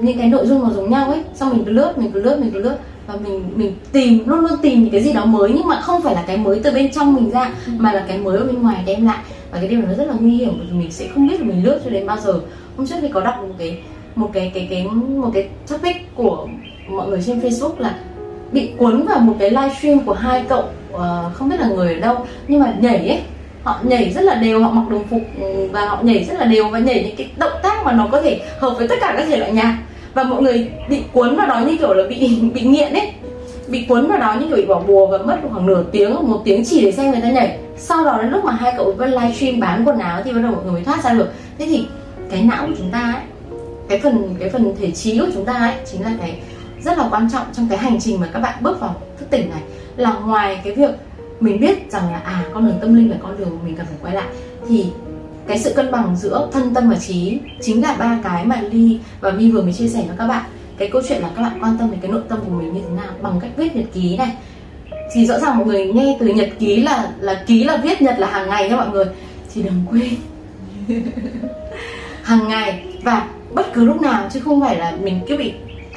những 0.00 0.18
cái 0.18 0.28
nội 0.28 0.46
dung 0.46 0.62
nó 0.62 0.70
giống 0.70 0.90
nhau 0.90 1.10
ấy. 1.10 1.22
Xong 1.34 1.50
mình 1.50 1.64
cứ 1.64 1.72
lướt 1.72 1.98
mình 1.98 2.12
cứ 2.12 2.22
lướt 2.22 2.38
mình 2.40 2.50
cứ 2.52 2.62
lướt. 2.62 2.76
Và 3.06 3.14
mình 3.24 3.44
mình 3.56 3.74
tìm 3.92 4.28
luôn 4.28 4.40
luôn 4.40 4.58
tìm 4.62 4.82
những 4.82 4.90
cái 4.90 5.02
gì 5.02 5.12
đó 5.12 5.24
mới. 5.24 5.50
Nhưng 5.54 5.66
mà 5.66 5.80
không 5.80 6.02
phải 6.02 6.14
là 6.14 6.24
cái 6.26 6.36
mới 6.36 6.60
từ 6.64 6.72
bên 6.72 6.92
trong 6.92 7.14
mình 7.14 7.30
ra 7.30 7.50
mà 7.68 7.92
là 7.92 8.04
cái 8.08 8.18
mới 8.18 8.38
ở 8.38 8.44
bên 8.44 8.62
ngoài 8.62 8.82
đem 8.86 9.06
lại. 9.06 9.18
Và 9.50 9.58
cái 9.58 9.68
điều 9.68 9.82
đó 9.82 9.88
rất 9.98 10.08
là 10.08 10.14
nguy 10.20 10.30
hiểm 10.30 10.54
bởi 10.58 10.66
vì 10.70 10.78
mình 10.78 10.90
sẽ 10.90 11.08
không 11.14 11.28
biết 11.28 11.40
là 11.40 11.46
mình 11.46 11.64
lướt 11.64 11.80
cho 11.84 11.90
đến 11.90 12.06
bao 12.06 12.16
giờ. 12.24 12.40
Hôm 12.76 12.86
trước 12.86 12.96
thì 13.00 13.08
có 13.08 13.20
đọc 13.20 13.34
một 13.42 13.54
cái 13.58 13.78
một 14.14 14.30
cái 14.32 14.50
cái 14.54 14.66
cái 14.70 14.84
một 14.84 15.30
cái 15.34 15.48
topic 15.68 15.96
của 16.14 16.48
mọi 16.88 17.08
người 17.08 17.22
trên 17.26 17.40
Facebook 17.40 17.72
là 17.78 17.98
bị 18.52 18.70
cuốn 18.76 19.06
vào 19.06 19.20
một 19.20 19.36
cái 19.38 19.50
livestream 19.50 20.00
của 20.00 20.12
hai 20.12 20.44
cậu 20.48 20.64
ờ, 20.92 21.30
không 21.34 21.48
biết 21.48 21.60
là 21.60 21.68
người 21.68 21.94
ở 21.94 22.00
đâu 22.00 22.16
nhưng 22.48 22.60
mà 22.60 22.74
nhảy 22.80 23.08
ấy 23.08 23.20
họ 23.68 23.78
nhảy 23.82 24.10
rất 24.10 24.22
là 24.22 24.34
đều, 24.34 24.62
họ 24.62 24.70
mặc 24.70 24.90
đồng 24.90 25.08
phục 25.08 25.20
ừ, 25.40 25.68
và 25.72 25.86
họ 25.86 25.98
nhảy 26.02 26.24
rất 26.24 26.38
là 26.38 26.44
đều 26.44 26.68
và 26.68 26.78
nhảy 26.78 27.02
những 27.02 27.16
cái 27.16 27.30
động 27.36 27.52
tác 27.62 27.84
mà 27.84 27.92
nó 27.92 28.08
có 28.12 28.22
thể 28.22 28.40
hợp 28.58 28.74
với 28.78 28.88
tất 28.88 28.94
cả 29.00 29.14
các 29.16 29.26
thể 29.28 29.36
loại 29.36 29.52
nhạc. 29.52 29.78
Và 30.14 30.22
mọi 30.22 30.42
người 30.42 30.70
bị 30.88 31.02
cuốn 31.12 31.36
vào 31.36 31.46
đó 31.46 31.60
như 31.60 31.76
kiểu 31.76 31.94
là 31.94 32.04
bị 32.08 32.40
bị 32.54 32.60
nghiện 32.60 32.92
ấy. 32.92 33.12
Bị 33.68 33.84
cuốn 33.88 34.06
vào 34.06 34.18
đó 34.18 34.36
như 34.40 34.46
kiểu 34.46 34.56
bị 34.56 34.66
bỏ 34.66 34.80
bùa 34.80 35.06
và 35.06 35.18
mất 35.18 35.38
khoảng 35.50 35.66
nửa 35.66 35.84
tiếng 35.92 36.12
hoặc 36.12 36.24
một 36.24 36.42
tiếng 36.44 36.64
chỉ 36.64 36.82
để 36.82 36.92
xem 36.92 37.10
người 37.10 37.20
ta 37.20 37.30
nhảy. 37.30 37.58
Sau 37.78 38.04
đó 38.04 38.18
đến 38.22 38.30
lúc 38.30 38.44
mà 38.44 38.52
hai 38.52 38.72
cậu 38.76 38.92
vẫn 38.92 39.10
livestream 39.10 39.60
bán 39.60 39.84
quần 39.84 39.98
áo 39.98 40.22
thì 40.24 40.32
bắt 40.32 40.40
đầu 40.42 40.52
mọi 40.52 40.64
người 40.64 40.72
mới 40.72 40.84
thoát 40.84 41.04
ra 41.04 41.12
được. 41.12 41.32
Thế 41.58 41.66
thì 41.66 41.86
cái 42.30 42.42
não 42.42 42.66
của 42.66 42.74
chúng 42.78 42.90
ta 42.90 43.12
ấy, 43.14 43.22
cái 43.88 44.00
phần 44.00 44.34
cái 44.40 44.50
phần 44.50 44.74
thể 44.80 44.90
trí 44.90 45.18
của 45.18 45.26
chúng 45.34 45.44
ta 45.44 45.52
ấy 45.52 45.74
chính 45.92 46.02
là 46.02 46.12
cái 46.20 46.40
rất 46.84 46.98
là 46.98 47.08
quan 47.10 47.28
trọng 47.32 47.46
trong 47.52 47.66
cái 47.68 47.78
hành 47.78 48.00
trình 48.00 48.20
mà 48.20 48.28
các 48.32 48.40
bạn 48.40 48.54
bước 48.60 48.80
vào 48.80 48.94
thức 49.18 49.26
tỉnh 49.30 49.50
này. 49.50 49.62
Là 49.96 50.12
ngoài 50.12 50.60
cái 50.64 50.74
việc 50.74 50.90
mình 51.40 51.60
biết 51.60 51.90
rằng 51.90 52.12
là 52.12 52.18
à 52.18 52.44
con 52.54 52.66
đường 52.66 52.78
tâm 52.80 52.94
linh 52.94 53.10
là 53.10 53.16
con 53.22 53.38
đường 53.38 53.50
mà 53.50 53.58
mình 53.64 53.76
cần 53.76 53.86
phải 53.86 53.96
quay 54.02 54.14
lại. 54.14 54.26
Thì 54.68 54.86
cái 55.46 55.58
sự 55.58 55.72
cân 55.76 55.90
bằng 55.90 56.16
giữa 56.16 56.48
thân 56.52 56.74
tâm 56.74 56.90
và 56.90 56.96
trí 56.96 57.38
chính 57.60 57.82
là 57.82 57.96
ba 57.98 58.18
cái 58.24 58.44
mà 58.44 58.60
ly 58.70 58.98
và 59.20 59.30
vi 59.30 59.50
vừa 59.50 59.62
mới 59.62 59.72
chia 59.72 59.88
sẻ 59.88 60.04
với 60.08 60.16
các 60.18 60.26
bạn. 60.26 60.44
Cái 60.78 60.88
câu 60.92 61.02
chuyện 61.08 61.22
là 61.22 61.30
các 61.36 61.42
bạn 61.42 61.58
quan 61.62 61.78
tâm 61.78 61.90
đến 61.90 62.00
cái 62.00 62.10
nội 62.10 62.22
tâm 62.28 62.38
của 62.44 62.50
mình 62.50 62.74
như 62.74 62.80
thế 62.80 62.96
nào, 62.96 63.12
bằng 63.22 63.40
cách 63.40 63.50
viết 63.56 63.76
nhật 63.76 63.86
ký 63.92 64.16
này. 64.16 64.36
Thì 65.12 65.26
rõ 65.26 65.38
ràng 65.38 65.58
mọi 65.58 65.66
người 65.66 65.92
nghe 65.92 66.16
từ 66.20 66.26
nhật 66.26 66.50
ký 66.58 66.82
là 66.82 67.12
là 67.20 67.44
ký 67.46 67.64
là 67.64 67.76
viết 67.76 68.02
nhật 68.02 68.18
là 68.18 68.26
hàng 68.26 68.48
ngày 68.48 68.68
nha 68.68 68.76
mọi 68.76 68.88
người. 68.88 69.04
Thì 69.54 69.62
đừng 69.62 69.84
quên. 69.90 70.14
Hàng 72.22 72.48
ngày 72.48 72.84
và 73.02 73.28
bất 73.54 73.72
cứ 73.74 73.84
lúc 73.84 74.02
nào, 74.02 74.28
chứ 74.32 74.40
không 74.40 74.60
phải 74.60 74.76
là 74.76 74.96
mình 75.02 75.20
cứ 75.28 75.36
bị 75.36 75.52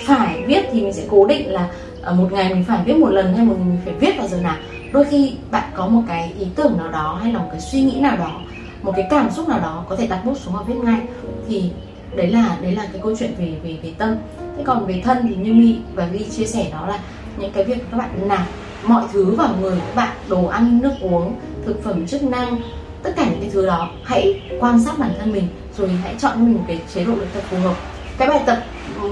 phải 0.06 0.44
viết 0.48 0.66
thì 0.72 0.82
mình 0.82 0.94
sẽ 0.94 1.04
cố 1.10 1.28
định 1.28 1.54
là 1.54 1.70
ở 2.02 2.14
một 2.14 2.28
ngày 2.32 2.54
mình 2.54 2.64
phải 2.68 2.80
viết 2.86 2.98
một 2.98 3.10
lần 3.10 3.34
hay 3.36 3.46
một 3.46 3.56
ngày 3.58 3.68
mình 3.68 3.80
phải 3.86 3.94
viết 3.94 4.18
vào 4.18 4.28
giờ 4.28 4.38
nào 4.38 4.56
đôi 4.92 5.06
khi 5.06 5.34
bạn 5.52 5.72
có 5.76 5.88
một 5.88 6.02
cái 6.08 6.34
ý 6.40 6.48
tưởng 6.56 6.78
nào 6.78 6.92
đó 6.92 7.20
hay 7.24 7.34
là 7.34 7.40
một 7.40 7.48
cái 7.52 7.62
suy 7.62 7.82
nghĩ 7.82 8.00
nào 8.00 8.18
đó, 8.18 8.42
một 8.82 8.94
cái 8.96 9.08
cảm 9.10 9.32
xúc 9.32 9.50
nào 9.50 9.60
đó 9.60 9.86
có 9.90 9.96
thể 9.96 10.08
đặt 10.08 10.26
bút 10.26 10.38
xuống 10.38 10.54
và 10.54 10.64
viết 10.68 10.76
ngay, 10.84 11.00
thì 11.48 11.72
đấy 12.16 12.28
là 12.28 12.58
đấy 12.62 12.72
là 12.72 12.86
cái 12.92 13.02
câu 13.04 13.16
chuyện 13.20 13.34
về 13.38 13.54
về 13.64 13.78
về 13.84 13.94
tâm. 13.98 14.16
Thế 14.58 14.64
còn 14.64 14.86
về 14.86 15.02
thân 15.04 15.18
thì 15.30 15.36
như 15.36 15.54
mi 15.54 15.76
và 15.94 16.06
vi 16.06 16.26
chia 16.38 16.46
sẻ 16.46 16.68
đó 16.72 16.88
là 16.88 17.00
những 17.38 17.52
cái 17.52 17.64
việc 17.64 17.92
các 17.92 17.98
bạn 17.98 18.28
nạp 18.28 18.48
mọi 18.86 19.04
thứ 19.14 19.36
vào 19.36 19.50
người, 19.62 19.80
các 19.88 19.96
bạn 19.96 20.18
đồ 20.30 20.46
ăn, 20.46 20.80
nước 20.82 20.94
uống, 21.02 21.36
thực 21.66 21.84
phẩm, 21.84 22.08
chức 22.08 22.24
năng, 22.24 22.62
tất 23.04 23.14
cả 23.16 23.26
những 23.30 23.40
cái 23.42 23.50
thứ 23.54 23.66
đó, 23.66 23.90
hãy 24.04 24.42
quan 24.60 24.84
sát 24.84 25.00
bản 25.00 25.12
thân 25.20 25.32
mình 25.32 25.48
rồi 25.78 25.90
hãy 26.04 26.16
chọn 26.20 26.32
cho 26.36 26.44
mình 26.44 26.54
một 26.54 26.64
cái 26.68 26.80
chế 26.94 27.06
độ 27.06 27.14
luyện 27.14 27.28
tập 27.34 27.44
phù 27.50 27.58
hợp. 27.58 27.74
Cái 28.18 28.28
bài 28.28 28.42
tập 28.46 28.64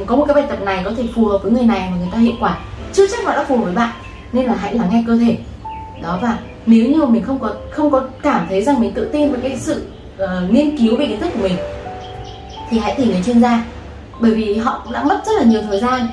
có 0.05 0.15
một 0.15 0.25
cái 0.27 0.35
bài 0.35 0.45
tập 0.49 0.61
này 0.61 0.81
có 0.85 0.91
thể 0.97 1.03
phù 1.15 1.25
hợp 1.25 1.39
với 1.43 1.51
người 1.51 1.65
này 1.65 1.89
mà 1.91 1.97
người 1.97 2.09
ta 2.11 2.17
hiệu 2.17 2.33
quả 2.39 2.59
chưa 2.93 3.07
chắc 3.07 3.25
nó 3.25 3.31
đã 3.31 3.45
phù 3.45 3.57
hợp 3.57 3.63
với 3.63 3.75
bạn, 3.75 3.95
nên 4.33 4.45
là 4.45 4.55
hãy 4.55 4.73
lắng 4.73 4.89
nghe 4.91 5.03
cơ 5.07 5.17
thể 5.17 5.37
đó 6.01 6.19
và 6.21 6.37
nếu 6.65 6.89
như 6.89 7.05
mình 7.05 7.23
không 7.23 7.39
có 7.39 7.53
không 7.71 7.91
có 7.91 8.01
cảm 8.21 8.45
thấy 8.49 8.61
rằng 8.61 8.79
mình 8.79 8.91
tự 8.93 9.09
tin 9.13 9.31
với 9.31 9.39
cái 9.41 9.57
sự 9.57 9.85
uh, 10.23 10.51
nghiên 10.51 10.77
cứu 10.77 10.95
về 10.97 11.05
kiến 11.07 11.19
thức 11.19 11.29
của 11.33 11.41
mình 11.41 11.55
thì 12.69 12.79
hãy 12.79 12.95
tìm 12.97 13.07
đến 13.07 13.23
chuyên 13.23 13.41
gia. 13.41 13.65
Bởi 14.19 14.31
vì 14.31 14.57
họ 14.57 14.81
cũng 14.83 14.93
đã 14.93 15.03
mất 15.03 15.21
rất 15.25 15.31
là 15.37 15.43
nhiều 15.43 15.61
thời 15.61 15.79
gian 15.79 16.07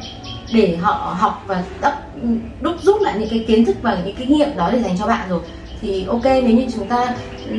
để 0.53 0.77
họ 0.77 1.17
học 1.19 1.45
và 1.47 1.63
đắp 1.81 2.03
đúc 2.61 2.75
rút 2.83 3.03
lại 3.03 3.15
những 3.19 3.29
cái 3.29 3.45
kiến 3.49 3.65
thức 3.65 3.77
và 3.83 3.95
những 3.95 4.05
cái 4.05 4.15
kinh 4.19 4.39
nghiệm 4.39 4.57
đó 4.57 4.71
để 4.73 4.83
dành 4.83 4.99
cho 4.99 5.07
bạn 5.07 5.29
rồi. 5.29 5.41
Thì 5.81 6.05
ok 6.09 6.25
nếu 6.25 6.51
như 6.51 6.67
chúng 6.75 6.87
ta 6.87 7.15
ừ, 7.51 7.57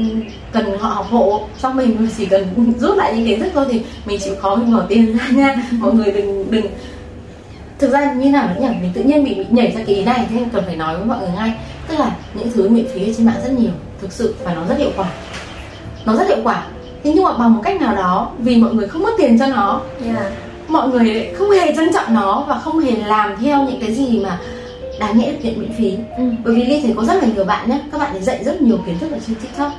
cần 0.51 0.77
họ 0.79 0.89
học 0.89 1.07
hộ 1.09 1.41
cho 1.61 1.71
mình 1.71 2.07
chỉ 2.17 2.25
cần 2.25 2.73
rút 2.79 2.97
lại 2.97 3.13
những 3.15 3.27
kiến 3.27 3.39
thức 3.39 3.51
thôi 3.53 3.65
thì 3.71 3.81
mình 4.05 4.19
chịu 4.19 4.35
khó 4.41 4.55
mình 4.55 4.73
bỏ 4.73 4.83
tiền 4.87 5.17
ra 5.17 5.27
nha. 5.31 5.55
Mọi 5.71 5.93
người 5.93 6.11
đừng 6.11 6.51
đừng. 6.51 6.65
Thực 7.79 7.91
ra 7.91 8.13
như 8.13 8.31
nào 8.31 8.49
nhỉ? 8.59 8.67
Mình 8.81 8.91
tự 8.93 9.03
nhiên 9.03 9.23
bị, 9.23 9.33
bị 9.33 9.45
nhảy 9.49 9.71
ra 9.71 9.83
cái 9.87 9.95
ý 9.95 10.03
này 10.03 10.25
thế 10.29 10.39
nên 10.39 10.49
cần 10.49 10.63
phải 10.65 10.75
nói 10.75 10.97
với 10.97 11.05
mọi 11.05 11.19
người 11.19 11.29
ngay 11.35 11.53
tức 11.87 11.99
là 11.99 12.15
những 12.33 12.51
thứ 12.53 12.69
miễn 12.69 12.87
phí 12.93 13.09
ở 13.09 13.13
trên 13.17 13.25
mạng 13.25 13.41
rất 13.43 13.51
nhiều 13.51 13.71
thực 14.01 14.11
sự 14.11 14.35
và 14.43 14.53
nó 14.53 14.65
rất 14.69 14.77
hiệu 14.77 14.91
quả. 14.95 15.09
Nó 16.05 16.15
rất 16.15 16.27
hiệu 16.27 16.37
quả. 16.43 16.63
Thế 17.03 17.11
nhưng 17.15 17.23
mà 17.23 17.37
bằng 17.37 17.53
một 17.53 17.61
cách 17.63 17.81
nào 17.81 17.95
đó 17.95 18.31
vì 18.39 18.55
mọi 18.55 18.73
người 18.73 18.87
không 18.87 19.03
mất 19.03 19.11
tiền 19.17 19.39
cho 19.39 19.47
nó 19.47 19.81
yeah. 20.05 20.31
mọi 20.67 20.89
người 20.89 21.33
không 21.37 21.49
hề 21.49 21.75
trân 21.75 21.93
trọng 21.93 22.13
nó 22.13 22.45
và 22.47 22.59
không 22.59 22.79
hề 22.79 22.91
làm 22.91 23.35
theo 23.41 23.63
những 23.63 23.79
cái 23.81 23.93
gì 23.93 24.19
mà 24.19 24.39
đáng 24.99 25.17
nhẽ 25.17 25.31
được 25.31 25.37
nhận 25.41 25.59
miễn 25.59 25.73
phí. 25.73 25.97
Ừ. 26.17 26.23
bởi 26.43 26.55
vì 26.55 26.63
ly 26.63 26.81
thấy 26.81 26.93
có 26.97 27.03
rất 27.03 27.23
là 27.23 27.27
nhiều 27.35 27.45
bạn 27.45 27.69
nhé 27.69 27.79
các 27.91 27.97
bạn 27.97 28.11
ấy 28.11 28.21
dạy 28.21 28.43
rất 28.43 28.61
nhiều 28.61 28.77
kiến 28.85 28.99
thức 28.99 29.11
ở 29.11 29.17
trên 29.27 29.35
tiktok. 29.35 29.71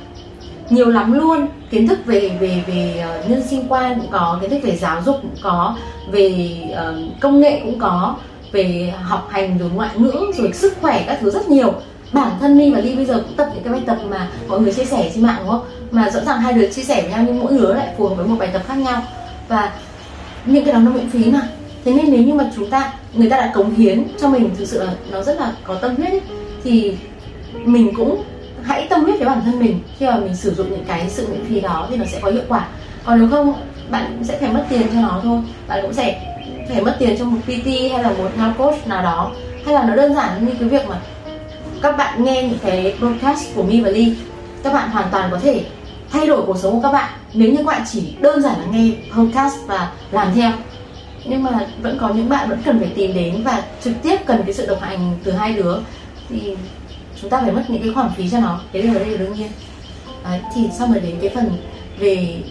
Nhiều 0.69 0.89
lắm 0.89 1.13
luôn. 1.13 1.47
Kiến 1.69 1.87
thức 1.87 1.99
về 2.05 2.37
về 2.39 2.63
về 2.67 3.03
ờ, 3.07 3.23
nhân 3.27 3.43
sinh 3.49 3.65
quan 3.69 3.99
cũng 3.99 4.11
có 4.11 4.37
kiến 4.41 4.49
thức 4.49 4.59
về 4.63 4.77
giáo 4.77 5.01
dục 5.05 5.15
cũng 5.21 5.35
có 5.41 5.75
về 6.11 6.57
ờ, 6.75 6.95
công 7.19 7.39
nghệ 7.39 7.61
cũng 7.63 7.79
có 7.79 8.15
về 8.51 8.93
học 9.01 9.27
hành 9.31 9.57
rồi 9.57 9.69
ngoại 9.73 9.89
ngữ 9.95 10.31
rồi 10.37 10.53
sức 10.53 10.73
khỏe 10.81 11.03
các 11.07 11.17
thứ 11.21 11.31
rất 11.31 11.49
nhiều 11.49 11.73
bản 12.13 12.31
thân 12.39 12.57
ly 12.57 12.71
và 12.71 12.79
ly 12.79 12.95
bây 12.95 13.05
giờ 13.05 13.23
cũng 13.27 13.35
tập 13.35 13.47
những 13.53 13.63
cái 13.63 13.73
bài 13.73 13.81
tập 13.85 13.97
mà 14.09 14.29
mọi 14.47 14.59
người 14.59 14.73
chia 14.73 14.85
sẻ 14.85 15.11
trên 15.13 15.23
mạng 15.23 15.37
đúng 15.39 15.49
không? 15.49 15.65
Mà 15.91 16.09
rõ 16.09 16.19
ràng 16.25 16.39
hai 16.39 16.53
đứa 16.53 16.67
chia 16.67 16.83
sẻ 16.83 17.01
với 17.01 17.11
nhau 17.11 17.23
nhưng 17.25 17.39
mỗi 17.39 17.53
đứa 17.53 17.73
lại 17.73 17.87
phù 17.97 18.07
hợp 18.07 18.15
với 18.15 18.27
một 18.27 18.35
bài 18.39 18.49
tập 18.53 18.61
khác 18.67 18.75
nhau. 18.75 19.01
Và 19.47 19.71
những 20.45 20.65
cái 20.65 20.73
đó 20.73 20.79
nó 20.79 20.91
miễn 20.91 21.09
phí 21.09 21.31
mà. 21.31 21.41
Thế 21.85 21.93
nên 21.93 22.11
nếu 22.11 22.21
như 22.21 22.33
mà 22.33 22.51
chúng 22.55 22.69
ta 22.69 22.93
người 23.13 23.29
ta 23.29 23.37
đã 23.37 23.51
cống 23.53 23.75
hiến 23.75 24.03
cho 24.21 24.29
mình 24.29 24.49
thực 24.57 24.65
sự 24.65 24.83
là 24.83 24.93
nó 25.11 25.23
rất 25.23 25.39
là 25.39 25.53
có 25.63 25.75
tâm 25.75 25.95
huyết 25.95 26.11
ấy, 26.11 26.21
thì 26.63 26.97
mình 27.65 27.93
cũng 27.95 28.23
hãy 28.63 28.87
tâm 28.89 29.03
huyết 29.03 29.19
với 29.19 29.25
bản 29.25 29.41
thân 29.45 29.59
mình. 29.59 29.79
Khi 29.97 30.05
mà 30.05 30.17
mình 30.17 30.35
sử 30.35 30.53
dụng 30.53 30.69
những 30.69 30.85
cái 30.87 31.09
sự 31.09 31.27
miễn 31.31 31.45
phí 31.45 31.59
đó 31.59 31.87
thì 31.89 31.95
nó 31.95 32.05
sẽ 32.05 32.19
có 32.21 32.31
hiệu 32.31 32.43
quả. 32.47 32.67
Còn 33.05 33.19
nếu 33.19 33.29
không 33.29 33.53
bạn 33.89 34.05
cũng 34.09 34.23
sẽ 34.23 34.37
phải 34.37 34.49
mất 34.49 34.65
tiền 34.69 34.81
cho 34.93 35.01
nó 35.01 35.19
thôi. 35.23 35.39
Bạn 35.67 35.79
cũng 35.81 35.93
sẽ 35.93 36.21
phải 36.69 36.81
mất 36.81 36.95
tiền 36.99 37.15
cho 37.19 37.25
một 37.25 37.37
PT 37.43 37.65
hay 37.65 38.03
là 38.03 38.09
một 38.09 38.29
health 38.37 38.57
coach 38.57 38.87
nào 38.87 39.03
đó. 39.03 39.31
Hay 39.65 39.75
là 39.75 39.83
nó 39.83 39.95
đơn 39.95 40.15
giản 40.15 40.45
như 40.45 40.51
cái 40.59 40.69
việc 40.69 40.89
mà 40.89 40.95
các 41.81 41.97
bạn 41.97 42.23
nghe 42.23 42.43
những 42.43 42.59
cái 42.61 42.95
broadcast 42.99 43.55
của 43.55 43.63
Mi 43.63 43.81
và 43.81 43.89
Ly 43.89 44.15
các 44.63 44.73
bạn 44.73 44.89
hoàn 44.89 45.07
toàn 45.11 45.31
có 45.31 45.39
thể 45.39 45.65
thay 46.11 46.27
đổi 46.27 46.45
cuộc 46.45 46.57
sống 46.57 46.73
của 46.73 46.81
các 46.81 46.91
bạn 46.91 47.13
nếu 47.33 47.51
như 47.51 47.57
các 47.57 47.65
bạn 47.65 47.81
chỉ 47.91 48.15
đơn 48.19 48.41
giản 48.41 48.59
là 48.59 48.65
nghe 48.71 48.91
podcast 49.15 49.55
và 49.67 49.91
làm 50.11 50.33
theo. 50.35 50.51
Nhưng 51.25 51.43
mà 51.43 51.67
vẫn 51.81 51.97
có 52.01 52.09
những 52.09 52.29
bạn 52.29 52.49
vẫn 52.49 52.61
cần 52.65 52.79
phải 52.79 52.91
tìm 52.95 53.13
đến 53.13 53.43
và 53.43 53.63
trực 53.83 53.93
tiếp 54.03 54.17
cần 54.25 54.43
cái 54.45 54.53
sự 54.53 54.67
đồng 54.67 54.79
hành 54.79 55.17
từ 55.23 55.31
hai 55.31 55.53
đứa 55.53 55.77
thì 56.29 56.55
chúng 57.21 57.29
ta 57.29 57.41
phải 57.41 57.51
mất 57.51 57.63
những 57.67 57.81
cái 57.81 57.93
khoản 57.93 58.09
phí 58.17 58.29
cho 58.29 58.39
nó. 58.39 58.59
Cái 58.73 58.81
điều 58.81 58.93
đấy 58.93 59.05
là 59.05 59.17
đương 59.17 59.33
nhiên. 59.33 59.47
Đấy, 60.23 60.41
thì 60.55 60.61
xong 60.79 60.91
rồi 60.91 61.01
đến 61.01 61.15
cái 61.21 61.29
phần 61.35 61.51
về 61.99 62.41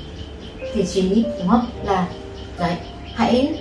thể 0.74 0.86
trí 0.86 1.24
đúng 1.38 1.48
không? 1.48 1.66
Là 1.84 2.06
đấy 2.58 2.76
hãy 3.14 3.58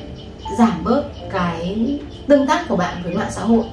giảm 0.57 0.83
bớt 0.83 1.03
cái 1.31 1.77
tương 2.27 2.47
tác 2.47 2.67
của 2.67 2.75
bạn 2.75 2.97
với 3.03 3.13
mạng 3.13 3.31
xã 3.31 3.41
hội 3.41 3.63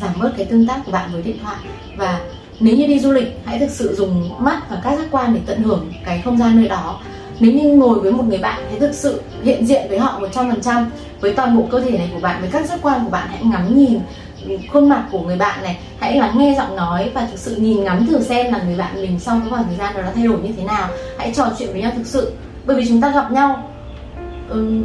giảm 0.00 0.10
bớt 0.20 0.32
cái 0.36 0.46
tương 0.46 0.66
tác 0.66 0.80
của 0.86 0.92
bạn 0.92 1.10
với 1.12 1.22
điện 1.22 1.36
thoại. 1.42 1.56
Và 1.96 2.20
nếu 2.60 2.76
như 2.76 2.86
đi 2.86 2.98
du 2.98 3.12
lịch 3.12 3.40
hãy 3.44 3.58
thực 3.58 3.70
sự 3.70 3.94
dùng 3.94 4.30
mắt 4.38 4.62
và 4.70 4.80
các 4.84 4.96
giác 4.98 5.06
quan 5.10 5.34
để 5.34 5.40
tận 5.46 5.62
hưởng 5.62 5.92
cái 6.04 6.22
không 6.24 6.38
gian 6.38 6.56
nơi 6.56 6.68
đó. 6.68 7.00
Nếu 7.40 7.52
như 7.52 7.74
ngồi 7.74 8.00
với 8.00 8.12
một 8.12 8.24
người 8.24 8.38
bạn 8.38 8.60
hãy 8.70 8.80
thực 8.80 8.94
sự 8.94 9.22
hiện 9.42 9.66
diện 9.66 9.86
với 9.88 9.98
họ 9.98 10.20
100% 10.32 10.84
với 11.20 11.34
toàn 11.34 11.56
bộ 11.56 11.66
cơ 11.70 11.80
thể 11.80 11.98
này 11.98 12.10
của 12.14 12.20
bạn 12.20 12.40
với 12.40 12.50
các 12.52 12.66
giác 12.66 12.78
quan 12.82 13.04
của 13.04 13.10
bạn 13.10 13.28
hãy 13.30 13.42
ngắm 13.44 13.76
nhìn 13.76 14.00
khuôn 14.72 14.88
mặt 14.88 15.04
của 15.12 15.20
người 15.20 15.36
bạn 15.36 15.62
này 15.62 15.78
hãy 16.00 16.16
lắng 16.16 16.38
nghe 16.38 16.54
giọng 16.58 16.76
nói 16.76 17.10
và 17.14 17.28
thực 17.30 17.38
sự 17.38 17.56
nhìn 17.56 17.84
ngắm 17.84 18.06
thử 18.06 18.22
xem 18.22 18.52
là 18.52 18.62
người 18.66 18.76
bạn 18.76 18.94
mình 19.02 19.20
sau 19.20 19.40
cái 19.40 19.50
khoảng 19.50 19.64
thời 19.64 19.76
gian 19.76 19.94
đó 19.94 20.02
đã 20.02 20.12
thay 20.14 20.24
đổi 20.24 20.40
như 20.40 20.52
thế 20.56 20.64
nào. 20.64 20.88
Hãy 21.18 21.32
trò 21.34 21.50
chuyện 21.58 21.72
với 21.72 21.82
nhau 21.82 21.92
thực 21.96 22.06
sự. 22.06 22.32
Bởi 22.66 22.76
vì 22.76 22.88
chúng 22.88 23.00
ta 23.00 23.10
gặp 23.10 23.32
nhau 23.32 23.70
um, 24.50 24.84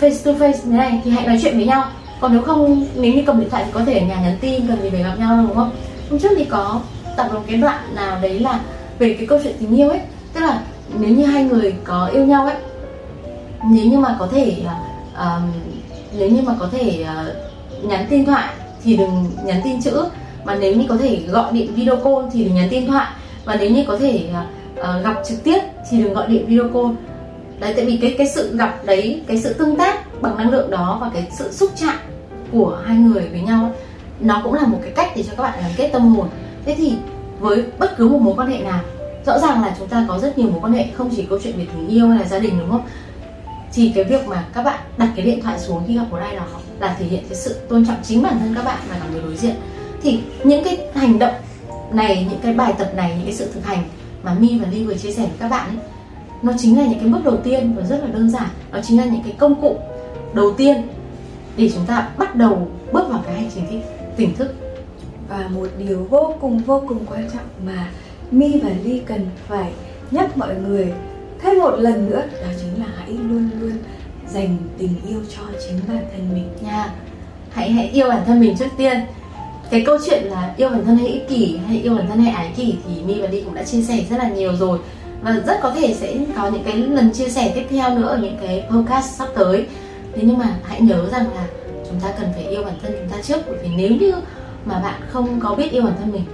face 0.00 0.24
to 0.24 0.46
face 0.46 0.58
thế 0.64 0.70
này 0.70 1.00
thì 1.04 1.10
hãy 1.10 1.26
nói 1.26 1.38
chuyện 1.42 1.56
với 1.56 1.66
nhau 1.66 1.84
còn 2.22 2.32
nếu 2.32 2.42
không 2.42 2.86
nếu 2.96 3.14
như 3.14 3.22
cầm 3.26 3.40
điện 3.40 3.50
thoại 3.50 3.62
thì 3.66 3.72
có 3.72 3.80
thể 3.84 3.98
ở 3.98 4.06
nhà 4.06 4.20
nhắn 4.22 4.38
tin 4.40 4.66
cần 4.68 4.82
gì 4.82 4.90
phải 4.90 5.02
gặp 5.02 5.14
nhau 5.18 5.44
đúng 5.46 5.56
không? 5.56 5.70
Hôm 6.10 6.18
trước 6.18 6.28
thì 6.36 6.44
có 6.44 6.80
tập 7.16 7.28
một 7.32 7.40
cái 7.46 7.56
đoạn 7.56 7.94
nào 7.94 8.18
đấy 8.22 8.40
là 8.40 8.60
về 8.98 9.14
cái 9.18 9.26
câu 9.26 9.38
chuyện 9.44 9.54
tình 9.60 9.76
yêu 9.76 9.88
ấy. 9.88 10.00
Tức 10.32 10.40
là 10.40 10.62
nếu 10.98 11.10
như 11.10 11.24
hai 11.24 11.44
người 11.44 11.74
có 11.84 12.06
yêu 12.06 12.24
nhau 12.24 12.46
ấy 12.46 12.56
nếu 13.70 13.86
như 13.86 13.98
mà 13.98 14.16
có 14.18 14.28
thể 14.32 14.56
uh, 15.14 15.42
nếu 16.18 16.30
như 16.30 16.42
mà 16.42 16.56
có 16.60 16.68
thể 16.72 17.04
uh, 17.04 17.84
nhắn 17.84 18.06
tin 18.10 18.24
thoại 18.24 18.48
thì 18.84 18.96
đừng 18.96 19.30
nhắn 19.44 19.60
tin 19.64 19.82
chữ. 19.82 20.04
Mà 20.44 20.54
nếu 20.54 20.76
như 20.76 20.84
có 20.88 20.96
thể 20.96 21.22
gọi 21.28 21.52
điện 21.52 21.74
video 21.74 21.96
call 21.96 22.28
thì 22.32 22.44
đừng 22.44 22.54
nhắn 22.54 22.68
tin 22.70 22.86
thoại. 22.86 23.06
Và 23.44 23.56
nếu 23.56 23.70
như 23.70 23.84
có 23.88 23.98
thể 23.98 24.28
uh, 24.80 25.04
gặp 25.04 25.22
trực 25.28 25.44
tiếp 25.44 25.60
thì 25.90 26.02
đừng 26.02 26.14
gọi 26.14 26.28
điện 26.28 26.46
video 26.46 26.68
call. 26.68 26.94
Đấy 27.60 27.74
tại 27.76 27.84
vì 27.84 27.96
cái 27.96 28.14
cái 28.18 28.26
sự 28.26 28.56
gặp 28.56 28.78
đấy 28.84 29.22
cái 29.26 29.38
sự 29.38 29.52
tương 29.52 29.76
tác 29.76 30.22
bằng 30.22 30.36
năng 30.36 30.50
lượng 30.50 30.70
đó 30.70 30.98
và 31.00 31.10
cái 31.14 31.28
sự 31.38 31.52
xúc 31.52 31.70
chạm 31.76 31.96
của 32.52 32.82
hai 32.86 32.96
người 32.96 33.28
với 33.28 33.40
nhau 33.40 33.72
nó 34.20 34.40
cũng 34.44 34.54
là 34.54 34.66
một 34.66 34.78
cái 34.82 34.92
cách 34.96 35.08
để 35.16 35.22
cho 35.22 35.32
các 35.36 35.42
bạn 35.42 35.58
gắn 35.62 35.70
kết 35.76 35.90
tâm 35.92 36.14
hồn. 36.14 36.28
Thế 36.64 36.74
thì 36.78 36.92
với 37.40 37.64
bất 37.78 37.96
cứ 37.96 38.08
một 38.08 38.18
mối 38.18 38.34
quan 38.36 38.48
hệ 38.48 38.58
nào, 38.58 38.80
rõ 39.26 39.38
ràng 39.38 39.62
là 39.62 39.74
chúng 39.78 39.88
ta 39.88 40.06
có 40.08 40.18
rất 40.18 40.38
nhiều 40.38 40.50
mối 40.50 40.60
quan 40.62 40.72
hệ, 40.72 40.86
không 40.94 41.10
chỉ 41.16 41.26
câu 41.30 41.38
chuyện 41.42 41.56
về 41.58 41.66
tình 41.72 41.88
yêu 41.88 42.08
hay 42.08 42.18
là 42.18 42.24
gia 42.24 42.38
đình, 42.38 42.58
đúng 42.58 42.70
không? 42.70 42.84
Thì 43.72 43.92
cái 43.94 44.04
việc 44.04 44.28
mà 44.28 44.44
các 44.54 44.62
bạn 44.62 44.80
đặt 44.96 45.08
cái 45.16 45.26
điện 45.26 45.42
thoại 45.42 45.58
xuống 45.58 45.82
khi 45.86 45.96
gặp 45.96 46.04
một 46.10 46.16
ai 46.16 46.36
đó 46.36 46.46
là 46.80 46.96
thể 46.98 47.06
hiện 47.06 47.24
cái 47.28 47.36
sự 47.36 47.54
tôn 47.68 47.86
trọng 47.86 47.96
chính 48.02 48.22
bản 48.22 48.38
thân 48.38 48.54
các 48.54 48.64
bạn 48.64 48.78
và 48.88 48.96
cả 49.00 49.06
người 49.12 49.22
đối 49.22 49.36
diện. 49.36 49.54
Thì 50.02 50.20
những 50.44 50.64
cái 50.64 50.78
hành 50.94 51.18
động 51.18 51.34
này, 51.92 52.26
những 52.30 52.40
cái 52.42 52.54
bài 52.54 52.74
tập 52.78 52.90
này, 52.96 53.12
những 53.16 53.24
cái 53.24 53.34
sự 53.34 53.50
thực 53.54 53.64
hành 53.64 53.84
mà 54.22 54.34
mi 54.34 54.58
và 54.58 54.68
ly 54.70 54.84
vừa 54.84 54.94
chia 54.94 55.12
sẻ 55.12 55.22
với 55.22 55.36
các 55.40 55.48
bạn 55.48 55.68
ấy, 55.68 55.76
nó 56.42 56.52
chính 56.58 56.78
là 56.78 56.86
những 56.86 56.98
cái 56.98 57.08
bước 57.08 57.24
đầu 57.24 57.36
tiên 57.36 57.74
và 57.76 57.82
rất 57.86 58.00
là 58.02 58.06
đơn 58.06 58.30
giản. 58.30 58.48
Nó 58.72 58.78
chính 58.82 58.98
là 58.98 59.04
những 59.04 59.22
cái 59.22 59.34
công 59.38 59.60
cụ 59.60 59.76
đầu 60.32 60.52
tiên 60.52 60.88
để 61.56 61.70
chúng 61.74 61.86
ta 61.86 62.08
bắt 62.18 62.36
đầu 62.36 62.68
bước 62.92 63.08
vào 63.08 63.22
cái 63.26 63.34
hành 63.34 63.50
trình 63.54 63.82
tỉnh 64.16 64.34
thức. 64.34 64.54
Và 65.28 65.48
một 65.54 65.68
điều 65.78 66.06
vô 66.10 66.34
cùng 66.40 66.58
vô 66.58 66.84
cùng 66.88 67.06
quan 67.10 67.30
trọng 67.32 67.46
mà 67.66 67.90
mi 68.30 68.60
và 68.60 68.70
ly 68.84 69.02
cần 69.06 69.26
phải 69.48 69.72
nhắc 70.10 70.36
mọi 70.36 70.54
người 70.54 70.92
thêm 71.42 71.58
một 71.58 71.76
lần 71.78 72.10
nữa 72.10 72.22
đó 72.32 72.48
chính 72.60 72.84
là 72.84 72.86
hãy 72.96 73.08
luôn 73.08 73.50
luôn 73.60 73.72
dành 74.28 74.56
tình 74.78 74.94
yêu 75.08 75.20
cho 75.36 75.42
chính 75.66 75.80
bản 75.88 76.04
thân 76.12 76.28
mình. 76.34 76.48
Nha. 76.62 76.92
Hãy 77.50 77.70
hãy 77.70 77.88
yêu 77.88 78.08
bản 78.08 78.22
thân 78.26 78.40
mình 78.40 78.56
trước 78.58 78.68
tiên. 78.76 79.00
Cái 79.70 79.82
câu 79.86 79.98
chuyện 80.06 80.24
là 80.24 80.54
yêu 80.56 80.68
bản 80.68 80.84
thân 80.84 80.96
hay 80.96 81.06
ích 81.06 81.28
kỷ 81.28 81.56
hay 81.66 81.80
yêu 81.80 81.94
bản 81.94 82.08
thân 82.08 82.18
hay 82.18 82.34
ái 82.34 82.52
kỷ 82.56 82.74
thì 82.86 83.02
mi 83.06 83.20
và 83.20 83.28
ly 83.28 83.40
cũng 83.40 83.54
đã 83.54 83.64
chia 83.64 83.82
sẻ 83.82 84.04
rất 84.10 84.16
là 84.16 84.28
nhiều 84.28 84.56
rồi. 84.56 84.78
Và 85.22 85.40
rất 85.46 85.58
có 85.62 85.70
thể 85.70 85.94
sẽ 85.94 86.18
có 86.36 86.50
những 86.50 86.64
cái 86.64 86.76
lần 86.76 87.12
chia 87.12 87.28
sẻ 87.28 87.52
tiếp 87.54 87.66
theo 87.70 87.98
nữa 87.98 88.08
ở 88.08 88.18
những 88.18 88.36
cái 88.40 88.64
podcast 88.70 89.18
sắp 89.18 89.28
tới 89.34 89.66
thế 90.14 90.22
nhưng 90.24 90.38
mà 90.38 90.56
hãy 90.64 90.80
nhớ 90.80 91.08
rằng 91.12 91.26
là 91.34 91.46
chúng 91.88 92.00
ta 92.00 92.08
cần 92.20 92.28
phải 92.34 92.44
yêu 92.44 92.62
bản 92.64 92.74
thân 92.82 92.92
chúng 92.98 93.08
ta 93.08 93.22
trước 93.22 93.38
bởi 93.46 93.58
vì 93.62 93.68
nếu 93.76 93.90
như 93.90 94.14
mà 94.64 94.78
bạn 94.78 95.00
không 95.08 95.40
có 95.40 95.54
biết 95.54 95.72
yêu 95.72 95.82
bản 95.82 95.94
thân 96.00 96.12
mình 96.12 96.24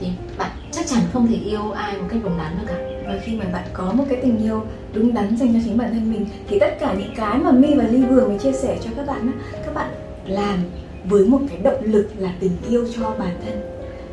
thì 0.00 0.06
bạn 0.38 0.50
chắc 0.70 0.86
chắn 0.86 1.00
không 1.12 1.26
thể 1.26 1.34
yêu 1.34 1.70
ai 1.70 1.96
một 1.96 2.06
cách 2.10 2.20
đúng 2.24 2.38
đắn 2.38 2.58
được 2.60 2.66
cả. 2.66 2.74
Và 3.06 3.14
khi 3.22 3.36
mà 3.36 3.44
bạn 3.52 3.64
có 3.72 3.92
một 3.92 4.04
cái 4.08 4.18
tình 4.22 4.38
yêu 4.42 4.62
đúng 4.94 5.14
đắn 5.14 5.36
dành 5.36 5.54
cho 5.54 5.60
chính 5.64 5.78
bản 5.78 5.90
thân 5.90 6.12
mình 6.12 6.26
thì 6.48 6.58
tất 6.58 6.76
cả 6.80 6.94
những 6.98 7.14
cái 7.16 7.38
mà 7.38 7.50
mi 7.50 7.74
và 7.74 7.84
ly 7.84 8.02
vừa 8.02 8.28
mới 8.28 8.38
chia 8.38 8.52
sẻ 8.52 8.78
cho 8.84 8.90
các 8.96 9.06
bạn 9.06 9.32
các 9.64 9.74
bạn 9.74 9.90
làm 10.26 10.58
với 11.04 11.24
một 11.24 11.38
cái 11.48 11.58
động 11.58 11.82
lực 11.84 12.08
là 12.18 12.30
tình 12.40 12.56
yêu 12.68 12.86
cho 12.96 13.14
bản 13.18 13.40
thân 13.46 13.60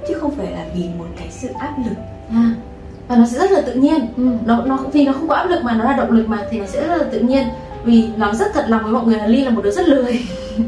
chứ 0.07 0.13
không 0.13 0.35
phải 0.35 0.51
là 0.51 0.65
vì 0.75 0.83
một 0.97 1.05
cái 1.17 1.27
sự 1.31 1.47
áp 1.59 1.75
lực. 1.85 1.95
À, 2.29 2.55
và 3.07 3.15
nó 3.15 3.25
sẽ 3.25 3.39
rất 3.39 3.51
là 3.51 3.61
tự 3.61 3.73
nhiên. 3.73 4.07
Ừ. 4.17 4.23
nó 4.45 4.65
nó 4.65 4.77
vì 4.93 5.05
nó 5.05 5.13
không 5.13 5.27
có 5.27 5.35
áp 5.35 5.45
lực 5.49 5.63
mà 5.63 5.73
nó 5.73 5.83
là 5.83 5.97
động 5.97 6.11
lực 6.11 6.29
mà 6.29 6.47
thì 6.51 6.59
nó 6.59 6.65
sẽ 6.65 6.87
rất 6.87 6.97
là 6.97 7.03
tự 7.11 7.19
nhiên 7.19 7.47
vì 7.85 8.03
nó 8.17 8.33
rất 8.33 8.53
thật 8.53 8.65
lòng 8.67 8.83
với 8.83 8.93
mọi 8.93 9.05
người 9.05 9.17
là 9.17 9.27
ly 9.27 9.43
là 9.43 9.49
một 9.49 9.61
đứa 9.63 9.71
rất 9.71 9.87
lười. 9.87 10.19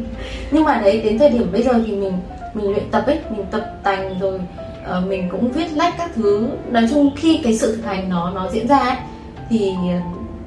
Nhưng 0.51 0.63
mà 0.63 0.81
đấy 0.81 1.01
đến 1.01 1.19
thời 1.19 1.29
điểm 1.29 1.51
bây 1.51 1.63
giờ 1.63 1.71
thì 1.85 1.91
mình 1.91 2.13
mình 2.53 2.71
luyện 2.71 2.91
tập 2.91 3.03
ấy 3.07 3.19
mình 3.29 3.45
tập 3.51 3.73
tành 3.83 4.19
rồi 4.19 4.39
uh, 4.97 5.07
mình 5.07 5.29
cũng 5.31 5.51
viết 5.51 5.67
lách 5.75 5.93
các 5.97 6.11
thứ. 6.15 6.47
Nói 6.71 6.87
chung 6.89 7.09
khi 7.15 7.39
cái 7.43 7.57
sự 7.57 7.75
thực 7.75 7.85
hành 7.85 8.09
nó 8.09 8.31
nó 8.31 8.49
diễn 8.51 8.67
ra 8.67 8.77
ấy 8.77 8.97
thì 9.49 9.71
ờ, 9.91 9.99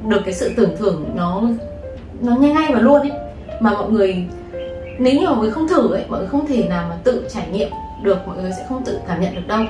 được 0.08 0.20
cái 0.24 0.34
sự 0.34 0.52
tưởng 0.56 0.76
thưởng 0.78 1.10
nó 1.14 1.42
nó 2.20 2.36
nhanh 2.36 2.54
ngay 2.54 2.70
và 2.74 2.80
luôn 2.80 3.00
ấy. 3.00 3.12
Mà 3.60 3.70
mọi 3.70 3.90
người 3.90 4.26
nếu 4.98 5.14
như 5.14 5.26
mọi 5.26 5.36
người 5.36 5.50
không 5.50 5.68
thử 5.68 5.92
ấy 5.92 6.04
mọi 6.08 6.20
người 6.20 6.28
không 6.28 6.46
thể 6.46 6.68
nào 6.68 6.86
mà 6.88 6.96
tự 7.04 7.26
trải 7.34 7.46
nghiệm 7.52 7.68
được 8.02 8.18
mọi 8.26 8.36
người 8.36 8.50
sẽ 8.58 8.66
không 8.68 8.84
tự 8.84 8.98
cảm 9.08 9.20
nhận 9.20 9.34
được 9.34 9.46
đâu 9.46 9.60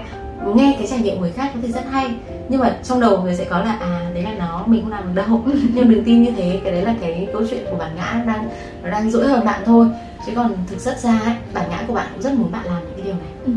nghe 0.46 0.74
cái 0.78 0.86
trải 0.86 1.00
nghiệm 1.00 1.20
người 1.20 1.32
khác 1.32 1.50
có 1.54 1.60
thể 1.62 1.72
rất 1.72 1.84
hay. 1.90 2.14
Nhưng 2.48 2.60
mà 2.60 2.76
trong 2.82 3.00
đầu 3.00 3.22
người 3.22 3.34
sẽ 3.34 3.44
có 3.44 3.58
là 3.58 3.72
à 3.80 4.10
đấy 4.14 4.22
là 4.22 4.34
nó 4.38 4.64
mình 4.66 4.82
không 4.82 4.90
làm 4.90 5.06
được 5.06 5.22
đâu. 5.26 5.44
Nhưng 5.74 5.90
đừng 5.90 6.04
tin 6.04 6.22
như 6.22 6.30
thế 6.36 6.60
cái 6.64 6.72
đấy 6.72 6.82
là 6.82 6.94
cái 7.00 7.28
câu 7.32 7.42
chuyện 7.50 7.64
của 7.70 7.76
bản 7.76 7.90
ngã 7.96 8.24
đang 8.26 8.48
nó 8.82 8.90
đang 8.90 9.10
dỗi 9.10 9.26
hơn 9.26 9.44
bạn 9.44 9.62
thôi. 9.64 9.86
Chứ 10.26 10.32
còn 10.36 10.52
thực 10.66 10.84
chất 10.84 10.98
ra 10.98 11.18
ấy, 11.18 11.34
bản 11.54 11.70
ngã 11.70 11.84
của 11.86 11.94
bạn 11.94 12.06
cũng 12.12 12.22
rất 12.22 12.32
muốn 12.32 12.52
bạn 12.52 12.66
làm 12.66 12.82
những 12.82 12.94
cái 12.96 13.04
điều 13.04 13.14
này. 13.14 13.32
Ừ. 13.44 13.52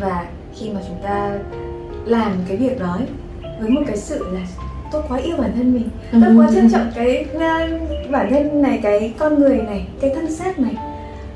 và 0.00 0.26
khi 0.54 0.70
mà 0.70 0.80
chúng 0.88 1.02
ta 1.02 1.38
làm 2.04 2.32
cái 2.48 2.56
việc 2.56 2.80
đó 2.80 2.92
ấy, 2.92 3.06
với 3.60 3.70
một 3.70 3.80
cái 3.86 3.96
sự 3.96 4.26
là 4.32 4.40
tôi 4.92 5.02
quá 5.08 5.18
yêu 5.18 5.36
bản 5.36 5.52
thân 5.56 5.74
mình 5.74 5.88
tôi 6.12 6.22
ừ. 6.22 6.36
quá 6.38 6.48
trân 6.54 6.70
trọng 6.72 6.90
cái 6.94 7.26
bản 8.10 8.30
thân 8.30 8.62
này 8.62 8.80
cái 8.82 9.14
con 9.18 9.38
người 9.38 9.56
này 9.56 9.86
cái 10.00 10.10
thân 10.14 10.36
xác 10.36 10.58
này 10.58 10.76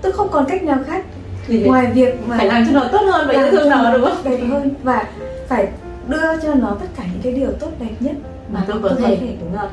tôi 0.03 0.13
không 0.13 0.29
còn 0.31 0.45
cách 0.49 0.63
nào 0.63 0.79
khác 0.87 1.05
thì 1.49 1.63
ngoài 1.63 1.87
việc 1.87 2.15
mà 2.27 2.37
phải 2.37 2.47
làm 2.47 2.65
cho 2.67 2.73
nó 2.73 2.89
tốt 2.93 3.03
hơn 3.13 3.29
và 3.29 3.35
yêu 3.35 3.51
thương 3.51 3.69
nó 3.69 3.93
đúng 3.93 4.05
không? 4.05 4.25
đẹp 4.25 4.39
hơn 4.49 4.71
và 4.83 5.05
phải 5.49 5.69
đưa 6.09 6.41
cho 6.43 6.55
nó 6.55 6.77
tất 6.81 6.87
cả 6.97 7.03
những 7.13 7.23
cái 7.23 7.33
điều 7.33 7.53
tốt 7.53 7.71
đẹp 7.81 7.95
nhất 8.01 8.17
mà 8.53 8.65
tôi 8.67 8.81
có, 8.83 8.91
thể. 8.99 9.19
đúng 9.41 9.55
rồi 9.55 9.69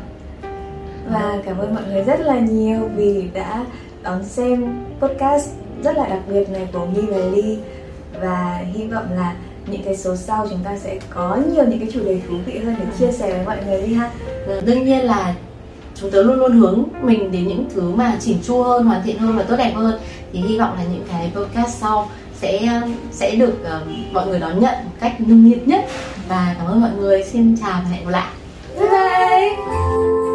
và 1.12 1.38
cảm 1.46 1.58
ơn 1.58 1.76
mọi 1.76 1.84
người 1.88 2.04
rất 2.04 2.20
là 2.20 2.40
nhiều 2.40 2.90
vì 2.96 3.30
đã 3.34 3.66
đón 4.04 4.24
xem 4.24 4.86
podcast 5.00 5.50
rất 5.84 5.98
là 5.98 6.08
đặc 6.08 6.20
biệt 6.28 6.50
này 6.50 6.68
của 6.74 6.86
Mi 6.86 7.02
và 7.02 7.18
Ly. 7.18 7.58
Và 8.22 8.64
hy 8.74 8.88
vọng 8.88 9.06
là 9.16 9.36
những 9.68 9.84
cái 9.86 9.98
số 9.98 10.16
sau 10.16 10.48
chúng 10.50 10.64
ta 10.64 10.78
sẽ 10.78 11.00
có 11.10 11.38
nhiều 11.54 11.66
những 11.66 11.80
cái 11.80 11.90
chủ 11.94 12.00
đề 12.06 12.22
thú 12.28 12.36
vị 12.46 12.58
hơn 12.58 12.76
để 12.80 12.86
chia 13.00 13.12
sẻ 13.12 13.32
với 13.32 13.46
mọi 13.46 13.58
người 13.66 13.82
đi 13.82 13.94
ha. 13.94 14.12
Đương 14.66 14.86
nhiên 14.86 15.06
là 15.06 15.36
chúng 15.96 16.12
tớ 16.12 16.24
luôn 16.24 16.40
luôn 16.40 16.52
hướng 16.52 16.84
mình 17.02 17.32
đến 17.32 17.48
những 17.48 17.66
thứ 17.76 17.82
mà 17.82 18.18
chỉnh 18.20 18.38
chu 18.48 18.64
hơn 18.64 18.86
hoàn 18.86 19.02
thiện 19.04 19.20
hơn 19.20 19.38
và 19.38 19.44
tốt 19.44 19.56
đẹp 19.58 19.74
hơn. 19.76 20.00
Thì 20.34 20.40
hy 20.40 20.60
vọng 20.60 20.76
là 20.78 20.84
những 20.84 21.04
cái 21.12 21.32
podcast 21.36 21.78
sau 21.82 22.10
sẽ 22.42 22.82
sẽ 23.12 23.36
được 23.36 23.54
uh, 23.62 24.14
mọi 24.14 24.28
người 24.28 24.40
đón 24.40 24.60
nhận 24.60 24.76
một 24.86 24.92
cách 25.00 25.14
nung 25.20 25.50
nhiệt 25.50 25.68
nhất. 25.68 25.86
Và 26.28 26.56
cảm 26.58 26.68
ơn 26.68 26.82
mọi 26.82 26.92
người. 26.98 27.24
Xin 27.24 27.58
chào 27.62 27.82
và 27.84 27.90
hẹn 27.90 28.06
gặp 28.06 28.12
lại. 28.12 28.28
Bye 28.80 28.90
bye. 28.90 30.35